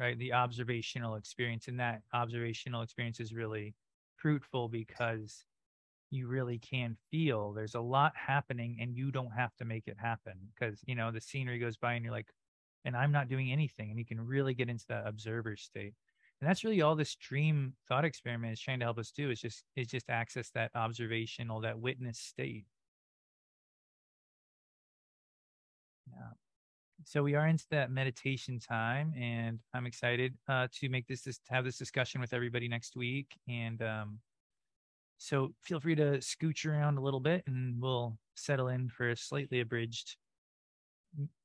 right? 0.00 0.18
The 0.18 0.34
observational 0.34 1.16
experience. 1.16 1.68
And 1.68 1.80
that 1.80 2.02
observational 2.14 2.82
experience 2.82 3.20
is 3.20 3.34
really 3.34 3.74
fruitful 4.16 4.68
because 4.68 5.44
you 6.10 6.26
really 6.28 6.58
can 6.58 6.96
feel 7.10 7.52
there's 7.52 7.74
a 7.76 7.80
lot 7.80 8.12
happening 8.16 8.78
and 8.80 8.96
you 8.96 9.12
don't 9.12 9.30
have 9.32 9.54
to 9.56 9.64
make 9.64 9.86
it 9.88 9.96
happen 9.98 10.34
because, 10.54 10.80
you 10.86 10.94
know, 10.96 11.12
the 11.12 11.20
scenery 11.20 11.58
goes 11.58 11.76
by 11.76 11.94
and 11.94 12.04
you're 12.04 12.12
like, 12.14 12.28
and 12.84 12.96
I'm 12.96 13.12
not 13.12 13.28
doing 13.28 13.52
anything. 13.52 13.90
And 13.90 13.98
you 13.98 14.04
can 14.06 14.20
really 14.20 14.54
get 14.54 14.68
into 14.70 14.86
that 14.88 15.06
observer 15.06 15.56
state. 15.56 15.94
And 16.40 16.48
that's 16.48 16.64
really 16.64 16.80
all 16.82 16.96
this 16.96 17.14
dream 17.16 17.74
thought 17.88 18.04
experiment 18.04 18.54
is 18.54 18.60
trying 18.60 18.80
to 18.80 18.86
help 18.86 18.98
us 18.98 19.12
do 19.12 19.30
is 19.30 19.40
just 19.40 19.64
is 19.76 19.88
just 19.88 20.10
access 20.10 20.50
that 20.52 20.70
observational, 20.74 21.60
that 21.60 21.78
witness 21.78 22.18
state. 22.18 22.64
Yeah. 26.06 26.39
So 27.04 27.22
we 27.22 27.34
are 27.34 27.46
into 27.46 27.64
that 27.70 27.90
meditation 27.90 28.58
time, 28.58 29.14
and 29.18 29.58
I'm 29.74 29.86
excited 29.86 30.34
uh, 30.48 30.68
to 30.80 30.88
make 30.88 31.06
this, 31.06 31.22
this 31.22 31.40
have 31.48 31.64
this 31.64 31.78
discussion 31.78 32.20
with 32.20 32.32
everybody 32.32 32.68
next 32.68 32.96
week. 32.96 33.36
And 33.48 33.80
um, 33.82 34.18
so 35.18 35.52
feel 35.62 35.80
free 35.80 35.94
to 35.96 36.18
scooch 36.18 36.66
around 36.66 36.98
a 36.98 37.00
little 37.00 37.20
bit, 37.20 37.42
and 37.46 37.80
we'll 37.80 38.18
settle 38.34 38.68
in 38.68 38.88
for 38.88 39.10
a 39.10 39.16
slightly 39.16 39.60
abridged 39.60 40.16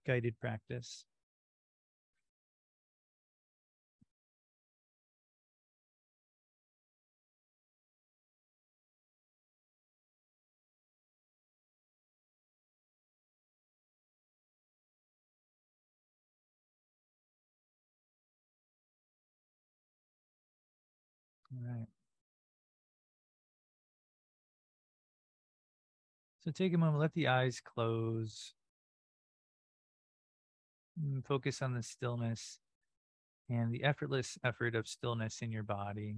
guided 0.05 0.39
practice. 0.39 1.05
Right. 21.51 21.87
So 26.39 26.51
take 26.51 26.73
a 26.73 26.77
moment, 26.77 26.99
let 26.99 27.13
the 27.13 27.27
eyes 27.27 27.59
close. 27.59 28.53
Mm, 31.01 31.25
focus 31.25 31.61
on 31.61 31.73
the 31.73 31.83
stillness 31.83 32.59
and 33.49 33.73
the 33.73 33.83
effortless 33.83 34.37
effort 34.43 34.75
of 34.75 34.87
stillness 34.87 35.41
in 35.41 35.51
your 35.51 35.63
body. 35.63 36.15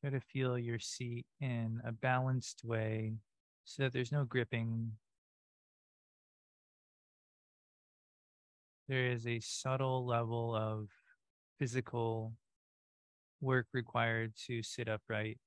Try 0.00 0.10
to 0.10 0.20
feel 0.20 0.58
your 0.58 0.78
seat 0.78 1.26
in 1.40 1.80
a 1.84 1.90
balanced 1.90 2.62
way 2.64 3.14
so 3.64 3.82
that 3.84 3.92
there's 3.92 4.12
no 4.12 4.24
gripping. 4.24 4.92
There 8.88 9.06
is 9.06 9.26
a 9.26 9.40
subtle 9.40 10.06
level 10.06 10.54
of 10.54 10.88
physical 11.58 12.32
work 13.40 13.66
required 13.72 14.32
to 14.46 14.62
sit 14.62 14.88
upright, 14.88 15.38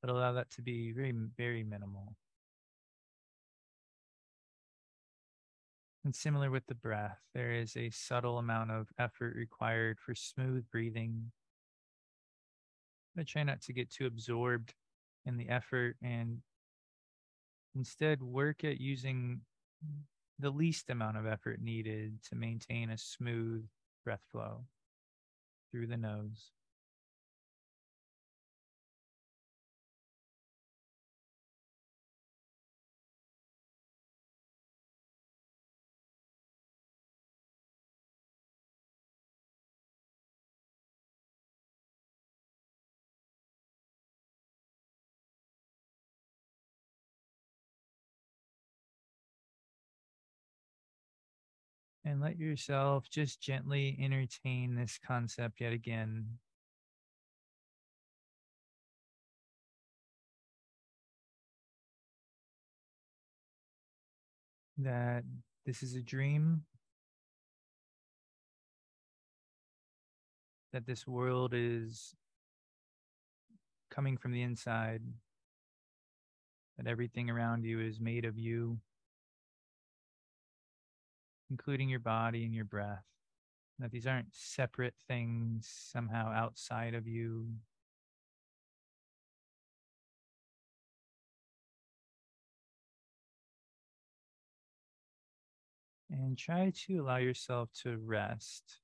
but 0.00 0.10
allow 0.10 0.32
that 0.32 0.50
to 0.52 0.62
be 0.62 0.92
very, 0.92 1.12
very 1.36 1.64
minimal. 1.64 2.14
And 6.04 6.14
similar 6.14 6.50
with 6.50 6.66
the 6.66 6.74
breath, 6.74 7.18
there 7.34 7.52
is 7.52 7.76
a 7.76 7.90
subtle 7.90 8.38
amount 8.38 8.70
of 8.70 8.88
effort 8.98 9.34
required 9.34 9.98
for 9.98 10.14
smooth 10.14 10.64
breathing 10.70 11.32
but 13.16 13.26
try 13.26 13.42
not 13.42 13.62
to 13.62 13.72
get 13.72 13.90
too 13.90 14.06
absorbed 14.06 14.74
in 15.24 15.38
the 15.38 15.48
effort 15.48 15.96
and 16.02 16.38
instead 17.74 18.22
work 18.22 18.62
at 18.62 18.78
using 18.78 19.40
the 20.38 20.50
least 20.50 20.90
amount 20.90 21.16
of 21.16 21.26
effort 21.26 21.60
needed 21.60 22.22
to 22.28 22.36
maintain 22.36 22.90
a 22.90 22.98
smooth 22.98 23.64
breath 24.04 24.24
flow 24.30 24.64
through 25.70 25.86
the 25.86 25.96
nose. 25.96 26.50
And 52.06 52.20
let 52.20 52.38
yourself 52.38 53.10
just 53.10 53.40
gently 53.40 53.98
entertain 54.00 54.76
this 54.76 54.96
concept 55.04 55.60
yet 55.60 55.72
again. 55.72 56.38
That 64.78 65.24
this 65.64 65.82
is 65.82 65.96
a 65.96 66.02
dream, 66.02 66.62
that 70.72 70.86
this 70.86 71.08
world 71.08 71.54
is 71.54 72.14
coming 73.90 74.16
from 74.16 74.30
the 74.30 74.42
inside, 74.42 75.02
that 76.78 76.86
everything 76.86 77.30
around 77.30 77.64
you 77.64 77.80
is 77.80 77.98
made 77.98 78.24
of 78.26 78.38
you 78.38 78.78
including 81.50 81.88
your 81.88 82.00
body 82.00 82.44
and 82.44 82.54
your 82.54 82.64
breath. 82.64 83.04
That 83.78 83.90
these 83.90 84.06
aren't 84.06 84.34
separate 84.34 84.94
things 85.06 85.68
somehow 85.92 86.32
outside 86.32 86.94
of 86.94 87.06
you. 87.06 87.48
And 96.10 96.38
try 96.38 96.72
to 96.86 97.00
allow 97.00 97.16
yourself 97.16 97.68
to 97.82 97.98
rest 97.98 98.80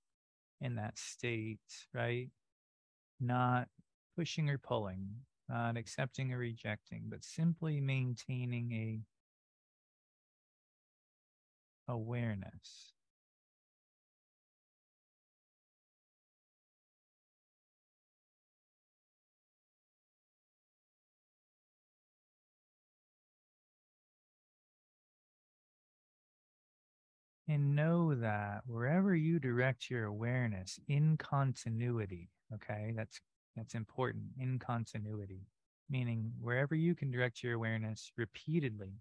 in 0.61 0.75
that 0.75 0.99
state, 0.99 1.61
right? 1.95 2.29
Not 3.21 3.69
pushing 4.17 4.51
or 4.51 4.59
pulling, 4.59 5.09
not 5.49 5.77
accepting 5.77 6.33
or 6.33 6.39
rejecting, 6.39 7.05
but 7.09 7.25
simply 7.25 7.81
maintaining 7.81 8.73
a 8.73 9.01
awareness. 11.93 12.93
And 27.49 27.75
know 27.77 28.15
that 28.15 28.63
wherever 28.67 29.15
you 29.15 29.39
direct 29.39 29.91
your 29.91 30.05
awareness 30.05 30.79
in 30.89 31.17
continuity, 31.17 32.31
okay, 32.55 32.93
that's 32.97 33.21
that's 33.57 33.75
important 33.75 34.25
in 34.39 34.59
continuity, 34.59 35.47
meaning 35.91 36.33
wherever 36.41 36.75
you 36.75 36.95
can 36.95 37.11
direct 37.11 37.43
your 37.43 37.55
awareness 37.55 38.11
repeatedly 38.17 38.95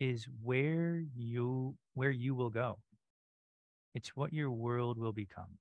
is 0.00 0.26
where 0.42 1.02
you 1.14 1.74
where 1.94 2.10
you 2.10 2.34
will 2.34 2.50
go. 2.50 2.78
It's 3.94 4.14
what 4.16 4.32
your 4.32 4.50
world 4.50 4.98
will 4.98 5.12
become. 5.12 5.58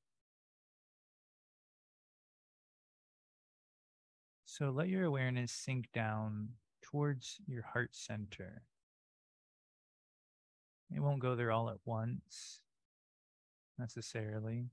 So 4.46 4.70
let 4.70 4.90
your 4.90 5.06
awareness 5.06 5.52
sink 5.52 5.86
down 5.94 6.50
towards 6.82 7.38
your 7.48 7.64
heart 7.64 7.90
center. 7.94 8.64
It 10.96 11.00
won't 11.00 11.20
go 11.20 11.36
there 11.36 11.52
all 11.52 11.70
at 11.70 11.78
once 11.86 12.62
necessarily, 13.78 14.66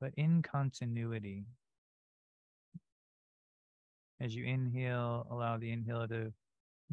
but 0.00 0.12
in 0.16 0.42
continuity. 0.42 1.44
As 4.20 4.34
you 4.34 4.44
inhale, 4.46 5.26
allow 5.30 5.58
the 5.58 5.72
inhale 5.72 6.08
to 6.08 6.32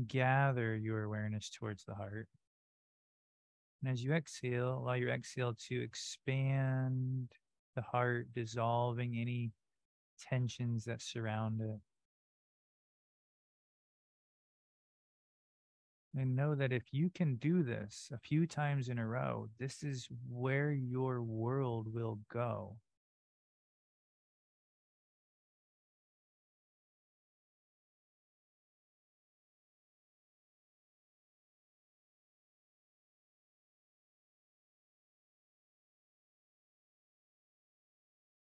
gather 0.08 0.76
your 0.76 1.04
awareness 1.04 1.50
towards 1.50 1.84
the 1.86 1.96
heart. 1.96 2.28
And 3.82 3.92
as 3.92 4.04
you 4.04 4.14
exhale, 4.14 4.78
allow 4.78 4.94
your 4.94 5.10
exhale 5.10 5.56
to 5.68 5.82
expand 5.82 7.30
the 7.76 7.82
heart, 7.82 8.28
dissolving 8.34 9.18
any 9.18 9.52
tensions 10.30 10.86
that 10.86 11.02
surround 11.02 11.62
it. 11.62 11.80
And 16.16 16.36
know 16.36 16.54
that 16.54 16.72
if 16.72 16.84
you 16.92 17.10
can 17.10 17.36
do 17.38 17.64
this 17.64 18.10
a 18.14 18.20
few 18.20 18.46
times 18.46 18.88
in 18.88 19.00
a 19.00 19.08
row, 19.08 19.50
this 19.60 19.84
is 19.84 20.08
where 20.30 20.72
your 20.72 21.24
world 21.24 21.92
will 21.92 22.20
go. 22.32 22.78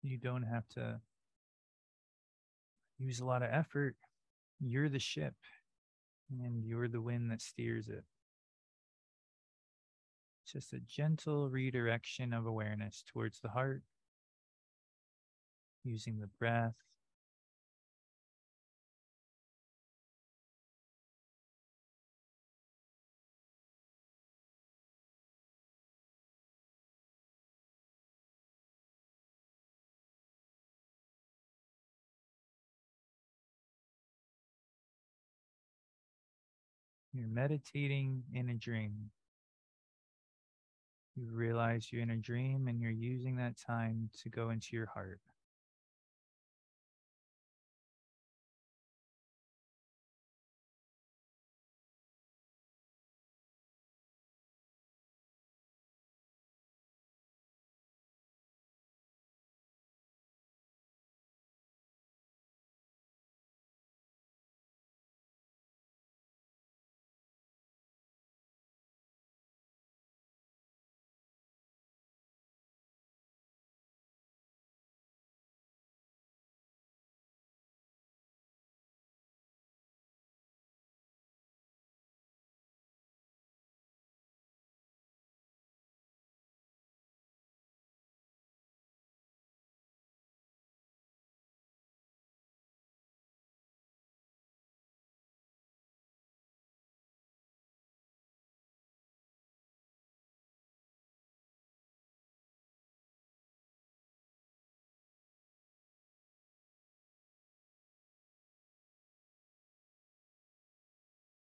You 0.03 0.18
don't 0.18 0.42
have 0.42 0.68
to 0.70 1.00
use 2.98 3.20
a 3.20 3.24
lot 3.24 3.42
of 3.42 3.50
effort. 3.53 3.96
You're 4.61 4.88
the 4.88 4.98
ship 4.98 5.34
and 6.30 6.64
you're 6.64 6.88
the 6.88 7.00
wind 7.00 7.30
that 7.30 7.40
steers 7.40 7.88
it. 7.88 8.05
Just 10.46 10.72
a 10.72 10.80
gentle 10.80 11.48
redirection 11.48 12.32
of 12.32 12.46
awareness 12.46 13.05
towards 13.12 13.40
the 13.40 13.48
heart, 13.48 13.82
using 15.84 16.18
the 16.18 16.28
breath 16.38 16.74
You're 37.12 37.28
meditating 37.28 38.22
in 38.32 38.48
a 38.48 38.54
dream. 38.54 39.10
You 41.14 41.30
realize 41.30 41.92
you're 41.92 42.02
in 42.02 42.10
a 42.10 42.16
dream 42.16 42.68
and 42.68 42.80
you're 42.80 42.90
using 42.90 43.36
that 43.36 43.58
time 43.58 44.08
to 44.22 44.30
go 44.30 44.48
into 44.48 44.74
your 44.74 44.86
heart. 44.86 45.20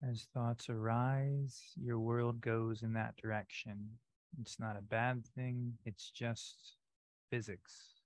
As 0.09 0.27
thoughts 0.33 0.71
arise, 0.71 1.61
your 1.77 1.99
world 1.99 2.41
goes 2.41 2.83
in 2.83 2.95
that 2.95 3.17
direction. 3.17 3.99
It's 4.41 4.59
not 4.59 4.79
a 4.79 4.83
bad 4.83 5.27
thing, 5.35 5.75
it's 5.85 6.11
just 6.11 6.77
physics. 7.31 8.01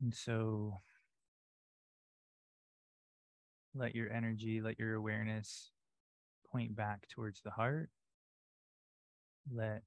And 0.00 0.14
so 0.14 0.80
let 3.74 3.94
your 3.94 4.10
energy, 4.10 4.62
let 4.62 4.78
your 4.78 4.94
awareness 4.94 5.72
point 6.50 6.74
back 6.74 7.06
towards 7.08 7.42
the 7.42 7.50
heart. 7.50 7.90
Let 9.52 9.82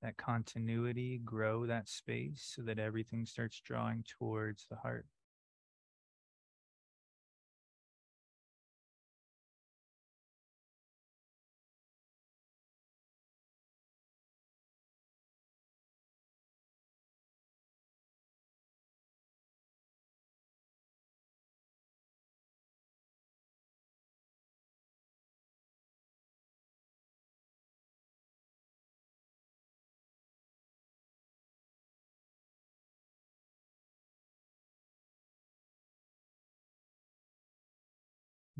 that 0.00 0.16
continuity 0.16 1.20
grow 1.24 1.66
that 1.66 1.88
space 1.88 2.52
so 2.56 2.62
that 2.62 2.80
everything 2.80 3.26
starts 3.26 3.60
drawing 3.60 4.04
towards 4.18 4.66
the 4.68 4.76
heart. 4.76 5.06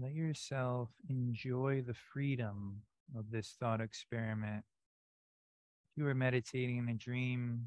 Let 0.02 0.14
yourself 0.14 0.88
enjoy 1.08 1.82
the 1.82 1.94
freedom 1.94 2.82
of 3.16 3.30
this 3.30 3.54
thought 3.60 3.80
experiment. 3.80 4.64
If 5.92 5.98
you 5.98 6.02
were 6.02 6.14
meditating 6.14 6.78
in 6.78 6.88
a 6.88 6.94
dream, 6.94 7.66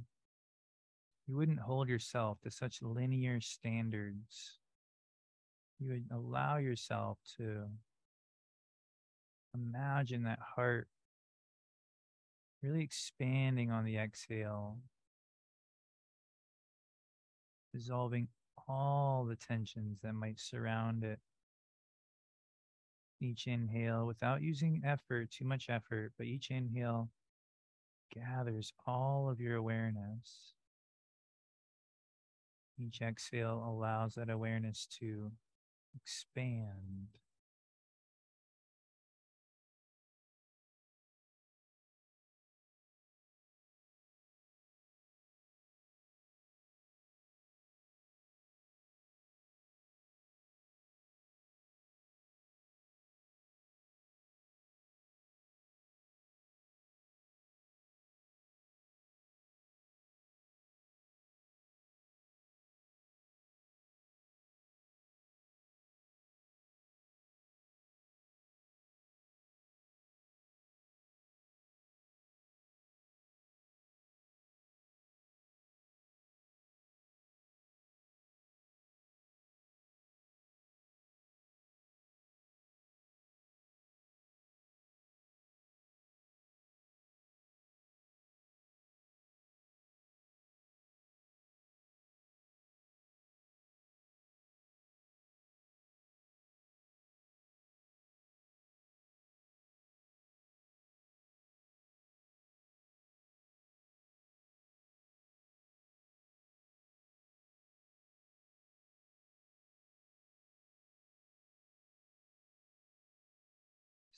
you 1.27 1.38
wouldn't 1.38 1.61
hold 1.61 1.88
yourself 1.88 2.41
to 2.41 2.51
such 2.51 2.81
linear 2.81 3.39
standards. 3.39 4.59
You 5.79 5.91
would 5.91 6.07
allow 6.11 6.57
yourself 6.57 7.19
to 7.38 7.67
imagine 9.53 10.23
that 10.23 10.39
heart 10.57 10.89
really 12.61 12.83
expanding 12.83 13.71
on 13.71 13.86
the 13.86 13.95
exhale, 13.95 14.79
dissolving 17.73 18.27
all 18.67 19.23
the 19.23 19.38
tensions 19.38 19.99
that 20.03 20.15
might 20.15 20.38
surround 20.38 21.05
it 21.05 21.19
each 23.26 23.47
inhale 23.47 24.05
without 24.05 24.41
using 24.41 24.82
effort, 24.86 25.32
too 25.32 25.45
much 25.45 25.69
effort, 25.69 26.13
but 26.17 26.28
each 26.28 26.51
inhale 26.51 27.09
gathers 28.13 28.71
all 28.86 29.30
of 29.30 29.39
your 29.39 29.55
awareness. 29.55 30.53
Each 32.78 33.01
exhale 33.01 33.63
allows 33.65 34.15
that 34.15 34.30
awareness 34.30 34.88
to 34.99 35.32
expand. 35.95 37.07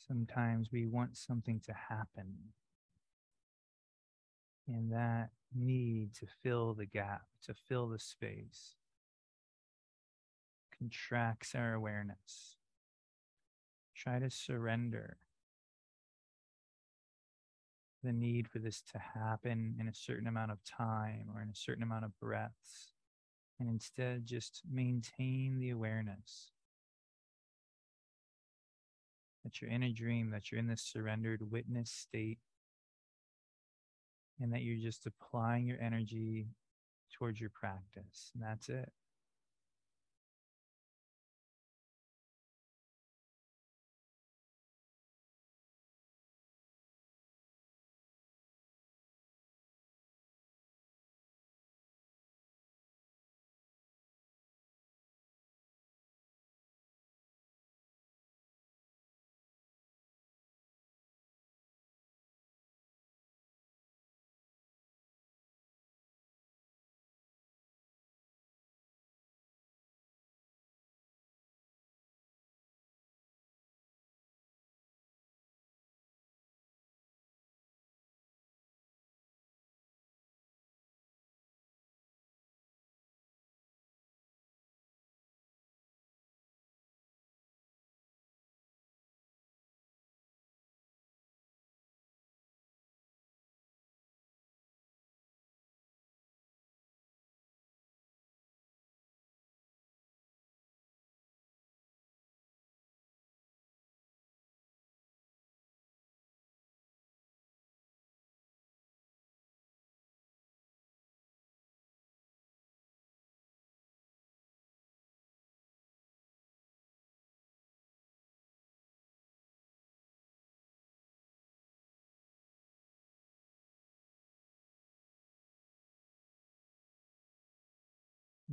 Sometimes 0.08 0.72
we 0.72 0.86
want 0.86 1.18
something 1.18 1.60
to 1.66 1.74
happen. 1.74 2.34
And 4.68 4.92
that 4.92 5.30
need 5.54 6.14
to 6.16 6.28
fill 6.44 6.74
the 6.74 6.86
gap, 6.86 7.24
to 7.46 7.54
fill 7.54 7.90
the 7.90 8.00
space, 8.00 8.76
contracts 10.78 11.56
our 11.56 11.74
awareness. 11.74 12.56
Try 13.96 14.20
to 14.20 14.30
surrender 14.30 15.18
the 18.04 18.14
need 18.14 18.48
for 18.48 18.60
this 18.60 18.84
to 18.94 19.00
happen 19.00 19.76
in 19.80 19.88
a 19.88 19.94
certain 19.94 20.28
amount 20.28 20.52
of 20.52 20.64
time 20.64 21.28
or 21.34 21.42
in 21.42 21.50
a 21.50 21.56
certain 21.56 21.84
amount 21.84 22.06
of 22.06 22.18
breaths, 22.20 22.94
and 23.60 23.68
instead 23.68 24.26
just 24.26 24.62
maintain 24.70 25.60
the 25.60 25.72
awareness 25.72 26.52
that 29.48 29.62
you're 29.62 29.72
in 29.72 29.84
a 29.84 29.94
dream, 29.94 30.30
that 30.32 30.52
you're 30.52 30.60
in 30.60 30.68
this 30.68 30.82
surrendered 30.82 31.42
witness 31.50 31.90
state, 31.90 32.40
and 34.42 34.52
that 34.52 34.62
you're 34.62 34.78
just 34.78 35.06
applying 35.06 35.66
your 35.66 35.80
energy 35.82 36.48
towards 37.18 37.40
your 37.40 37.50
practice. 37.50 38.32
And 38.36 38.44
that's 38.44 38.68
it. 38.68 38.92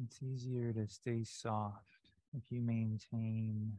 It's 0.03 0.21
easier 0.23 0.73
to 0.73 0.89
stay 0.89 1.23
soft 1.23 2.11
if 2.37 2.51
you 2.51 2.61
maintain 2.61 3.79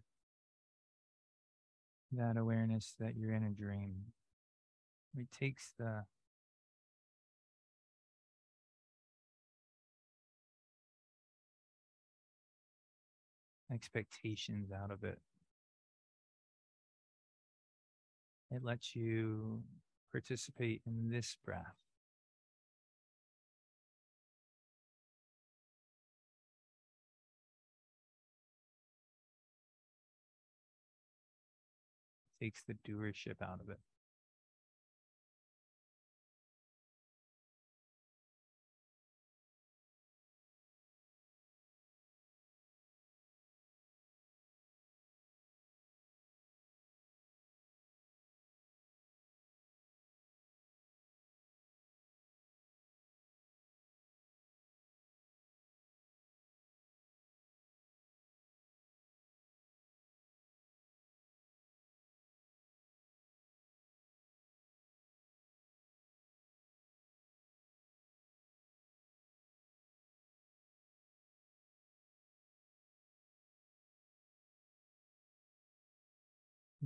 that 2.14 2.38
awareness 2.38 2.96
that 3.00 3.18
you're 3.18 3.34
in 3.34 3.44
a 3.44 3.50
dream. 3.50 3.96
It 5.18 5.28
takes 5.38 5.74
the 5.78 6.06
expectations 13.74 14.72
out 14.72 14.92
of 14.92 15.04
it. 15.04 15.20
It 18.52 18.64
lets 18.64 18.96
you 18.96 19.64
participate 20.12 20.82
in 20.86 21.10
this 21.10 21.36
breath. 21.44 21.85
Takes 32.46 32.64
the 32.64 32.76
doership 32.88 33.42
out 33.42 33.60
of 33.60 33.70
it. 33.70 33.80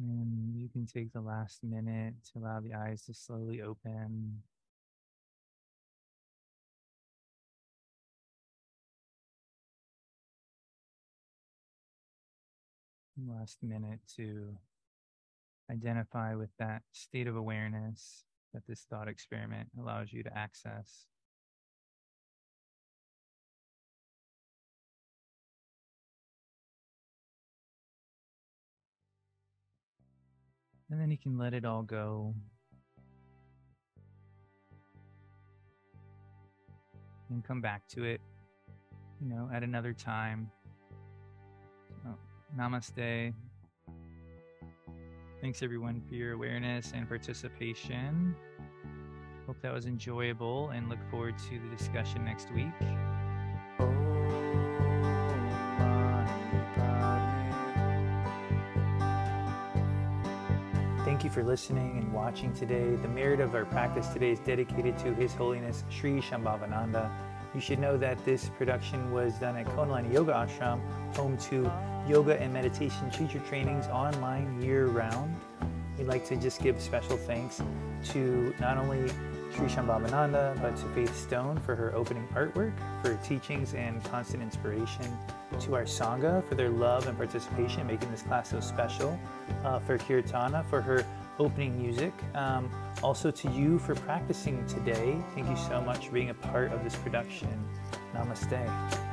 And 0.02 0.56
you 0.56 0.70
can 0.70 0.86
take 0.86 1.12
the 1.12 1.20
last 1.20 1.62
minute 1.62 2.14
to 2.32 2.40
allow 2.40 2.62
the 2.62 2.74
eyes 2.74 3.04
to 3.06 3.14
slowly 3.14 3.62
open. 3.62 4.42
Last 13.28 13.58
minute 13.62 14.00
to 14.16 14.56
identify 15.70 16.34
with 16.36 16.52
that 16.60 16.84
state 16.94 17.28
of 17.28 17.36
awareness 17.36 18.24
that 18.54 18.64
this 18.68 18.86
thought 18.90 19.10
experiment 19.10 19.68
allows 19.78 20.14
you 20.14 20.24
to 20.24 20.38
access. 20.38 21.08
And 30.90 31.00
then 31.00 31.12
you 31.12 31.18
can 31.18 31.38
let 31.38 31.54
it 31.54 31.66
all 31.66 31.84
go. 31.84 32.34
And 37.30 37.44
come 37.44 37.62
back 37.62 37.88
to 37.90 38.04
it, 38.06 38.22
you 39.22 39.30
know, 39.30 39.50
at 39.54 39.64
another 39.64 39.94
time. 39.94 40.50
Namaste. 42.58 43.34
Thanks 45.42 45.62
everyone 45.62 46.02
for 46.08 46.16
your 46.16 46.34
awareness 46.34 46.92
and 46.96 47.08
participation. 47.08 48.36
Hope 49.46 49.62
that 49.62 49.74
was 49.74 49.86
enjoyable 49.86 50.70
and 50.70 50.90
look 50.90 51.00
forward 51.10 51.38
to 51.50 51.60
the 51.60 51.76
discussion 51.76 52.26
next 52.26 52.52
week. 52.54 52.74
You 61.30 61.34
for 61.34 61.44
listening 61.44 61.98
and 61.98 62.12
watching 62.14 62.54
today. 62.54 62.96
The 62.96 63.08
merit 63.08 63.40
of 63.40 63.54
our 63.54 63.66
practice 63.66 64.08
today 64.08 64.32
is 64.32 64.40
dedicated 64.40 64.98
to 65.00 65.14
His 65.14 65.34
Holiness 65.34 65.84
Sri 65.90 66.22
Shambhavananda. 66.22 67.10
You 67.54 67.62
should 67.62 67.80
know 67.80 67.98
that 67.98 68.24
this 68.26 68.50
production 68.50 69.12
was 69.12 69.34
done 69.36 69.56
at 69.56 69.66
Konalani 69.68 70.14
Yoga 70.14 70.34
Ashram, 70.34 70.80
home 71.16 71.38
to 71.50 71.72
yoga 72.08 72.40
and 72.40 72.54
meditation 72.54 73.10
teacher 73.12 73.40
trainings 73.48 73.88
online 73.88 74.62
year 74.62 74.88
round. 74.88 75.36
We'd 75.98 76.08
like 76.08 76.26
to 76.26 76.36
just 76.36 76.62
give 76.62 76.82
special 76.82 77.18
thanks 77.18 77.62
to 78.12 78.54
not 78.60 78.78
only 78.78 79.10
Sri 79.56 79.68
Shambhavananda, 79.68 80.62
but 80.62 80.78
to 80.78 80.86
Faith 80.94 81.16
Stone 81.16 81.60
for 81.60 81.76
her 81.76 81.94
opening 81.96 82.28
artwork, 82.34 82.74
for 83.02 83.10
her 83.10 83.20
teachings 83.24 83.74
and 83.74 84.04
constant 84.06 84.42
inspiration, 84.42 85.06
to 85.60 85.76
our 85.76 85.84
Sangha 85.84 86.48
for 86.48 86.56
their 86.56 86.70
love 86.70 87.08
and 87.08 87.18
participation, 87.18 87.86
making 87.88 88.10
this 88.12 88.22
class 88.22 88.50
so 88.50 88.60
special, 88.60 89.20
uh, 89.64 89.80
for 89.80 89.98
Kirtana 89.98 90.66
for 90.70 90.82
her 90.82 91.06
opening 91.40 91.82
music, 91.82 92.14
um, 92.36 92.70
also 93.02 93.32
to 93.32 93.50
you 93.52 93.80
for 93.80 93.96
practicing 93.96 94.66
today. 94.68 95.18
Thank 95.34 95.50
you 95.50 95.58
so 95.58 95.82
much 95.82 96.08
for 96.08 96.14
being 96.14 96.30
a 96.30 96.34
part 96.34 96.72
of 96.72 96.84
this 96.84 96.96
production. 96.96 97.50
Namaste. 98.14 99.09